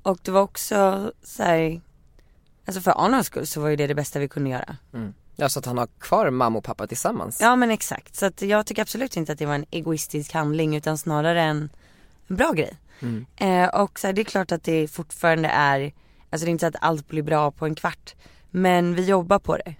Och 0.03 0.19
det 0.21 0.31
var 0.31 0.41
också 0.41 1.11
så 1.23 1.43
här, 1.43 1.81
alltså 2.65 2.81
för 2.81 3.05
Arnolds 3.05 3.27
skull 3.27 3.47
så 3.47 3.61
var 3.61 3.69
ju 3.69 3.75
det 3.75 3.87
det 3.87 3.95
bästa 3.95 4.19
vi 4.19 4.27
kunde 4.27 4.49
göra. 4.49 4.77
Ja 5.39 5.49
så 5.49 5.59
att 5.59 5.65
han 5.65 5.77
har 5.77 5.87
kvar 5.99 6.29
mamma 6.29 6.57
och 6.57 6.63
pappa 6.63 6.87
tillsammans. 6.87 7.41
Ja 7.41 7.55
men 7.55 7.71
exakt, 7.71 8.15
så 8.15 8.25
att 8.25 8.41
jag 8.41 8.65
tycker 8.65 8.81
absolut 8.81 9.17
inte 9.17 9.31
att 9.31 9.39
det 9.39 9.45
var 9.45 9.55
en 9.55 9.65
egoistisk 9.71 10.33
handling 10.33 10.75
utan 10.75 10.97
snarare 10.97 11.41
en, 11.41 11.69
bra 12.27 12.51
grej. 12.51 12.77
Eh, 13.35 13.67
och 13.67 13.99
så 13.99 14.07
här, 14.07 14.13
det 14.13 14.21
är 14.21 14.23
klart 14.23 14.51
att 14.51 14.63
det 14.63 14.87
fortfarande 14.87 15.49
är, 15.49 15.93
alltså 16.29 16.45
det 16.45 16.49
är 16.49 16.51
inte 16.51 16.63
så 16.63 16.67
att 16.67 16.83
allt 16.83 17.07
blir 17.07 17.23
bra 17.23 17.51
på 17.51 17.65
en 17.65 17.75
kvart. 17.75 18.15
Men 18.49 18.95
vi 18.95 19.05
jobbar 19.05 19.39
på 19.39 19.57
det. 19.57 19.75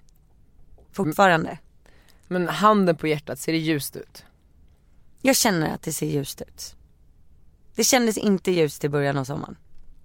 Fortfarande. 0.92 1.58
Men 2.26 2.48
handen 2.48 2.96
på 2.96 3.06
hjärtat, 3.06 3.38
ser 3.38 3.52
det 3.52 3.58
ljust 3.58 3.96
ut? 3.96 4.24
Jag 5.22 5.36
känner 5.36 5.74
att 5.74 5.82
det 5.82 5.92
ser 5.92 6.06
ljust 6.06 6.42
ut. 6.42 6.76
Det 7.74 7.84
kändes 7.84 8.18
inte 8.18 8.50
ljust 8.50 8.84
i 8.84 8.88
början 8.88 9.18
av 9.18 9.24
sommaren. 9.24 9.56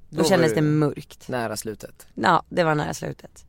Då, 0.09 0.21
Då 0.21 0.29
kändes 0.29 0.53
det 0.53 0.61
mörkt. 0.61 1.27
Nära 1.29 1.57
slutet. 1.57 2.07
Ja, 2.13 2.43
det 2.49 2.63
var 2.63 2.75
nära 2.75 2.93
slutet. 2.93 3.45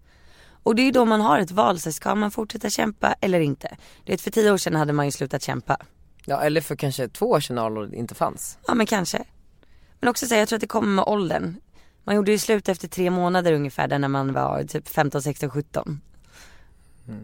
Och 0.65 0.75
det 0.75 0.83
är 0.83 0.85
ju 0.85 0.91
då 0.91 1.05
man 1.05 1.21
har 1.21 1.39
ett 1.39 1.51
val, 1.51 1.81
så 1.81 1.93
ska 1.93 2.15
man 2.15 2.31
fortsätta 2.31 2.71
kämpa 2.71 3.15
eller 3.21 3.41
inte? 3.41 3.77
Du 4.05 4.13
vet 4.13 4.21
för 4.21 4.31
tio 4.31 4.53
år 4.53 4.57
sedan 4.57 4.75
hade 4.75 4.93
man 4.93 5.05
ju 5.05 5.13
slutat 5.13 5.43
kämpa. 5.43 5.77
Ja 6.25 6.43
eller 6.43 6.61
för 6.61 6.77
kanske 6.77 7.09
två 7.09 7.27
år 7.27 7.41
sedan 7.41 7.59
Arnold 7.59 7.95
inte 7.95 8.15
fanns. 8.15 8.59
Ja 8.67 8.75
men 8.75 8.87
kanske. 8.87 9.25
Men 10.01 10.11
också 10.11 10.27
säga, 10.27 10.39
jag 10.41 10.49
tror 10.49 10.57
att 10.57 10.61
det 10.61 10.67
kommer 10.67 10.89
med 10.89 11.05
åldern. 11.05 11.57
Man 12.05 12.15
gjorde 12.17 12.31
ju 12.31 12.39
slut 12.39 12.69
efter 12.69 12.89
tre 12.89 13.11
månader 13.11 13.53
ungefär 13.53 13.89
där 13.89 13.99
när 13.99 14.09
man 14.09 14.33
var 14.33 14.63
typ 14.63 14.89
15, 14.89 15.23
16, 15.23 15.51
17. 15.51 16.01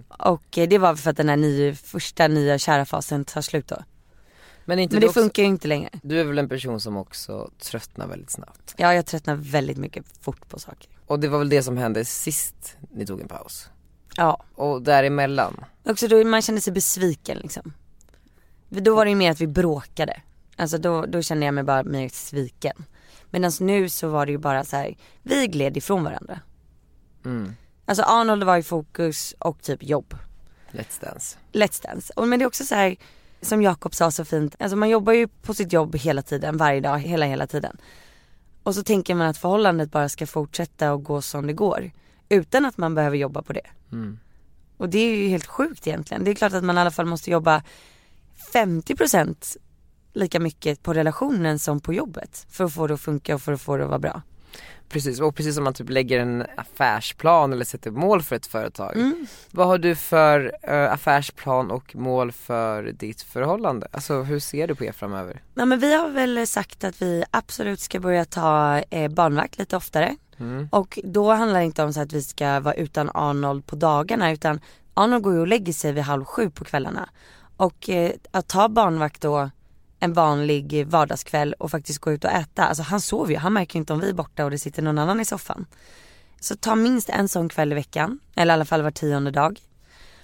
Och 0.09 0.59
eh, 0.59 0.69
det 0.69 0.79
var 0.79 0.95
för 0.97 1.11
att 1.11 1.17
den 1.17 1.29
här 1.29 1.37
nya, 1.37 1.75
första 1.75 2.29
nya 2.29 2.59
kära 2.59 2.85
fasen 2.85 3.25
tar 3.25 3.41
slut 3.41 3.69
då. 3.69 3.77
Men 4.65 4.79
inte 4.79 4.95
Men 4.95 5.01
det 5.01 5.07
också, 5.07 5.21
funkar 5.21 5.43
ju 5.43 5.49
inte 5.49 5.69
längre. 5.69 5.91
Du 6.03 6.21
är 6.21 6.25
väl 6.25 6.39
en 6.39 6.49
person 6.49 6.81
som 6.81 6.97
också 6.97 7.51
tröttnar 7.59 8.07
väldigt 8.07 8.31
snabbt. 8.31 8.75
Ja 8.77 8.95
jag 8.95 9.07
tröttnar 9.07 9.35
väldigt 9.35 9.77
mycket 9.77 10.05
fort 10.21 10.49
på 10.49 10.59
saker. 10.59 10.89
Och 11.11 11.21
det 11.21 11.29
var 11.29 11.39
väl 11.39 11.49
det 11.49 11.63
som 11.63 11.77
hände 11.77 12.05
sist 12.05 12.77
ni 12.91 13.07
tog 13.07 13.21
en 13.21 13.29
paus. 13.29 13.69
Ja. 14.17 14.43
Och 14.55 14.83
däremellan, 14.83 15.65
Också 15.85 16.09
då 16.09 16.25
man 16.25 16.43
kände 16.43 16.61
sig 16.61 16.73
besviken 16.73 17.39
liksom. 17.39 17.73
Då 18.69 18.95
var 18.95 19.05
det 19.05 19.09
ju 19.09 19.17
mer 19.17 19.31
att 19.31 19.41
vi 19.41 19.47
bråkade. 19.47 20.21
Alltså 20.57 20.79
då, 20.79 21.07
då 21.07 21.23
kände 21.23 21.47
jag 21.47 21.55
mig 21.55 21.65
bara 21.65 21.83
mer 21.83 22.09
sviken. 22.09 22.85
Medan 23.31 23.53
nu 23.61 23.89
så 23.89 24.09
var 24.09 24.27
det 24.27 24.33
ju 24.33 24.39
bara 24.39 24.65
så 24.65 24.77
här, 24.77 24.97
vi 25.23 25.47
gled 25.47 25.77
ifrån 25.77 26.05
varandra. 26.05 26.41
mm, 27.25 27.57
Alltså 27.85 28.03
Arnold 28.03 28.45
var 28.45 28.57
i 28.57 28.63
fokus 28.63 29.35
och 29.39 29.63
typ 29.63 29.83
jobb. 29.83 30.15
Let's 30.73 31.01
Dance. 31.01 31.39
Let's 31.53 31.83
Dance. 31.83 32.13
Och, 32.17 32.29
men 32.29 32.39
det 32.39 32.43
är 32.43 32.47
också 32.47 32.65
så 32.65 32.75
här, 32.75 32.97
som 33.43 33.63
Jakob 33.63 33.95
sa 33.95 34.11
så 34.11 34.25
fint, 34.25 34.57
alltså 34.59 34.77
man 34.77 34.89
jobbar 34.89 35.13
ju 35.13 35.29
på 35.29 35.55
sitt 35.55 35.73
jobb 35.73 35.97
hela 35.97 36.23
tiden, 36.23 36.57
varje 36.57 36.81
dag, 36.81 36.99
hela 36.99 37.27
hela 37.27 37.47
tiden. 37.47 37.77
Och 38.63 38.75
så 38.75 38.83
tänker 38.83 39.15
man 39.15 39.27
att 39.27 39.39
förhållandet 39.39 39.91
bara 39.91 40.09
ska 40.09 40.27
fortsätta 40.27 40.93
och 40.93 41.05
gå 41.05 41.23
som 41.23 41.47
det 41.47 41.53
går. 41.53 41.91
Utan 42.29 42.65
att 42.65 42.79
man 42.79 42.95
behöver 42.95 43.17
jobba 43.17 43.43
på 43.43 43.53
det. 43.53 43.67
Mm. 43.93 44.19
Och 44.77 44.89
det 44.89 44.99
är 44.99 45.17
ju 45.17 45.29
helt 45.29 45.47
sjukt 45.47 45.87
egentligen. 45.87 46.25
Det 46.25 46.31
är 46.31 46.35
klart 46.35 46.53
att 46.53 46.65
man 46.65 46.79
i 46.79 46.81
alla 46.81 46.91
fall 46.91 47.07
måste 47.07 47.31
jobba 47.31 47.63
50% 48.53 49.57
lika 50.13 50.41
mycket 50.41 50.83
på 50.83 50.95
relationen 50.95 51.59
som 51.59 51.81
på 51.81 51.95
jobbet. 51.95 52.47
För 52.51 52.65
att 52.65 52.75
få 52.75 52.87
det 52.87 52.95
att 52.95 53.01
funka 53.01 53.35
och 53.35 53.43
för 53.43 53.53
att 53.53 53.61
få 53.61 53.77
det 53.77 53.83
att 53.85 53.89
vara 53.89 53.99
bra. 53.99 54.23
Precis, 54.89 55.21
och 55.21 55.35
precis 55.35 55.55
som 55.55 55.65
man 55.65 55.75
typ 55.75 55.91
lägger 55.91 56.21
en 56.21 56.47
affärsplan 56.57 57.53
eller 57.53 57.65
sätter 57.65 57.91
mål 57.91 58.23
för 58.23 58.37
ett 58.37 58.47
företag. 58.47 58.97
Mm. 58.97 59.27
Vad 59.51 59.67
har 59.67 59.79
du 59.79 59.95
för 59.95 60.57
eh, 60.63 60.93
affärsplan 60.93 61.71
och 61.71 61.97
mål 61.97 62.33
för 62.33 62.83
ditt 62.83 63.23
förhållande? 63.23 63.89
Alltså 63.91 64.23
hur 64.23 64.39
ser 64.39 64.69
du 64.69 64.75
på 64.75 64.85
er 64.85 64.93
framöver? 64.93 65.43
Ja 65.55 65.65
men 65.65 65.79
vi 65.79 65.95
har 65.95 66.09
väl 66.09 66.47
sagt 66.47 66.85
att 66.85 67.03
vi 67.03 67.25
absolut 67.31 67.81
ska 67.81 68.01
börja 68.01 68.25
ta 68.25 68.79
eh, 68.79 69.11
barnvakt 69.11 69.59
lite 69.59 69.77
oftare. 69.77 70.17
Mm. 70.39 70.69
Och 70.73 70.99
då 71.05 71.33
handlar 71.33 71.61
det 71.61 71.67
inte 71.67 71.83
om 71.83 71.93
så 71.93 72.01
att 72.01 72.13
vi 72.13 72.23
ska 72.23 72.61
vara 72.61 72.75
utan 72.75 73.11
Arnold 73.15 73.67
på 73.67 73.77
dagarna 73.77 74.33
utan 74.33 74.61
Arnold 74.95 75.23
går 75.23 75.33
ju 75.33 75.41
och 75.41 75.49
lägger 75.49 75.73
sig 75.73 75.93
vid 75.93 76.05
halv 76.05 76.25
sju 76.25 76.51
på 76.51 76.65
kvällarna. 76.65 77.09
Och 77.57 77.91
eh, 77.91 78.13
att 78.31 78.49
ta 78.49 78.69
barnvakt 78.69 79.21
då 79.21 79.51
en 80.01 80.13
vanlig 80.13 80.87
vardagskväll 80.87 81.53
och 81.53 81.71
faktiskt 81.71 81.99
gå 81.99 82.13
ut 82.13 82.25
och 82.25 82.31
äta. 82.31 82.65
Alltså 82.65 82.83
han 82.83 83.01
sover 83.01 83.33
ju, 83.33 83.39
han 83.39 83.53
märker 83.53 83.75
ju 83.75 83.81
inte 83.81 83.93
om 83.93 84.01
vi 84.01 84.09
är 84.09 84.15
borta 84.15 84.45
och 84.45 84.51
det 84.51 84.59
sitter 84.59 84.83
någon 84.83 84.99
annan 84.99 85.21
i 85.21 85.25
soffan. 85.25 85.67
Så 86.41 86.57
ta 86.57 86.75
minst 86.75 87.09
en 87.09 87.29
sån 87.29 87.49
kväll 87.49 87.73
i 87.73 87.75
veckan, 87.75 88.19
eller 88.35 88.53
i 88.53 88.55
alla 88.55 88.65
fall 88.65 88.83
var 88.83 88.91
tionde 88.91 89.31
dag. 89.31 89.61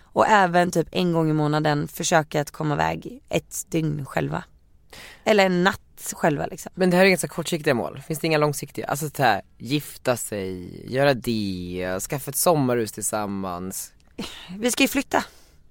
Och 0.01 0.27
även 0.27 0.71
typ 0.71 0.89
en 0.93 1.13
gång 1.13 1.31
i 1.31 1.33
månaden 1.33 1.89
försöka 1.89 2.41
att 2.41 2.51
komma 2.51 2.75
iväg 2.75 3.21
ett 3.29 3.71
dygn 3.71 4.07
själva. 4.07 4.45
Eller 5.25 5.47
en 5.47 5.65
natt 5.65 6.13
själva 6.13 6.47
liksom. 6.47 6.73
Men 6.75 6.91
det 6.91 6.97
här 6.97 7.05
är 7.05 7.09
ganska 7.09 7.29
kortsiktiga 7.29 7.75
mål, 7.75 8.03
finns 8.07 8.19
det 8.19 8.27
inga 8.27 8.39
långsiktiga? 8.39 8.87
Alltså 8.87 9.11
så 9.17 9.23
här, 9.23 9.43
gifta 9.59 10.17
sig, 10.17 10.93
göra 10.93 11.15
det, 11.15 12.01
skaffa 12.01 12.31
ett 12.31 12.37
sommarhus 12.37 12.93
tillsammans. 12.93 13.93
Vi 14.59 14.71
ska 14.71 14.83
ju 14.83 14.89
flytta. 14.89 15.25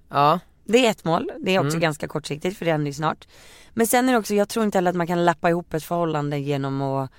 Ja, 0.08 0.40
Det 0.68 0.86
är 0.86 0.90
ett 0.90 1.04
mål, 1.04 1.30
det 1.40 1.54
är 1.54 1.58
också 1.58 1.68
Mm. 1.76 1.80
ganska 1.80 2.08
kortsiktigt 2.08 2.58
för 2.58 2.64
det 2.64 2.70
händer 2.70 2.86
ju 2.86 2.92
snart. 2.94 3.28
Men 3.74 3.86
sen 3.86 4.08
är 4.08 4.12
det 4.12 4.18
också, 4.18 4.34
jag 4.34 4.48
tror 4.48 4.64
inte 4.64 4.78
heller 4.78 4.90
att 4.90 4.96
man 4.96 5.06
kan 5.06 5.24
lappa 5.24 5.50
ihop 5.50 5.74
ett 5.74 5.84
förhållande 5.84 6.38
genom 6.38 6.82
att 6.82 7.10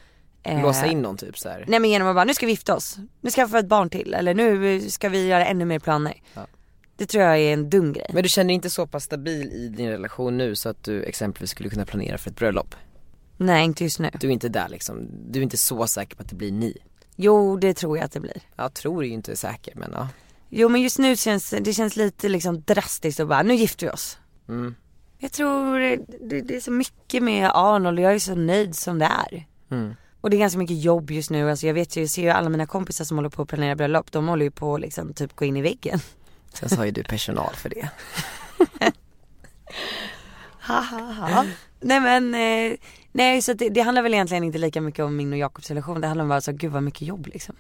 eh, 0.43 0.61
låsa 0.61 0.85
in 0.85 1.01
någon 1.01 1.17
typ 1.17 1.37
så 1.37 1.49
här. 1.49 1.65
Nej 1.67 1.79
men 1.79 1.89
genom 1.89 2.07
att 2.07 2.15
bara, 2.15 2.25
nu 2.25 2.33
ska 2.33 2.45
vi 2.45 2.51
gifta 2.51 2.75
oss, 2.75 2.97
nu 3.21 3.31
ska 3.31 3.45
vi 3.45 3.51
få 3.51 3.57
ett 3.57 3.67
barn 3.67 3.89
till 3.89 4.13
eller 4.13 4.33
nu 4.33 4.81
ska 4.89 5.09
vi 5.09 5.27
göra 5.27 5.45
ännu 5.45 5.65
mer 5.65 5.79
planer. 5.79 6.21
Ja. 6.33 6.47
Det 6.95 7.05
tror 7.05 7.23
jag 7.23 7.39
är 7.39 7.53
en 7.53 7.69
dum 7.69 7.93
grej. 7.93 8.09
Men 8.13 8.23
du 8.23 8.29
känner 8.29 8.53
inte 8.53 8.69
så 8.69 8.87
pass 8.87 9.03
stabil 9.03 9.51
i 9.51 9.67
din 9.67 9.89
relation 9.89 10.37
nu 10.37 10.55
så 10.55 10.69
att 10.69 10.83
du 10.83 11.03
exempelvis 11.03 11.49
skulle 11.51 11.69
kunna 11.69 11.85
planera 11.85 12.17
för 12.17 12.29
ett 12.29 12.35
bröllop? 12.35 12.75
Nej 13.37 13.65
inte 13.65 13.83
just 13.83 13.99
nu. 13.99 14.09
Du 14.19 14.27
är 14.27 14.31
inte 14.31 14.49
där 14.49 14.69
liksom, 14.69 15.07
du 15.31 15.39
är 15.39 15.43
inte 15.43 15.57
så 15.57 15.87
säker 15.87 16.15
på 16.15 16.23
att 16.23 16.29
det 16.29 16.35
blir 16.35 16.51
ni? 16.51 16.77
Jo 17.15 17.57
det 17.57 17.73
tror 17.73 17.97
jag 17.97 18.05
att 18.05 18.11
det 18.11 18.19
blir. 18.19 18.41
Jag 18.55 18.73
tror 18.73 19.05
ju 19.05 19.11
inte 19.11 19.35
säker 19.35 19.75
men 19.75 19.89
ja. 19.93 20.07
Jo 20.49 20.69
men 20.69 20.81
just 20.81 20.99
nu 20.99 21.15
känns 21.15 21.49
det 21.49 21.73
känns 21.73 21.95
lite 21.95 22.29
liksom 22.29 22.61
drastiskt 22.61 23.19
att 23.19 23.27
bara, 23.27 23.43
nu 23.43 23.55
gifter 23.55 23.85
vi 23.85 23.91
oss. 23.91 24.17
Mm. 24.49 24.75
Jag 25.17 25.31
tror 25.31 25.79
det, 26.29 26.41
det, 26.41 26.55
är 26.55 26.59
så 26.59 26.71
mycket 26.71 27.23
med 27.23 27.51
Arnold 27.53 27.99
och 27.99 28.05
jag 28.05 28.13
är 28.13 28.19
så 28.19 28.35
nöjd 28.35 28.75
som 28.75 28.99
det 28.99 29.05
är. 29.05 29.47
Mm. 29.71 29.95
Och 30.21 30.29
det 30.29 30.37
är 30.37 30.39
ganska 30.39 30.59
mycket 30.59 30.83
jobb 30.83 31.11
just 31.11 31.29
nu, 31.29 31.49
alltså 31.49 31.67
jag 31.67 31.73
vet 31.73 31.97
ju, 31.97 32.01
jag 32.01 32.09
ser 32.09 32.21
ju 32.21 32.29
alla 32.29 32.49
mina 32.49 32.65
kompisar 32.65 33.05
som 33.05 33.17
håller 33.17 33.29
på 33.29 33.41
att 33.41 33.47
planera 33.47 33.75
bröllop, 33.75 34.11
de 34.11 34.27
håller 34.27 34.45
ju 34.45 34.51
på 34.51 34.75
att 34.75 34.81
liksom 34.81 35.13
typ 35.13 35.35
gå 35.35 35.45
in 35.45 35.57
i 35.57 35.61
väggen. 35.61 35.99
Sen 36.53 36.69
så 36.69 36.75
har 36.75 36.85
ju 36.85 36.91
du 36.91 37.03
personal 37.03 37.55
för 37.55 37.69
det. 37.69 37.89
Nej 41.79 41.99
men, 41.99 42.35
eh, 42.35 42.77
nej 43.11 43.41
så 43.41 43.53
det, 43.53 43.69
det 43.69 43.81
handlar 43.81 44.01
väl 44.01 44.13
egentligen 44.13 44.43
inte 44.43 44.57
lika 44.57 44.81
mycket 44.81 45.05
om 45.05 45.15
min 45.15 45.33
och 45.33 45.39
Jakobs 45.39 45.69
relation, 45.69 46.01
det 46.01 46.07
handlar 46.07 46.23
om 46.23 46.29
bara 46.29 46.41
så, 46.41 46.51
gud 46.51 46.71
vad 46.71 46.83
mycket 46.83 47.01
jobb 47.01 47.27
liksom. 47.27 47.55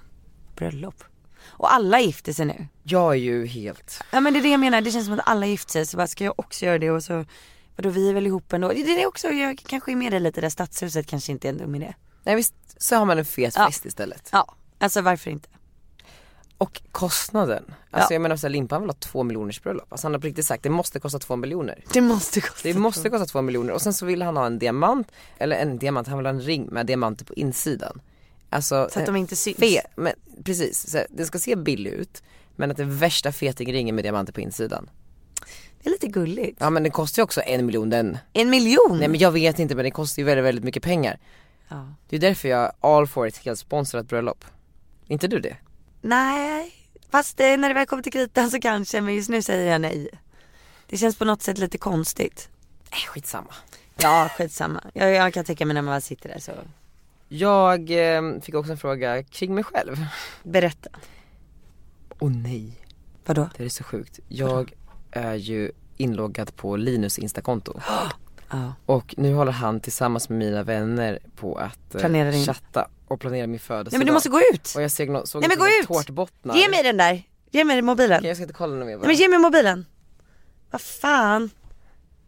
Bröllop. 0.55 1.03
Och 1.49 1.73
alla 1.73 1.99
gifter 1.99 2.33
sig 2.33 2.45
nu. 2.45 2.67
Jag 2.83 3.11
är 3.11 3.17
ju 3.17 3.45
helt, 3.45 4.03
Ja 4.11 4.19
men 4.19 4.33
det 4.33 4.39
är 4.39 4.43
det 4.43 4.49
jag 4.49 4.59
menar, 4.59 4.81
det 4.81 4.91
känns 4.91 5.05
som 5.05 5.13
att 5.13 5.27
alla 5.27 5.45
gifter 5.45 5.71
sig, 5.71 5.85
så 5.85 5.97
bara 5.97 6.07
ska 6.07 6.23
jag 6.23 6.33
också 6.39 6.65
göra 6.65 6.77
det 6.79 6.91
och 6.91 7.03
så, 7.03 7.25
vadå 7.75 7.89
vi 7.89 8.09
är 8.09 8.13
väl 8.13 8.27
ihop 8.27 8.53
ändå. 8.53 8.67
Det 8.69 8.81
är 8.81 8.97
det 8.97 9.05
också, 9.05 9.27
jag 9.27 9.57
kanske 9.67 9.91
är 9.91 9.95
med 9.95 10.11
dig 10.11 10.19
lite 10.19 10.41
där, 10.41 10.49
stadshuset 10.49 11.07
kanske 11.07 11.31
inte 11.31 11.47
är 11.47 11.49
en 11.49 11.57
dum 11.57 11.75
idé. 11.75 11.93
nej 12.23 12.35
visst 12.35 12.53
så 12.77 12.95
har 12.95 13.05
man 13.05 13.17
en 13.19 13.25
fet 13.25 13.53
Ja. 13.57 13.65
fest 13.67 13.85
istället. 13.85 14.29
Ja, 14.31 14.55
alltså 14.79 15.01
varför 15.01 15.31
inte? 15.31 15.49
Och 16.57 16.81
kostnaden, 16.91 17.63
alltså 17.91 18.13
Ja. 18.13 18.15
jag 18.15 18.21
menar 18.21 18.35
såhär 18.35 18.49
Limpan 18.51 18.81
vill 18.81 18.89
ha 18.89 18.95
två 18.99 19.23
miljoners 19.23 19.61
bröllop. 19.61 19.85
Alltså 19.89 20.05
han 20.07 20.13
har 20.13 20.19
på 20.19 20.27
riktigt 20.27 20.45
sagt 20.45 20.63
det 20.63 20.69
måste 20.69 20.99
kosta 20.99 21.19
två 21.19 21.35
miljoner. 21.35 21.83
Det 21.93 22.01
måste 22.01 22.41
kosta. 22.41 22.59
Det 22.69 22.73
måste 22.73 23.09
kosta 23.09 23.25
två 23.25 23.41
miljoner 23.41 23.73
och 23.73 23.81
sen 23.81 23.93
så 23.93 24.05
vill 24.05 24.21
han 24.21 24.37
ha 24.37 24.45
en 24.45 24.59
diamant, 24.59 25.11
eller 25.37 25.55
en 25.55 25.77
diamant, 25.77 26.07
han 26.07 26.17
vill 26.17 26.25
ha 26.25 26.33
en 26.33 26.41
ring 26.41 26.65
med 26.71 26.85
diamanter 26.85 27.25
på 27.25 27.33
insidan. 27.33 28.01
Alltså, 28.49 28.89
Så 28.91 28.99
att 28.99 29.05
de 29.05 29.15
inte 29.15 29.35
syns. 29.35 29.57
Fe, 29.57 29.81
men 29.95 30.13
precis, 30.43 30.89
så 30.89 31.05
det 31.09 31.25
ska 31.25 31.39
se 31.39 31.55
billig 31.55 31.91
ut 31.91 32.23
men 32.55 32.71
att 32.71 32.77
det 32.77 32.83
är 32.83 32.87
värsta 32.87 33.31
fetingringen 33.31 33.95
med 33.95 34.03
diamanter 34.03 34.33
på 34.33 34.41
insidan. 34.41 34.89
Det 35.83 35.89
är 35.89 35.91
lite 35.91 36.07
gulligt. 36.07 36.57
Ja 36.59 36.69
men 36.69 36.83
den 36.83 36.91
kostar 36.91 37.19
ju 37.21 37.23
också 37.23 37.41
en 37.45 37.65
miljon 37.65 37.89
den. 37.89 38.17
En 38.33 38.49
miljon? 38.49 38.97
Nej 38.99 39.07
men 39.07 39.19
jag 39.19 39.31
vet 39.31 39.59
inte 39.59 39.75
men 39.75 39.83
det 39.85 39.91
kostar 39.91 40.21
ju 40.21 40.25
väldigt, 40.25 40.45
väldigt 40.45 40.63
mycket 40.63 40.83
pengar. 40.83 41.19
ja. 41.67 41.93
Det 42.09 42.15
är 42.15 42.19
därför 42.19 42.49
jag 42.49 42.71
all 42.79 43.07
for 43.07 43.27
ett 43.27 43.37
helt 43.37 43.59
sponsrat 43.59 44.07
bröllop. 44.07 44.45
inte 45.07 45.27
du 45.27 45.39
det? 45.39 45.57
Nej, 46.01 46.73
fast 47.09 47.39
eh, 47.39 47.57
när 47.57 47.67
det 47.67 47.73
väl 47.73 47.85
kommer 47.85 48.03
till 48.03 48.11
kritan 48.11 48.51
så 48.51 48.59
kanske, 48.59 49.01
men 49.01 49.15
just 49.15 49.29
nu 49.29 49.41
säger 49.41 49.71
jag 49.71 49.81
nej. 49.81 50.09
Det 50.89 50.97
känns 50.97 51.15
på 51.15 51.25
något 51.25 51.41
sätt 51.41 51.57
lite 51.57 51.77
konstigt. 51.77 52.49
Nej 52.91 53.01
skitsamma. 53.07 53.53
Ja, 53.97 54.29
skitsamma. 54.37 54.83
Jag, 54.93 55.11
jag 55.11 55.33
kan 55.33 55.45
tänka 55.45 55.65
mig 55.65 55.73
när 55.73 55.81
man 55.81 55.91
väl 55.93 56.01
sitter 56.01 56.29
där 56.29 56.39
så. 56.39 56.51
Jag 57.27 57.91
eh, 58.15 58.39
fick 58.41 58.55
också 58.55 58.71
en 58.71 58.77
fråga 58.77 59.23
kring 59.23 59.55
mig 59.55 59.63
själv. 59.63 60.05
Berätta. 60.43 60.89
Åh 62.19 62.31
nej, 62.31 62.71
Vadå? 63.25 63.49
det 63.57 63.65
är 63.65 63.69
så 63.69 63.83
sjukt. 63.83 64.19
Jag 64.27 64.73
är 65.11 65.33
ju 65.35 65.71
inloggad 65.97 66.55
på 66.55 66.75
Linus 66.75 67.19
instakonto. 67.19 67.79
Ja. 68.49 68.73
Och 68.85 69.13
nu 69.17 69.33
håller 69.33 69.51
han 69.51 69.79
tillsammans 69.79 70.29
med 70.29 70.39
mina 70.39 70.63
vänner 70.63 71.19
på 71.35 71.55
att 71.57 71.95
eh, 71.95 71.99
Planera 71.99 72.31
din- 72.31 72.45
chatta 72.45 72.87
och 73.07 73.19
planera 73.19 73.47
min 73.47 73.59
födelsedag. 73.59 73.91
Nej 73.91 73.99
men 73.99 74.07
du 74.07 74.13
måste 74.13 74.29
gå 74.29 74.39
ut. 74.53 74.73
Och 74.75 74.81
jag 74.81 74.91
såg, 74.91 75.07
no- 75.09 75.25
såg 75.25 75.41
Nej, 75.41 75.49
men 75.49 75.57
gå 75.57 75.65
ut! 75.67 75.87
tårtbottnar. 75.87 76.55
Ge 76.55 76.69
mig 76.69 76.83
den 76.83 76.97
där. 76.97 77.23
Ge 77.51 77.63
mig 77.63 77.81
mobilen. 77.81 78.17
Okej, 78.17 78.27
jag 78.27 78.37
ska 78.37 78.41
inte 78.43 78.53
kolla 78.53 78.75
något 78.75 78.85
mer 78.87 78.93
bara. 78.97 78.99
Nej 78.99 79.07
men 79.07 79.15
ge 79.15 79.29
mig 79.29 79.39
mobilen. 79.39 79.85
Vad 80.71 80.81
fan. 80.81 81.49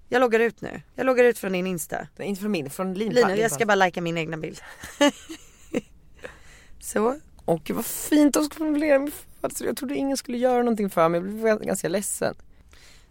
Jag 0.10 0.20
loggar 0.20 0.40
ut 0.40 0.62
nu. 0.62 0.82
Jag 0.96 1.06
loggar 1.06 1.24
ut 1.24 1.40
från 1.40 1.52
din 1.52 1.68
Insta. 1.68 2.08
Inte 2.20 2.42
från 2.42 2.52
min, 2.52 2.70
från 2.70 2.94
Lin. 2.94 3.14
Lina, 3.14 3.36
jag 3.36 3.52
ska 3.52 3.66
bara 3.66 3.76
lajka 3.76 4.02
min 4.02 4.18
egna 4.18 4.38
bild. 4.38 4.62
Så. 6.80 7.20
Åh 7.46 7.60
gud 7.64 7.76
vad 7.76 7.86
fint 7.86 8.34
de 8.34 8.44
skulle 8.44 8.58
formulera 8.66 9.00
min 9.00 9.12
födelsedag. 9.42 9.70
Jag 9.70 9.78
trodde 9.78 9.96
ingen 9.96 10.18
skulle 10.18 10.38
göra 10.38 10.58
någonting 10.58 10.90
för 10.90 11.10
mig. 11.10 11.22
Jag 11.22 11.30
blev 11.30 11.60
ganska 11.60 11.90
ledsen. 11.90 12.36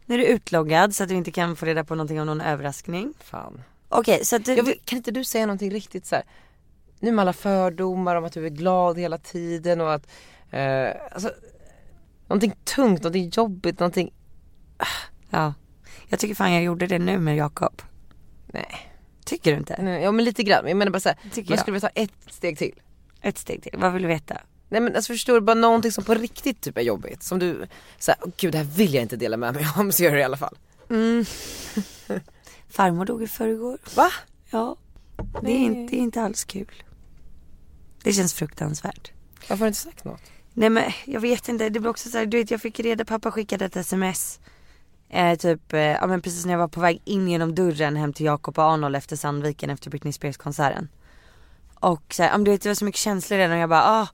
Nu 0.07 0.15
är 0.15 0.19
du 0.19 0.27
utloggad 0.27 0.95
så 0.95 1.03
att 1.03 1.09
du 1.09 1.15
inte 1.15 1.31
kan 1.31 1.57
få 1.57 1.67
reda 1.67 1.85
på 1.85 1.95
någonting 1.95 2.21
om 2.21 2.27
någon 2.27 2.41
överraskning. 2.41 3.15
Fan. 3.21 3.63
Okej, 3.89 4.25
så 4.25 4.37
att 4.37 4.45
du, 4.45 4.63
vill, 4.63 4.81
kan 4.85 4.97
inte 4.97 5.11
du 5.11 5.25
säga 5.25 5.47
någonting 5.47 5.71
riktigt 5.71 6.07
så 6.07 6.15
här. 6.15 6.25
Nu 7.01 7.13
med 7.13 7.23
alla 7.23 7.33
fördomar 7.33 8.17
om 8.17 8.25
att 8.25 8.33
du 8.33 8.47
är 8.47 8.51
glad 8.51 8.99
hela 8.99 9.19
tiden 9.19 9.81
och 9.81 9.95
att, 9.95 10.07
eh, 10.51 10.91
alltså, 11.13 11.31
någonting 12.27 12.55
tungt, 12.65 13.03
någonting 13.03 13.31
jobbigt, 13.35 13.79
någonting, 13.79 14.15
ja. 15.31 15.55
Jag 16.09 16.19
tycker 16.19 16.35
fan 16.35 16.53
jag 16.53 16.63
gjorde 16.63 16.87
det 16.87 16.99
nu 16.99 17.19
med 17.19 17.37
Jakob. 17.37 17.83
nej. 18.47 18.85
Tycker 19.25 19.53
du 19.53 19.59
inte? 19.59 19.83
nej 19.83 20.03
ja 20.03 20.13
men 20.13 20.25
lite 20.25 20.43
grann, 20.43 20.63
men 20.63 20.69
jag 20.71 20.77
menar 20.77 20.93
bara 20.93 21.01
så 21.01 21.09
här, 21.09 21.19
Tycker 21.33 21.51
man 21.51 21.57
jag. 21.57 21.61
skulle 21.61 21.73
vilja 21.73 21.89
ta 21.89 22.01
ett 22.03 22.35
steg 22.35 22.59
till. 22.59 22.75
Ett 23.23 23.39
steg 23.39 23.63
till. 23.63 23.75
Vad 23.79 23.93
vill 23.93 24.03
du 24.03 24.09
veta? 24.09 24.37
Nej 24.69 24.81
men 24.81 24.97
alltså 24.97 25.13
förstår 25.13 25.35
du, 25.35 25.41
bara 25.41 25.55
någonting 25.55 25.93
som 25.93 26.05
på 26.05 26.15
riktigt 26.15 26.61
typ 26.61 26.77
är 26.79 26.83
jobbigt. 26.83 27.23
Som 27.23 27.39
du, 27.39 27.67
såhär, 27.99 28.21
åh 28.23 28.31
gud 28.37 28.53
det 28.53 28.59
här 28.59 28.65
vill 28.65 28.95
jag 28.95 29.03
inte 29.03 29.17
dela 29.17 29.37
med 29.37 29.55
mig 29.55 29.67
om, 29.77 29.93
så 29.93 30.03
gör 30.03 30.13
det 30.13 30.21
i 30.21 30.23
alla 30.23 30.37
fall. 30.37 30.59
Mm. 30.91 31.25
Farmor 32.69 33.05
dog 33.05 33.23
i 33.23 33.27
förrgår. 33.27 33.79
Va? 33.97 34.11
Ja. 34.51 34.77
Det 35.43 35.51
är, 35.51 35.59
inte, 35.59 35.95
det 35.95 36.01
är 36.01 36.03
inte 36.03 36.23
alls 36.23 36.45
kul. 36.45 36.83
Det 38.03 38.13
känns 38.13 38.35
fruktansvärt. 38.35 39.13
Varför 39.41 39.57
har 39.57 39.67
du 39.67 39.69
inte 39.69 39.81
sagt 39.81 40.05
något? 40.05 40.21
Nej 40.53 40.71
men 40.71 40.93
jag 41.05 41.21
vet 41.21 41.49
inte, 41.49 41.69
det 41.69 41.81
blir 41.81 41.91
också 41.91 42.09
så 42.11 42.19
här, 42.19 42.27
du 42.27 42.37
vet 42.39 42.51
jag 42.51 42.61
fick 42.61 42.81
reda, 42.81 43.05
pappa 43.05 43.31
skickade 43.31 43.65
ett 43.65 43.77
sms. 43.77 44.41
Eh, 45.11 45.39
typ, 45.39 45.73
eh, 45.73 45.81
ja 45.81 46.07
men 46.07 46.23
precis 46.23 46.45
när 46.45 46.53
jag 46.53 46.59
var 46.59 46.69
på 46.69 46.81
väg 46.81 47.03
in 47.05 47.29
genom 47.29 47.55
dörren 47.55 47.97
hem 47.97 48.13
till 48.13 48.27
Jakob 48.27 48.59
och 48.59 48.65
Arnold 48.65 48.97
efter 48.97 49.17
Sandviken 49.17 49.71
efter 49.71 49.91
Britney 49.91 50.13
Spears 50.13 50.37
konserten. 50.37 50.89
Och 51.75 52.15
så 52.15 52.23
här, 52.23 52.31
ja, 52.31 52.37
men 52.37 52.45
du 52.45 52.51
vet 52.51 52.63
det 52.63 52.69
var 52.69 52.75
så 52.75 52.85
mycket 52.85 53.01
känslor 53.01 53.39
redan 53.39 53.57
och 53.57 53.63
jag 53.63 53.69
bara 53.69 53.85
ah, 53.85 54.09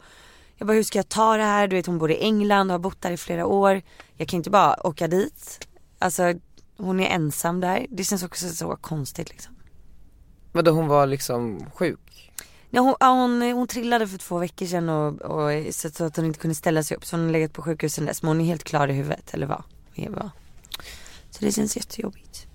jag 0.56 0.66
bara 0.66 0.74
hur 0.74 0.82
ska 0.82 0.98
jag 0.98 1.08
ta 1.08 1.36
det 1.36 1.42
här? 1.42 1.68
Du 1.68 1.76
vet 1.76 1.86
hon 1.86 1.98
bor 1.98 2.10
i 2.10 2.16
England 2.16 2.70
och 2.70 2.74
har 2.74 2.78
bott 2.78 3.02
där 3.02 3.10
i 3.10 3.16
flera 3.16 3.46
år. 3.46 3.82
Jag 4.16 4.28
kan 4.28 4.36
inte 4.36 4.50
bara 4.50 4.86
åka 4.86 5.08
dit. 5.08 5.68
Alltså 5.98 6.34
hon 6.76 7.00
är 7.00 7.06
ensam 7.06 7.60
där. 7.60 7.86
Det 7.90 8.04
känns 8.04 8.22
också 8.22 8.48
så 8.48 8.76
konstigt 8.76 9.30
liksom. 9.30 9.54
Vadå 10.52 10.70
hon 10.70 10.88
var 10.88 11.06
liksom 11.06 11.70
sjuk? 11.74 12.32
Ja, 12.70 12.80
hon, 12.80 12.94
ja, 13.00 13.06
hon, 13.08 13.42
hon 13.42 13.66
trillade 13.66 14.08
för 14.08 14.18
två 14.18 14.38
veckor 14.38 14.66
sedan 14.66 14.88
och, 14.88 15.22
och 15.22 15.74
så 15.74 15.90
så 15.90 16.04
att 16.04 16.16
hon 16.16 16.26
inte 16.26 16.38
kunde 16.38 16.54
ställa 16.54 16.82
sig 16.82 16.96
upp 16.96 17.06
så 17.06 17.16
hon 17.16 17.24
har 17.24 17.32
legat 17.32 17.52
på 17.52 17.62
sjukhus 17.62 17.94
sedan 17.94 18.06
dess 18.06 18.22
men 18.22 18.28
hon 18.28 18.40
är 18.40 18.44
helt 18.44 18.64
klar 18.64 18.88
i 18.88 18.92
huvudet 18.92 19.34
eller 19.34 19.46
vad? 19.46 19.62
Eva. 19.94 20.30
Så 21.34 21.44
det 21.44 21.52
känns 21.52 21.76
jättejobbigt. 21.76 22.46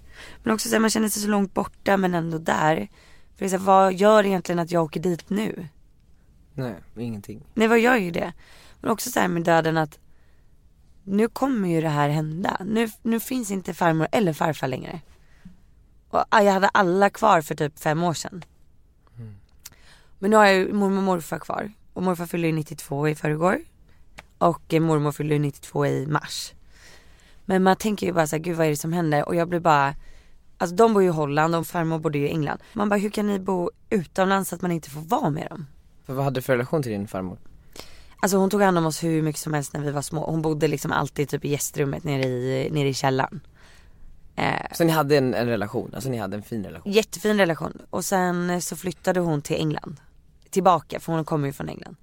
Men 0.44 0.54
också 0.54 0.70
så 0.70 0.76
här, 0.76 0.80
man 0.80 0.90
känner 0.90 1.10
sig 1.10 1.22
så 1.22 1.28
långt 1.28 1.54
borta 1.54 1.98
men 1.98 2.14
ändå 2.14 2.38
där. 2.38 2.76
För 3.36 3.40
det 3.40 3.46
är 3.46 3.50
så 3.50 3.58
här, 3.58 3.66
vad 3.66 3.94
gör 3.94 4.26
egentligen 4.26 4.60
att 4.60 4.72
jag 4.72 4.84
åker 4.84 5.00
dit 5.00 5.30
nu? 5.30 5.68
Nej, 6.54 6.76
ingenting. 6.98 7.46
Nej 7.54 7.68
vad 7.68 7.80
gör 7.80 7.96
ju 7.96 8.12
det? 8.12 8.34
Men 8.82 8.92
också 8.92 9.10
så 9.10 9.20
här 9.20 9.28
med 9.28 9.44
döden 9.44 9.78
att 9.78 10.00
nu 11.04 11.28
kommer 11.28 11.70
ju 11.70 11.82
det 11.82 11.90
här 11.90 12.10
hända. 12.10 12.58
Nu, 12.66 12.90
nu 13.02 13.20
finns 13.20 13.52
inte 13.52 13.74
farmor 13.74 14.08
eller 14.12 14.34
farfar 14.34 14.68
längre. 14.68 15.02
Och 16.10 16.24
ah, 16.30 16.42
jag 16.42 16.54
hade 16.54 16.68
alla 16.68 17.10
kvar 17.10 17.42
för 17.42 17.56
typ 17.56 17.80
fem 17.80 18.04
år 18.04 18.14
sedan. 18.14 18.44
Men 20.20 20.32
nu 20.32 20.38
har 20.38 20.46
jag 20.46 20.56
ju 20.56 20.74
mormor 20.74 20.98
och 20.98 21.04
morfar 21.04 21.40
kvar. 21.40 21.72
Och 21.94 22.04
morfar 22.04 22.26
fyller 22.26 22.48
ju 22.48 22.54
92 22.54 23.08
i 23.08 23.16
förrgår. 23.16 23.60
Och 24.38 24.74
eh, 24.74 24.80
mormor 24.80 25.12
fyller 25.12 25.36
ju 25.36 25.40
92 25.40 25.86
i 25.86 26.08
mars. 26.08 26.54
Men 27.50 27.64
man 27.64 27.76
tänker 27.76 28.08
ju 28.08 28.14
bara 28.14 28.28
så 28.28 28.36
här, 28.36 28.44
gud 28.44 28.58
vad 28.58 28.66
är 28.66 28.70
det 28.70 28.78
som 28.78 28.94
händer? 28.94 29.28
Och 29.28 29.36
jag 29.36 29.50
blir 29.50 29.60
bara, 29.60 29.96
alltså 30.58 30.76
de 30.76 30.94
bor 30.94 31.04
ju 31.04 31.10
i 31.10 31.12
Holland 31.12 31.56
och 31.56 31.68
farmor 31.68 32.00
bodde 32.00 32.18
ju 32.18 32.26
i 32.28 32.30
England. 32.30 32.60
Man 32.74 32.90
bara, 32.90 33.00
hur 33.00 33.10
kan 33.10 33.28
ni 33.28 33.40
bo 33.40 33.72
utomlands 33.90 34.50
så 34.50 34.56
att 34.56 34.62
man 34.62 34.72
inte 34.72 34.90
får 34.90 35.02
vara 35.02 35.30
med 35.30 35.48
dem? 35.50 35.66
För 36.06 36.14
vad 36.14 36.24
hade 36.26 36.38
du 36.38 36.42
för 36.42 36.54
relation 36.54 36.84
till 36.84 36.92
din 36.92 37.08
farmor? 37.08 37.38
Alltså 38.22 38.38
hon 38.38 38.50
tog 38.50 38.62
hand 38.62 38.78
om 38.78 38.86
oss 38.86 39.04
hur 39.04 39.22
mycket 39.22 39.42
som 39.42 39.54
helst 39.54 39.74
när 39.74 39.82
vi 39.82 39.92
var 39.92 40.02
små. 40.02 40.26
Hon 40.26 40.42
bodde 40.42 40.68
liksom 40.68 40.92
alltid 40.92 41.30
typ 41.30 41.46
i 41.46 41.50
gästrummet 41.50 42.04
nere 42.04 42.24
i, 42.28 42.70
nere 42.72 42.88
i 42.90 42.94
källaren. 42.94 43.40
Eh, 44.36 44.66
Så 44.74 44.84
ni 44.84 44.92
hade 44.92 45.18
en, 45.18 45.34
en 45.34 45.48
relation, 45.48 45.92
alltså 45.94 46.10
ni 46.10 46.18
hade 46.18 46.38
en 46.38 46.44
fin 46.44 46.64
relation? 46.64 46.92
jättefin 46.94 47.38
relation. 47.38 47.82
Och 47.90 48.06
sen 48.06 48.62
så 48.62 48.76
flyttade 48.76 49.20
hon 49.20 49.42
till 49.42 49.56
England. 49.56 49.96
Tillbaka, 50.50 51.00
för 51.00 51.14
hon 51.14 51.26
kommer 51.26 51.48
ju 51.48 51.54
från 51.54 51.70
England. 51.70 51.96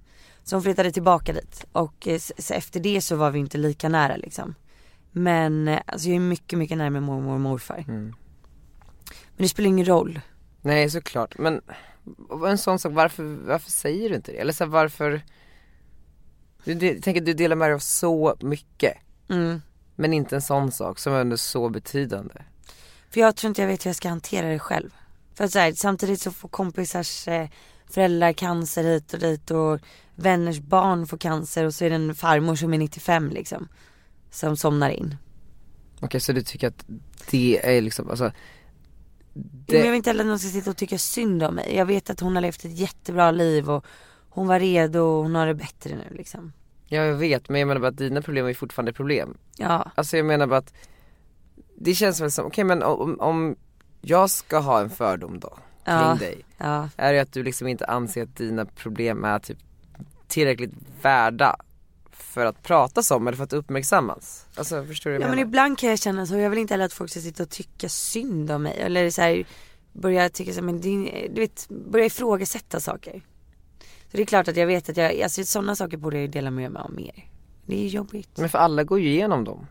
Så 0.43 0.55
hon 0.55 0.63
flyttade 0.63 0.91
tillbaka 0.91 1.33
dit. 1.33 1.65
Och 1.71 2.07
eh, 2.07 2.19
efter 2.51 2.79
det 2.79 3.01
så 3.01 3.15
var 3.15 3.31
vi 3.31 3.39
inte 3.39 3.57
lika 3.57 3.89
nära 3.89 4.15
liksom. 4.15 4.55
Men 5.11 5.67
eh, 5.67 5.79
alltså 5.85 6.07
jag 6.07 6.15
är 6.15 6.19
mycket, 6.19 6.59
mycket 6.59 6.77
närmare 6.77 7.01
mormor 7.01 7.33
och 7.33 7.41
morfar. 7.41 7.85
Mm. 7.87 8.15
Men 9.09 9.43
det 9.43 9.49
spelar 9.49 9.67
ingen 9.67 9.85
roll. 9.85 10.19
Nej 10.61 10.89
såklart, 10.89 11.37
men 11.37 11.61
en 12.47 12.57
sån 12.57 12.79
sak, 12.79 12.93
varför, 12.93 13.23
varför 13.23 13.71
säger 13.71 14.09
du 14.09 14.15
inte 14.15 14.31
det? 14.31 14.37
Eller 14.37 14.53
så 14.53 14.63
här, 14.63 14.71
varför 14.71 15.21
du, 16.63 16.73
du, 16.73 16.99
tänker 16.99 17.21
du 17.21 17.33
delar 17.33 17.55
med 17.55 17.69
dig 17.69 17.75
av 17.75 17.79
så 17.79 18.35
mycket 18.41 18.97
Mm. 19.29 19.61
Men 19.95 20.13
inte 20.13 20.35
en 20.35 20.41
sån 20.41 20.71
sak 20.71 20.99
som 20.99 21.13
är 21.13 21.21
ändå 21.21 21.37
så 21.37 21.69
betydande 21.69 22.33
För 23.09 23.19
jag 23.19 23.35
tror 23.35 23.49
inte 23.49 23.61
jag 23.61 23.67
vet 23.67 23.85
hur 23.85 23.89
jag 23.89 23.95
ska 23.95 24.09
hantera 24.09 24.47
det 24.47 24.59
själv. 24.59 24.89
För 25.35 25.43
att 25.43 25.51
så 25.51 25.59
här, 25.59 25.71
samtidigt 25.71 26.21
så 26.21 26.31
får 26.31 26.49
kompisars 26.49 27.27
eh, 27.27 27.49
föräldrar 27.89 28.33
cancer 28.33 28.83
hit 28.83 29.13
och 29.13 29.19
dit 29.19 29.51
och 29.51 29.79
vänners 30.15 30.59
barn 30.59 31.07
får 31.07 31.17
cancer 31.17 31.65
och 31.65 31.73
så 31.73 31.85
är 31.85 31.89
det 31.89 31.95
en 31.95 32.15
farmor 32.15 32.55
som 32.55 32.73
är 32.73 32.77
95 32.77 33.29
liksom. 33.29 33.67
Som 34.37 34.57
somnar 34.57 34.89
in. 34.89 35.15
Okej 35.99 36.21
så 36.21 36.31
du 36.33 36.41
tycker 36.41 36.67
att 36.67 36.85
det 37.31 37.77
är 37.77 37.81
liksom, 37.81 38.09
alltså 38.09 38.23
Men 39.33 39.43
jag 39.67 39.81
det, 39.81 39.87
vill 39.87 39.93
inte 39.93 40.09
heller 40.09 40.23
att 40.23 40.27
någon 40.27 40.39
ska 40.39 40.49
sitta 40.49 40.69
och 40.69 40.77
tycka 40.77 40.97
synd 40.97 41.43
om 41.43 41.55
mig. 41.55 41.75
Jag 41.75 41.85
vet 41.85 42.09
att 42.09 42.19
hon 42.19 42.35
har 42.35 42.41
levt 42.41 42.65
ett 42.65 42.77
jättebra 42.79 43.31
liv 43.31 43.69
och 43.69 43.85
hon 44.29 44.47
var 44.47 44.59
redo 44.59 44.99
och 44.99 45.23
hon 45.23 45.35
har 45.35 45.47
det 45.47 45.53
bättre 45.55 45.95
nu 45.95 46.15
liksom. 46.17 46.53
Ja 46.87 47.01
jag 47.03 47.15
vet 47.15 47.49
men 47.49 47.59
jag 47.59 47.67
menar 47.67 47.81
bara 47.81 47.87
att 47.87 47.97
dina 47.97 48.21
problem 48.21 48.45
är 48.45 48.53
fortfarande 48.53 48.93
problem 48.93 49.37
Ja, 49.57 49.91
Alltså 49.95 50.17
jag 50.17 50.25
menar 50.25 50.47
bara 50.47 50.59
att 50.59 50.73
Det 51.75 51.95
känns 51.95 52.21
väl 52.21 52.31
som, 52.31 52.45
okej 52.45 52.63
men 52.63 52.83
om, 52.83 53.19
om 53.19 53.55
jag 54.01 54.29
ska 54.29 54.59
ha 54.59 54.81
en 54.81 54.89
fördom 54.89 55.39
då 55.39 55.49
kring 55.49 55.95
Ja. 55.95 56.17
dig 56.19 56.45
ja. 56.57 56.89
Är 56.97 57.13
det 57.13 57.19
att 57.19 57.33
du 57.33 57.43
liksom 57.43 57.67
inte 57.67 57.85
anser 57.85 58.23
att 58.23 58.35
dina 58.35 58.65
problem 58.65 59.23
är 59.23 59.39
typ 59.39 59.57
tillräckligt 60.27 60.73
värda 61.01 61.55
för 62.19 62.45
att 62.45 62.63
pratas 62.63 63.11
om 63.11 63.27
eller 63.27 63.37
för 63.37 63.43
att 63.43 63.53
uppmärksammas? 63.53 64.45
Alltså 64.55 64.85
förstår 64.85 65.09
du 65.09 65.15
vad 65.17 65.21
Ja 65.21 65.25
jag 65.25 65.29
men 65.29 65.35
menar? 65.37 65.49
ibland 65.49 65.77
kan 65.77 65.89
jag 65.89 65.99
känna 65.99 66.25
så, 66.25 66.37
jag 66.37 66.49
vill 66.49 66.59
inte 66.59 66.73
heller 66.73 66.85
att 66.85 66.93
folk 66.93 67.11
ska 67.11 67.19
sitta 67.19 67.43
och 67.43 67.49
tycka 67.49 67.89
synd 67.89 68.51
om 68.51 68.63
mig. 68.63 68.77
Eller 68.79 69.09
så 69.09 69.21
här, 69.21 69.45
börja 69.93 70.29
tycka 70.29 70.51
så 70.51 70.59
här, 70.59 70.65
men 70.65 70.81
det, 70.81 71.27
du 71.33 71.41
vet, 71.41 71.67
börja 71.69 72.05
ifrågasätta 72.05 72.79
saker. 72.79 73.21
Så 74.11 74.17
det 74.17 74.21
är 74.23 74.25
klart 74.25 74.47
att 74.47 74.57
jag 74.57 74.67
vet 74.67 74.89
att 74.89 74.97
jag, 74.97 75.21
alltså 75.21 75.43
sådana 75.43 75.75
saker 75.75 75.97
borde 75.97 76.15
jag 76.15 76.21
ju 76.21 76.27
dela 76.27 76.51
med 76.51 76.71
mig 76.71 76.81
av 76.81 76.91
mer. 76.93 77.29
Det 77.65 77.85
är 77.85 77.87
jobbigt. 77.87 78.29
Men 78.37 78.49
för 78.49 78.57
alla 78.57 78.83
går 78.83 78.99
ju 78.99 79.09
igenom 79.09 79.43
dem 79.43 79.67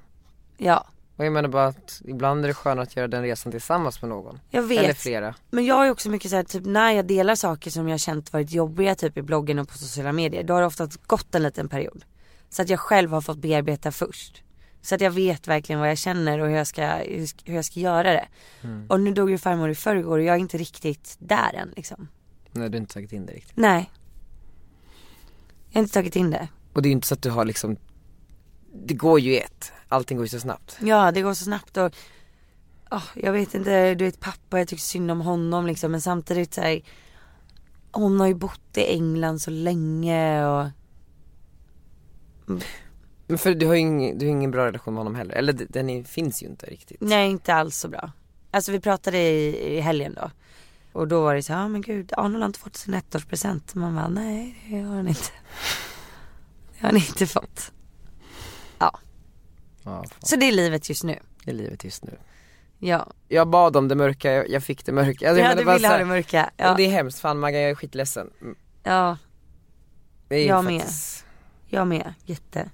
Ja, 0.58 0.86
Och 1.16 1.24
jag 1.24 1.32
menar 1.32 1.48
bara 1.48 1.66
att 1.66 2.02
ibland 2.04 2.44
är 2.44 2.48
det 2.48 2.54
skönare 2.54 2.82
att 2.82 2.96
göra 2.96 3.08
den 3.08 3.22
resan 3.22 3.52
tillsammans 3.52 4.02
med 4.02 4.08
någon 4.08 4.40
jag 4.50 4.62
vet. 4.62 4.78
Eller 4.84 4.94
flera 4.94 5.34
Men 5.50 5.64
jag 5.64 5.84
ju 5.84 5.90
också 5.90 6.08
mycket 6.10 6.30
så 6.30 6.36
här, 6.36 6.42
typ 6.44 6.64
när 6.66 6.92
jag 6.92 7.06
delar 7.06 7.34
saker 7.34 7.70
som 7.70 7.88
jag 7.88 8.00
känt 8.00 8.32
varit 8.32 8.52
jobbiga 8.52 8.94
typ 8.94 9.16
i 9.16 9.22
bloggen 9.22 9.58
och 9.58 9.68
på 9.68 9.78
sociala 9.78 10.12
medier. 10.12 10.42
Då 10.44 10.54
har 10.54 10.60
det 10.60 10.66
ofta 10.66 10.88
gått 11.06 11.34
en 11.34 11.42
liten 11.42 11.68
period. 11.68 12.04
Så 12.50 12.62
att 12.62 12.68
jag 12.68 12.80
själv 12.80 13.10
har 13.10 13.20
fått 13.20 13.38
bearbeta 13.38 13.92
först. 13.92 14.42
Så 14.82 14.94
att 14.94 15.00
jag 15.00 15.10
vet 15.10 15.48
verkligen 15.48 15.80
vad 15.80 15.90
jag 15.90 15.98
känner 15.98 16.38
och 16.38 16.48
hur 16.48 16.56
jag 16.56 16.66
ska, 16.66 16.86
hur, 16.86 17.28
jag 17.44 17.64
ska 17.64 17.80
göra 17.80 18.12
det. 18.12 18.28
Och 18.88 19.00
nu 19.00 19.14
dog 19.14 19.30
ju 19.30 19.38
farmor 19.38 19.70
i 19.70 19.74
förrgår 19.74 20.18
och 20.18 20.24
jag 20.24 20.34
är 20.34 20.40
inte 20.40 20.58
riktigt 20.58 21.16
där 21.18 21.54
än 21.54 21.72
liksom. 21.76 22.08
Nej 22.52 22.68
du 22.68 22.76
har 22.76 22.80
inte 22.80 22.94
tagit 22.94 23.12
in 23.12 23.26
det 23.26 23.32
riktigt 23.32 23.56
Nej. 23.56 23.90
Jag 25.68 25.78
har 25.78 25.82
inte 25.82 25.94
tagit 25.94 26.16
in 26.16 26.30
det. 26.30 26.48
Och 26.72 26.82
det 26.82 26.86
är 26.86 26.90
ju 26.90 26.94
inte 26.94 27.06
så 27.06 27.14
att 27.14 27.22
du 27.22 27.30
har 27.30 27.44
liksom 27.44 27.76
Det 28.72 28.94
går 28.94 29.20
ju 29.20 29.36
ett, 29.36 29.72
allting 29.88 30.16
går 30.16 30.24
ju 30.24 30.28
så 30.28 30.40
snabbt 30.40 30.78
Ja 30.80 31.12
det 31.12 31.22
går 31.22 31.34
så 31.34 31.44
snabbt 31.44 31.76
och 31.76 31.94
oh, 32.90 33.04
jag 33.14 33.32
vet 33.32 33.54
inte, 33.54 33.94
du 33.94 34.04
vet 34.04 34.20
pappa 34.20 34.58
jag 34.58 34.68
tycker 34.68 34.82
synd 34.82 35.10
om 35.10 35.20
honom 35.20 35.66
liksom 35.66 35.92
men 35.92 36.00
samtidigt 36.00 36.54
så 36.54 36.60
här, 36.60 36.82
Hon 37.92 38.20
har 38.20 38.26
ju 38.26 38.34
bott 38.34 38.76
i 38.76 38.84
England 38.84 39.38
så 39.38 39.50
länge 39.50 40.46
och 40.46 40.66
Men 43.26 43.38
för 43.38 43.54
du 43.54 43.66
har 43.66 43.74
ju 43.74 43.80
ingen, 43.80 44.18
du 44.18 44.26
har 44.26 44.30
ingen 44.30 44.50
bra 44.50 44.66
relation 44.66 44.94
med 44.94 45.00
honom 45.00 45.14
heller, 45.14 45.34
eller 45.34 45.52
den 45.52 45.90
är, 45.90 46.04
finns 46.04 46.42
ju 46.42 46.46
inte 46.46 46.66
riktigt 46.66 47.00
Nej 47.00 47.30
inte 47.30 47.54
alls 47.54 47.76
så 47.76 47.88
bra. 47.88 48.12
Alltså 48.50 48.72
vi 48.72 48.80
pratade 48.80 49.18
i, 49.18 49.76
i 49.76 49.80
helgen 49.80 50.14
då. 50.14 50.30
Och 50.92 51.08
då 51.08 51.22
var 51.22 51.34
det 51.34 51.42
så 51.42 51.52
ja 51.52 51.58
ah, 51.58 51.68
men 51.68 51.80
gud 51.80 52.12
Arnold 52.16 52.42
har 52.42 52.46
inte 52.46 52.58
fått 52.58 52.76
sin 52.76 52.94
ettårspresent. 52.94 53.74
Man 53.74 53.94
bara 53.94 54.08
nej 54.08 54.58
det 54.70 54.80
har 54.80 54.96
han 54.96 55.08
inte. 55.08 55.30
Det 56.72 56.80
har 56.80 56.88
han 56.88 56.96
inte 56.96 57.26
fått. 57.26 57.72
Ja, 58.78 58.98
fan. 59.84 60.06
så 60.22 60.36
det 60.36 60.48
är 60.48 60.52
livet 60.52 60.88
just 60.88 61.04
nu. 61.04 61.18
Det 61.44 61.50
är 61.50 61.54
livet 61.54 61.84
just 61.84 62.04
nu 62.04 62.18
Ja, 62.78 63.12
Jag 63.28 63.48
bad 63.48 63.76
om 63.76 63.88
det 63.88 63.94
mörka, 63.94 64.32
jag, 64.32 64.48
jag 64.48 64.62
fick 64.62 64.86
det 64.86 64.92
mörka 64.92 65.28
alltså, 65.28 65.44
ja 65.44 65.54
du 65.54 65.64
ville 65.64 65.88
ha 65.88 65.98
det 65.98 66.04
mörka. 66.04 66.44
Och 66.44 66.50
Ja, 66.56 66.74
det 66.76 66.82
är 66.82 66.90
hemskt, 66.90 67.18
fan 67.18 67.38
Maggan 67.38 67.60
jag 67.60 67.70
är 67.70 67.74
skitledsen 67.74 68.30
Mm, 68.40 68.54
ja 68.82 69.18
Det 70.28 70.36
är 70.36 70.48
Jag 70.48 70.64
med. 70.64 70.82
Jag 71.66 71.86
med. 71.86 72.14
Jätte. 72.24 72.70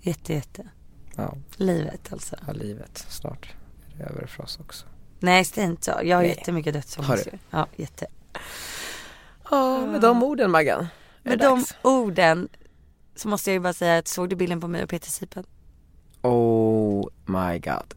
Jätte 0.00 0.32
jätte. 0.32 0.68
Ja, 1.16 1.34
Livet 1.56 2.12
alltså. 2.12 2.36
ja 2.46 2.52
livet, 2.52 3.06
snart 3.08 3.54
är 3.94 3.98
det 3.98 4.04
över 4.04 4.26
för 4.26 4.42
oss 4.42 4.58
också 4.60 4.86
Nej 5.20 5.44
stäng 5.44 5.70
inte 5.70 5.84
så, 5.84 5.90
jag 6.02 6.16
har 6.16 6.22
Nej. 6.22 6.30
jättemycket 6.38 6.74
dödsångest 6.74 7.08
Har 7.08 7.16
du? 7.32 7.38
Ja 7.50 7.66
jätte. 7.76 8.06
Ja, 9.50 9.86
med 9.86 10.00
de 10.00 10.22
orden 10.22 10.50
Maggan. 10.50 10.80
är 10.80 10.88
Med 11.28 11.38
det 11.38 11.44
de 11.44 11.58
dags. 11.58 11.74
orden 11.82 12.48
så 13.16 13.28
måste 13.28 13.50
jag 13.50 13.52
ju 13.54 13.60
bara 13.60 13.72
säga 13.72 13.98
att 13.98 14.08
såg 14.08 14.28
du 14.28 14.36
bilden 14.36 14.60
på 14.60 14.68
mig 14.68 14.82
och 14.82 14.88
Peter 14.90 15.10
Sipen? 15.10 15.44
Oh 16.22 17.08
my 17.26 17.58
god. 17.58 17.94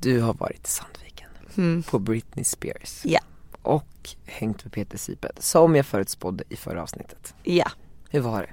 Du 0.00 0.20
har 0.20 0.34
varit 0.34 0.64
i 0.66 0.70
Sandviken 0.70 1.28
Mm. 1.56 1.82
på 1.82 1.98
Britney 1.98 2.44
Spears. 2.44 3.00
Ja. 3.04 3.20
Och 3.62 4.10
hängt 4.24 4.64
med 4.64 4.72
Peter 4.72 4.98
Sipet, 4.98 5.42
som 5.42 5.76
jag 5.76 5.86
förutspådde 5.86 6.44
i 6.48 6.56
förra 6.56 6.82
avsnittet. 6.82 7.34
Ja. 7.42 7.70
Hur 8.10 8.20
var 8.20 8.40
det? 8.42 8.52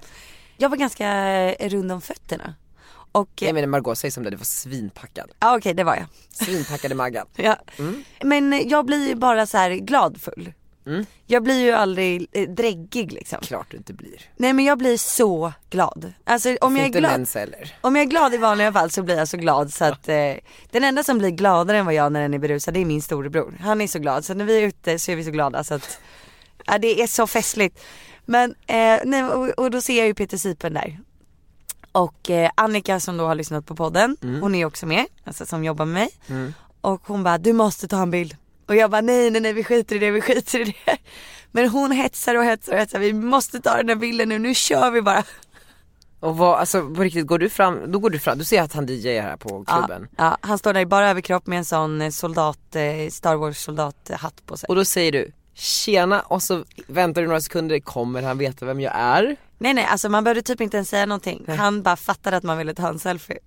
Jag 0.57 0.69
var 0.69 0.77
ganska 0.77 1.07
eh, 1.53 1.69
rund 1.69 1.91
om 1.91 2.01
fötterna. 2.01 2.55
Och, 3.11 3.29
Jag 3.35 3.53
menar 3.53 3.67
Margot, 3.67 3.97
säg 3.97 4.11
som 4.11 4.23
det, 4.23 4.29
du 4.29 4.37
var 4.37 4.45
svinpackad. 4.45 5.31
ja 5.39 5.57
okej 5.57 5.73
det 5.73 5.83
var 5.83 5.95
jag. 5.95 6.05
Svinpackad 6.45 6.91
i 6.91 6.95
Maggan. 6.95 7.27
Ja. 7.35 7.57
Men 8.23 8.53
eh, 8.53 8.59
jag 8.59 8.85
blir 8.85 9.07
ju 9.07 9.15
bara 9.15 9.45
så 9.45 9.57
här 9.57 9.71
gladfull. 9.71 10.53
Mm. 10.87 11.05
Jag 11.25 11.43
blir 11.43 11.59
ju 11.59 11.71
aldrig 11.71 12.27
eh, 12.31 12.49
dräggig 12.49 13.11
liksom. 13.11 13.39
Klart 13.41 13.71
du 13.71 13.77
inte 13.77 13.93
blir. 13.93 14.21
Nej 14.37 14.53
men 14.53 14.65
jag 14.65 14.77
blir 14.77 14.97
så 14.97 15.53
glad. 15.69 16.13
Alltså 16.23 16.57
om 16.61 16.77
jag 16.77 16.85
är 16.85 16.89
glad, 16.89 17.27
om 17.81 17.95
jag 17.95 18.05
är 18.05 18.09
glad 18.09 18.33
i 18.33 18.37
vanliga 18.37 18.73
fall 18.73 18.91
så 18.91 19.03
blir 19.03 19.17
jag 19.17 19.27
så 19.27 19.37
glad 19.37 19.73
så 19.73 19.85
att 19.85 20.09
eh, 20.09 20.33
den 20.71 20.83
enda 20.83 21.03
som 21.03 21.17
blir 21.17 21.29
gladare 21.29 21.77
än 21.77 21.85
vad 21.85 21.93
jag 21.93 22.11
när 22.11 22.21
den 22.21 22.33
är 22.33 22.39
berusad 22.39 22.73
det 22.73 22.79
är 22.79 22.85
min 22.85 23.01
storebror. 23.01 23.57
Han 23.61 23.81
är 23.81 23.87
så 23.87 23.99
glad 23.99 24.25
så 24.25 24.33
när 24.33 24.45
vi 24.45 24.57
är 24.57 24.61
ute 24.61 24.99
så 24.99 25.11
är 25.11 25.15
vi 25.15 25.23
så 25.23 25.31
glada 25.31 25.63
så 25.63 25.73
att 25.73 25.99
ja, 26.65 26.77
det 26.77 27.01
är 27.01 27.07
så 27.07 27.27
festligt. 27.27 27.79
Men 28.25 28.55
eh, 28.67 28.99
nej, 29.05 29.23
och, 29.23 29.49
och 29.49 29.71
då 29.71 29.81
ser 29.81 29.97
jag 29.97 30.07
ju 30.07 30.13
Peter 30.13 30.37
Sipen 30.37 30.73
där. 30.73 30.99
Och 31.91 32.29
eh, 32.29 32.49
Annika 32.55 32.99
som 32.99 33.17
då 33.17 33.25
har 33.25 33.35
lyssnat 33.35 33.65
på 33.65 33.75
podden, 33.75 34.17
hon 34.41 34.55
är 34.55 34.65
också 34.65 34.85
med, 34.85 35.05
alltså 35.23 35.45
som 35.45 35.63
jobbar 35.63 35.85
med 35.85 35.93
mig. 35.93 36.09
Och 36.81 37.01
hon 37.07 37.23
bara, 37.23 37.37
du 37.37 37.53
måste 37.53 37.87
ta 37.87 38.01
en 38.01 38.11
bild. 38.11 38.35
Och 38.67 38.75
jag 38.75 38.91
bara, 38.91 39.01
nej 39.01 39.31
nej 39.31 39.41
nej 39.41 39.53
vi 39.53 39.63
skiter 39.63 39.95
i 39.95 39.99
det, 39.99 40.11
vi 40.11 40.21
skiter 40.21 40.59
i 40.59 40.63
det. 40.63 40.97
Men 41.51 41.69
hon 41.69 41.91
hetsar 41.91 42.35
och 42.35 42.43
hetsar 42.43 42.73
och 42.73 42.79
hetsar, 42.79 42.99
vi 42.99 43.13
måste 43.13 43.61
ta 43.61 43.77
den 43.77 43.89
här 43.89 43.95
bilden 43.95 44.29
nu, 44.29 44.39
nu 44.39 44.53
kör 44.53 44.91
vi 44.91 45.01
bara. 45.01 45.23
Och 46.19 46.37
vad, 46.37 46.59
alltså 46.59 46.81
på 46.89 47.01
riktigt, 47.03 47.27
går 47.27 47.39
du 47.39 47.49
fram, 47.49 47.91
då 47.91 47.99
går 47.99 48.09
du 48.09 48.19
fram, 48.19 48.37
du 48.37 48.43
ser 48.45 48.61
att 48.61 48.73
han 48.73 48.85
DJar 48.85 49.21
här 49.21 49.37
på 49.37 49.49
klubben. 49.65 50.07
Ja, 50.17 50.23
ja, 50.23 50.37
han 50.41 50.57
står 50.57 50.73
där 50.73 50.81
i 50.81 50.85
bara 50.85 51.09
överkropp 51.09 51.47
med 51.47 51.57
en 51.57 51.65
sån 51.65 52.01
eh, 52.01 52.09
soldat, 52.09 52.75
eh, 52.75 53.09
Star 53.11 53.35
Wars 53.35 53.57
soldathatt 53.57 54.45
på 54.45 54.57
sig. 54.57 54.67
Och 54.67 54.75
då 54.75 54.85
säger 54.85 55.11
du 55.11 55.31
tjena 55.55 56.21
och 56.21 56.43
så 56.43 56.65
väntar 56.87 57.21
du 57.21 57.27
några 57.27 57.41
sekunder, 57.41 57.79
kommer 57.79 58.21
han 58.21 58.37
veta 58.37 58.65
vem 58.65 58.81
jag 58.81 58.93
är? 58.95 59.35
Nej 59.57 59.73
nej 59.73 59.85
alltså 59.85 60.09
man 60.09 60.23
behövde 60.23 60.41
typ 60.41 60.61
inte 60.61 60.77
ens 60.77 60.89
säga 60.89 61.05
någonting. 61.05 61.45
Han 61.47 61.83
bara 61.83 61.95
fattade 61.95 62.37
att 62.37 62.43
man 62.43 62.57
ville 62.57 62.73
ta 62.73 62.87
en 62.87 62.99
selfie. 62.99 63.39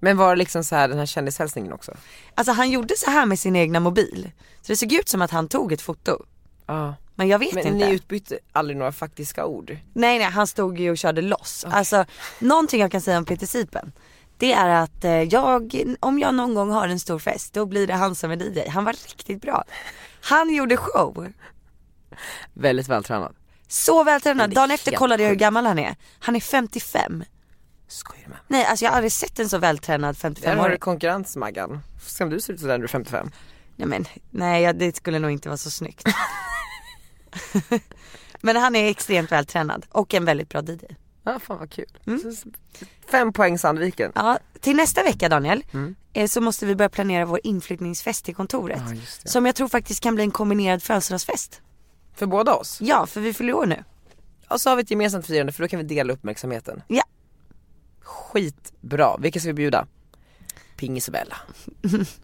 Men 0.00 0.16
var 0.16 0.30
det 0.30 0.36
liksom 0.38 0.64
så 0.64 0.74
här 0.76 0.88
den 0.88 0.98
här 0.98 1.06
kändishälsningen 1.06 1.72
också? 1.72 1.92
Alltså 2.34 2.52
han 2.52 2.70
gjorde 2.70 2.94
så 2.96 3.10
här 3.10 3.26
med 3.26 3.38
sin 3.38 3.56
egna 3.56 3.80
mobil. 3.80 4.30
Så 4.60 4.72
det 4.72 4.76
såg 4.76 4.92
ut 4.92 5.08
som 5.08 5.22
att 5.22 5.30
han 5.30 5.48
tog 5.48 5.72
ett 5.72 5.82
foto. 5.82 6.24
Ja. 6.66 6.94
Men 7.14 7.28
jag 7.28 7.38
vet 7.38 7.54
Men 7.54 7.66
inte. 7.66 7.86
ni 7.86 7.94
utbytte 7.94 8.38
aldrig 8.52 8.76
några 8.76 8.92
faktiska 8.92 9.46
ord? 9.46 9.70
Nej 9.92 10.18
nej 10.18 10.30
han 10.30 10.46
stod 10.46 10.78
ju 10.78 10.90
och 10.90 10.98
körde 10.98 11.22
loss. 11.22 11.64
Alltså 11.70 12.04
någonting 12.38 12.80
jag 12.80 12.92
kan 12.92 13.00
säga 13.00 13.18
om 13.18 13.24
Peter 13.24 13.46
Sipen. 13.46 13.92
Det 14.42 14.52
är 14.52 14.68
att 14.68 15.04
eh, 15.04 15.22
jag, 15.22 15.84
om 16.00 16.18
jag 16.18 16.34
någon 16.34 16.54
gång 16.54 16.70
har 16.70 16.88
en 16.88 17.00
stor 17.00 17.18
fest 17.18 17.54
då 17.54 17.66
blir 17.66 17.86
det 17.86 17.94
han 17.94 18.14
som 18.14 18.30
är 18.30 18.36
DJ. 18.36 18.68
Han 18.68 18.84
var 18.84 18.92
riktigt 18.92 19.42
bra. 19.42 19.64
Han 20.20 20.54
gjorde 20.54 20.76
show. 20.76 21.32
Väldigt 22.52 22.88
vältränad. 22.88 23.34
Så 23.68 24.04
vältränad. 24.04 24.54
Dagen 24.54 24.70
efter 24.70 24.92
kollade 24.92 25.22
jag 25.22 25.30
hur 25.30 25.36
gammal 25.36 25.66
han 25.66 25.78
är. 25.78 25.96
Han 26.18 26.36
är 26.36 26.40
55. 26.40 27.24
Skojar 27.88 28.28
med 28.28 28.38
Nej 28.48 28.64
alltså 28.64 28.84
jag 28.84 28.90
har 28.90 28.96
aldrig 28.96 29.12
sett 29.12 29.38
en 29.38 29.48
så 29.48 29.58
vältränad 29.58 30.16
Där 30.20 30.28
har 30.28 30.34
55-åring. 30.34 30.70
du 30.70 30.78
konkurrens 30.78 31.36
Maggan. 31.36 31.80
Får 32.02 32.10
se 32.10 32.24
om 32.24 32.30
du 32.30 32.40
ser 32.40 32.52
ut 32.52 32.60
sådär 32.60 32.72
när 32.72 32.78
du 32.78 32.84
är 32.84 32.88
55. 32.88 33.30
Nej 33.76 33.88
men 33.88 34.04
nej 34.30 34.74
det 34.74 34.96
skulle 34.96 35.18
nog 35.18 35.30
inte 35.30 35.48
vara 35.48 35.56
så 35.56 35.70
snyggt. 35.70 36.08
men 38.40 38.56
han 38.56 38.76
är 38.76 38.90
extremt 38.90 39.32
vältränad 39.32 39.86
och 39.88 40.14
en 40.14 40.24
väldigt 40.24 40.48
bra 40.48 40.62
DJ. 40.62 40.94
Ja 41.22 41.38
fan 41.38 41.58
vad 41.58 41.70
kul. 41.70 41.98
Mm. 42.06 42.20
Fem 43.10 43.32
poäng 43.32 43.58
Sandviken. 43.58 44.12
Ja, 44.14 44.38
till 44.60 44.76
nästa 44.76 45.02
vecka 45.02 45.28
Daniel 45.28 45.64
eh, 46.12 46.26
så 46.26 46.40
måste 46.40 46.66
vi 46.66 46.74
börja 46.74 46.88
planera 46.88 47.24
vår 47.24 47.40
inflyttningsfest 47.42 48.24
till 48.24 48.34
kontoret. 48.34 48.80
Mm. 48.80 48.96
Ja. 48.96 49.30
Som 49.30 49.46
jag 49.46 49.54
tror 49.54 49.68
faktiskt 49.68 50.00
kan 50.00 50.14
bli 50.14 50.24
en 50.24 50.30
kombinerad 50.30 50.82
födelsedagsfest. 50.82 51.60
För 52.14 52.26
båda 52.26 52.54
oss. 52.54 52.78
Ja, 52.80 53.06
för 53.06 53.20
vi 53.20 53.32
fyller 53.32 53.54
år 53.54 53.66
nu. 53.66 53.84
Och 54.48 54.60
så 54.60 54.70
har 54.70 54.76
vi 54.76 54.82
ett 54.82 54.90
gemensamt 54.90 55.26
firande 55.26 55.52
för 55.52 55.62
då 55.62 55.68
kan 55.68 55.78
vi 55.78 55.84
dela 55.84 56.12
uppmärksamheten. 56.12 56.82
Ja. 56.88 57.02
Skitbra. 58.00 59.16
Vilka 59.16 59.40
ska 59.40 59.48
vi 59.48 59.54
bjuda? 59.54 59.86
Pingis 60.76 61.08
och 61.08 61.12
Bella. 61.12 61.36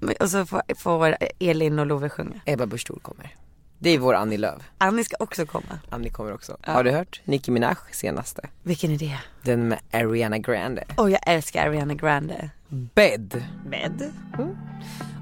Och 0.21 0.31
så 0.31 0.47
får, 0.47 0.75
får 0.75 1.17
Elin 1.39 1.79
och 1.79 1.87
Love 1.87 2.09
sjunga. 2.09 2.41
Ebba 2.45 2.67
Busch 2.67 3.03
kommer. 3.03 3.37
Det 3.81 3.91
är 3.91 3.99
vår 3.99 4.14
Annie 4.14 4.37
Lööf. 4.37 4.62
Annie 4.79 5.05
ska 5.05 5.16
också 5.20 5.47
komma. 5.47 5.79
Annie 5.91 6.11
kommer 6.11 6.33
också. 6.35 6.57
Har 6.62 6.85
du 6.85 6.91
hört? 6.91 7.20
Nicki 7.24 7.51
Minaj 7.51 7.76
senaste. 7.93 8.49
Vilken 8.62 8.91
är 8.91 8.99
det? 8.99 9.18
Den 9.43 9.68
med 9.68 9.79
Ariana 9.93 10.39
Grande. 10.39 10.85
Åh 10.97 11.12
jag 11.12 11.20
älskar 11.26 11.66
Ariana 11.66 11.95
Grande. 11.95 12.51
Bed. 12.68 13.45
Med. 13.66 14.12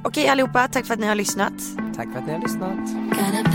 Okej 0.04 0.28
allihopa, 0.28 0.68
tack 0.68 0.86
för 0.86 0.94
att 0.94 1.00
ni 1.00 1.06
har 1.06 1.14
lyssnat. 1.14 1.52
Tack 1.96 2.12
för 2.12 2.18
att 2.18 2.26
ni 2.26 2.32
har 2.32 2.40
lyssnat. 2.40 2.78
Bed. 3.10 3.46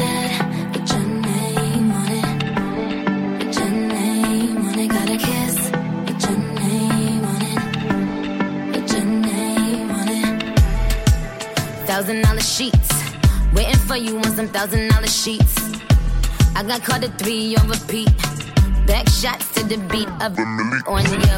Thousand 11.87 12.23
dollar 12.23 12.41
sheets. 12.41 13.00
Waiting 13.53 13.79
for 13.79 13.97
you 13.97 14.17
on 14.17 14.31
some 14.35 14.47
thousand 14.47 14.89
dollar 14.89 15.07
sheets. 15.07 15.55
I 16.55 16.63
got 16.63 16.83
caught 16.83 17.03
at 17.03 17.17
three 17.19 17.55
on 17.57 17.67
repeat. 17.67 18.09
Back 18.87 19.07
shots 19.09 19.51
to 19.55 19.63
the 19.63 19.77
beat 19.91 20.07
of 20.23 20.37
on 20.87 21.03
yo. 21.27 21.37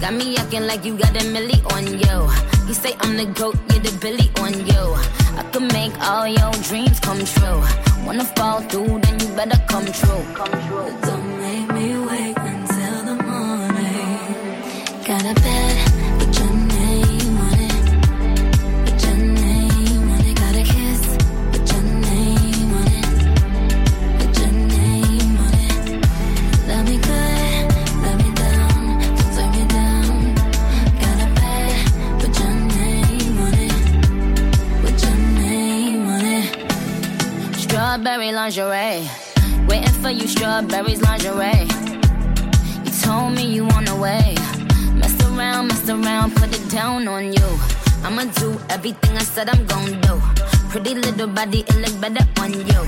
Got 0.00 0.14
me 0.14 0.36
acting 0.36 0.66
like 0.66 0.84
you 0.84 0.96
got 0.98 1.16
a 1.16 1.24
milli 1.24 1.58
on 1.72 1.86
yo. 2.04 2.28
You 2.68 2.74
say 2.74 2.94
I'm 3.00 3.16
the 3.16 3.26
goat, 3.26 3.56
you're 3.70 3.80
the 3.80 3.96
billy 4.00 4.30
on 4.40 4.52
yo. 4.66 4.94
I 5.38 5.42
could 5.52 5.72
make 5.72 5.92
all 6.00 6.26
your 6.26 6.52
dreams 6.68 7.00
come 7.00 7.24
true. 7.24 7.60
Wanna 8.04 8.24
fall 8.36 8.60
through, 8.62 9.00
then 9.00 9.20
you 9.20 9.28
better 9.34 9.58
come 9.66 9.86
true. 9.86 10.24
Come 10.34 10.52
true. 10.68 11.03
Strawberry 38.04 38.32
lingerie. 38.32 39.08
Waiting 39.66 39.94
for 40.02 40.10
you, 40.10 40.28
strawberries 40.28 41.00
lingerie. 41.00 41.64
You 42.84 42.90
told 43.00 43.32
me 43.32 43.46
you 43.46 43.64
on 43.68 43.86
the 43.86 43.96
way. 43.96 44.34
Mess 44.92 45.16
around, 45.24 45.68
mess 45.68 45.88
around, 45.88 46.36
put 46.36 46.54
it 46.54 46.68
down 46.70 47.08
on 47.08 47.32
you. 47.32 47.48
I'ma 48.04 48.24
do 48.36 48.60
everything 48.68 49.16
I 49.16 49.22
said 49.22 49.48
I'm 49.48 49.64
gon' 49.64 50.02
do. 50.02 50.20
Pretty 50.68 50.94
little 50.94 51.28
body, 51.28 51.60
it 51.60 51.76
look 51.76 51.98
better 51.98 52.28
on 52.42 52.52
you. 52.52 52.80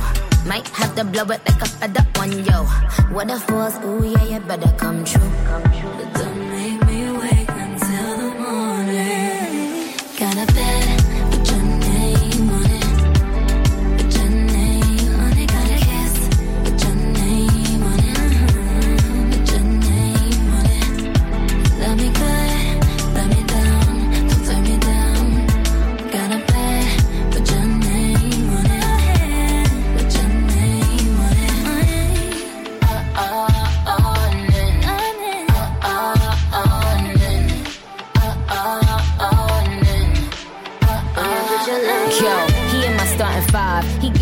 Might 0.45 0.69
have 0.77 0.95
to 0.97 1.05
blow 1.05 1.25
it 1.33 1.41
like 1.49 1.63
a 1.63 1.67
feather 1.67 2.07
on 2.21 2.33
you. 2.33 2.61
What 3.09 3.31
if 3.31 3.51
was, 3.51 3.75
ooh 3.87 4.05
yeah, 4.05 4.23
you 4.23 4.41
better 4.41 4.71
come 4.77 5.03
true. 5.03 5.31
But 5.97 6.13
don't 6.13 6.46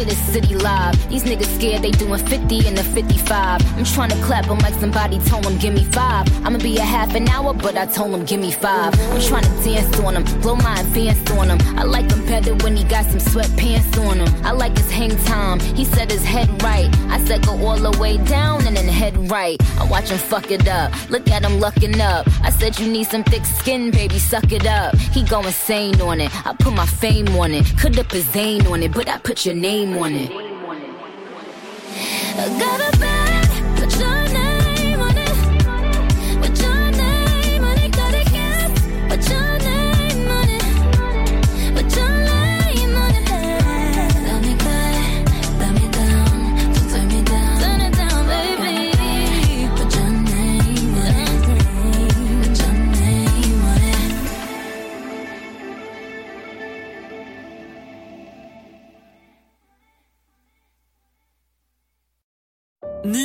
five. 0.04 0.24
He 0.24 0.30
get 0.30 0.32
his 0.32 0.32
city 0.32 0.54
live. 0.56 1.08
These 1.08 1.24
niggas 1.24 1.54
scared 1.56 1.82
they 1.82 1.90
doing 1.90 2.18
50 2.18 2.66
in 2.66 2.74
the 2.74 2.84
55. 2.84 3.60
I'm 3.76 3.84
trying 3.84 4.10
to 4.10 4.16
clap 4.22 4.46
him 4.46 4.58
like 4.58 4.74
somebody 4.74 5.18
told 5.20 5.46
him, 5.46 5.58
give 5.58 5.74
me 5.74 5.84
five. 5.84 6.26
I'ma 6.44 6.58
be 6.58 6.76
a 6.78 6.82
half 6.82 7.14
an 7.14 7.28
hour, 7.28 7.54
but 7.54 7.76
I 7.76 7.86
told 7.86 8.14
him, 8.14 8.24
give 8.24 8.40
me 8.40 8.52
five. 8.52 8.98
I'm 9.00 9.20
trying 9.20 9.44
to 9.44 9.64
dance 9.64 9.98
on 10.00 10.16
him, 10.16 10.40
blow 10.40 10.56
my 10.56 10.80
advance 10.80 11.30
on 11.32 11.50
him. 11.50 11.58
I 11.78 11.84
like 11.84 12.10
him 12.10 12.24
better 12.26 12.54
when 12.56 12.76
he 12.76 12.84
got 12.84 13.04
some 13.06 13.20
sweatpants 13.20 13.96
on 14.08 14.18
him. 14.20 14.44
I 14.44 14.52
like 14.52 14.76
his 14.76 14.90
hang 14.90 15.16
time. 15.24 15.60
He 15.60 15.84
said 15.84 16.10
his 16.10 16.24
head 16.24 16.48
right. 16.62 16.88
I 17.08 17.22
said 17.24 17.46
go 17.46 17.52
all 17.66 17.78
the 17.78 17.96
way 17.98 18.18
down 18.18 18.66
and 18.66 18.76
then 18.76 18.88
head 18.88 19.16
right. 19.30 19.60
I 19.78 19.84
watch 19.86 20.10
him 20.10 20.18
fuck 20.18 20.50
it 20.50 20.68
up. 20.68 20.92
Look 21.10 21.28
at 21.30 21.42
him 21.42 21.60
lucking 21.60 22.00
up. 22.00 22.26
I 22.42 22.50
said 22.50 22.78
you 22.78 22.90
need 22.90 23.06
some 23.06 23.24
thick 23.24 23.44
skin, 23.44 23.90
baby, 23.90 24.18
suck 24.18 24.52
it 24.52 24.66
up. 24.66 24.96
He 24.96 25.22
go 25.24 25.40
insane 25.42 26.00
on 26.00 26.20
it. 26.20 26.30
I 26.46 26.54
put 26.54 26.72
my 26.72 26.86
fame 26.86 27.28
on 27.36 27.52
it. 27.52 27.64
Could 27.78 27.98
up 27.98 28.10
his 28.10 28.24
Zane 28.30 28.66
on 28.66 28.82
it, 28.82 28.92
but 28.92 29.08
I 29.08 29.18
put 29.18 29.44
your 29.46 29.54
name 29.54 29.93
morning. 29.94 30.28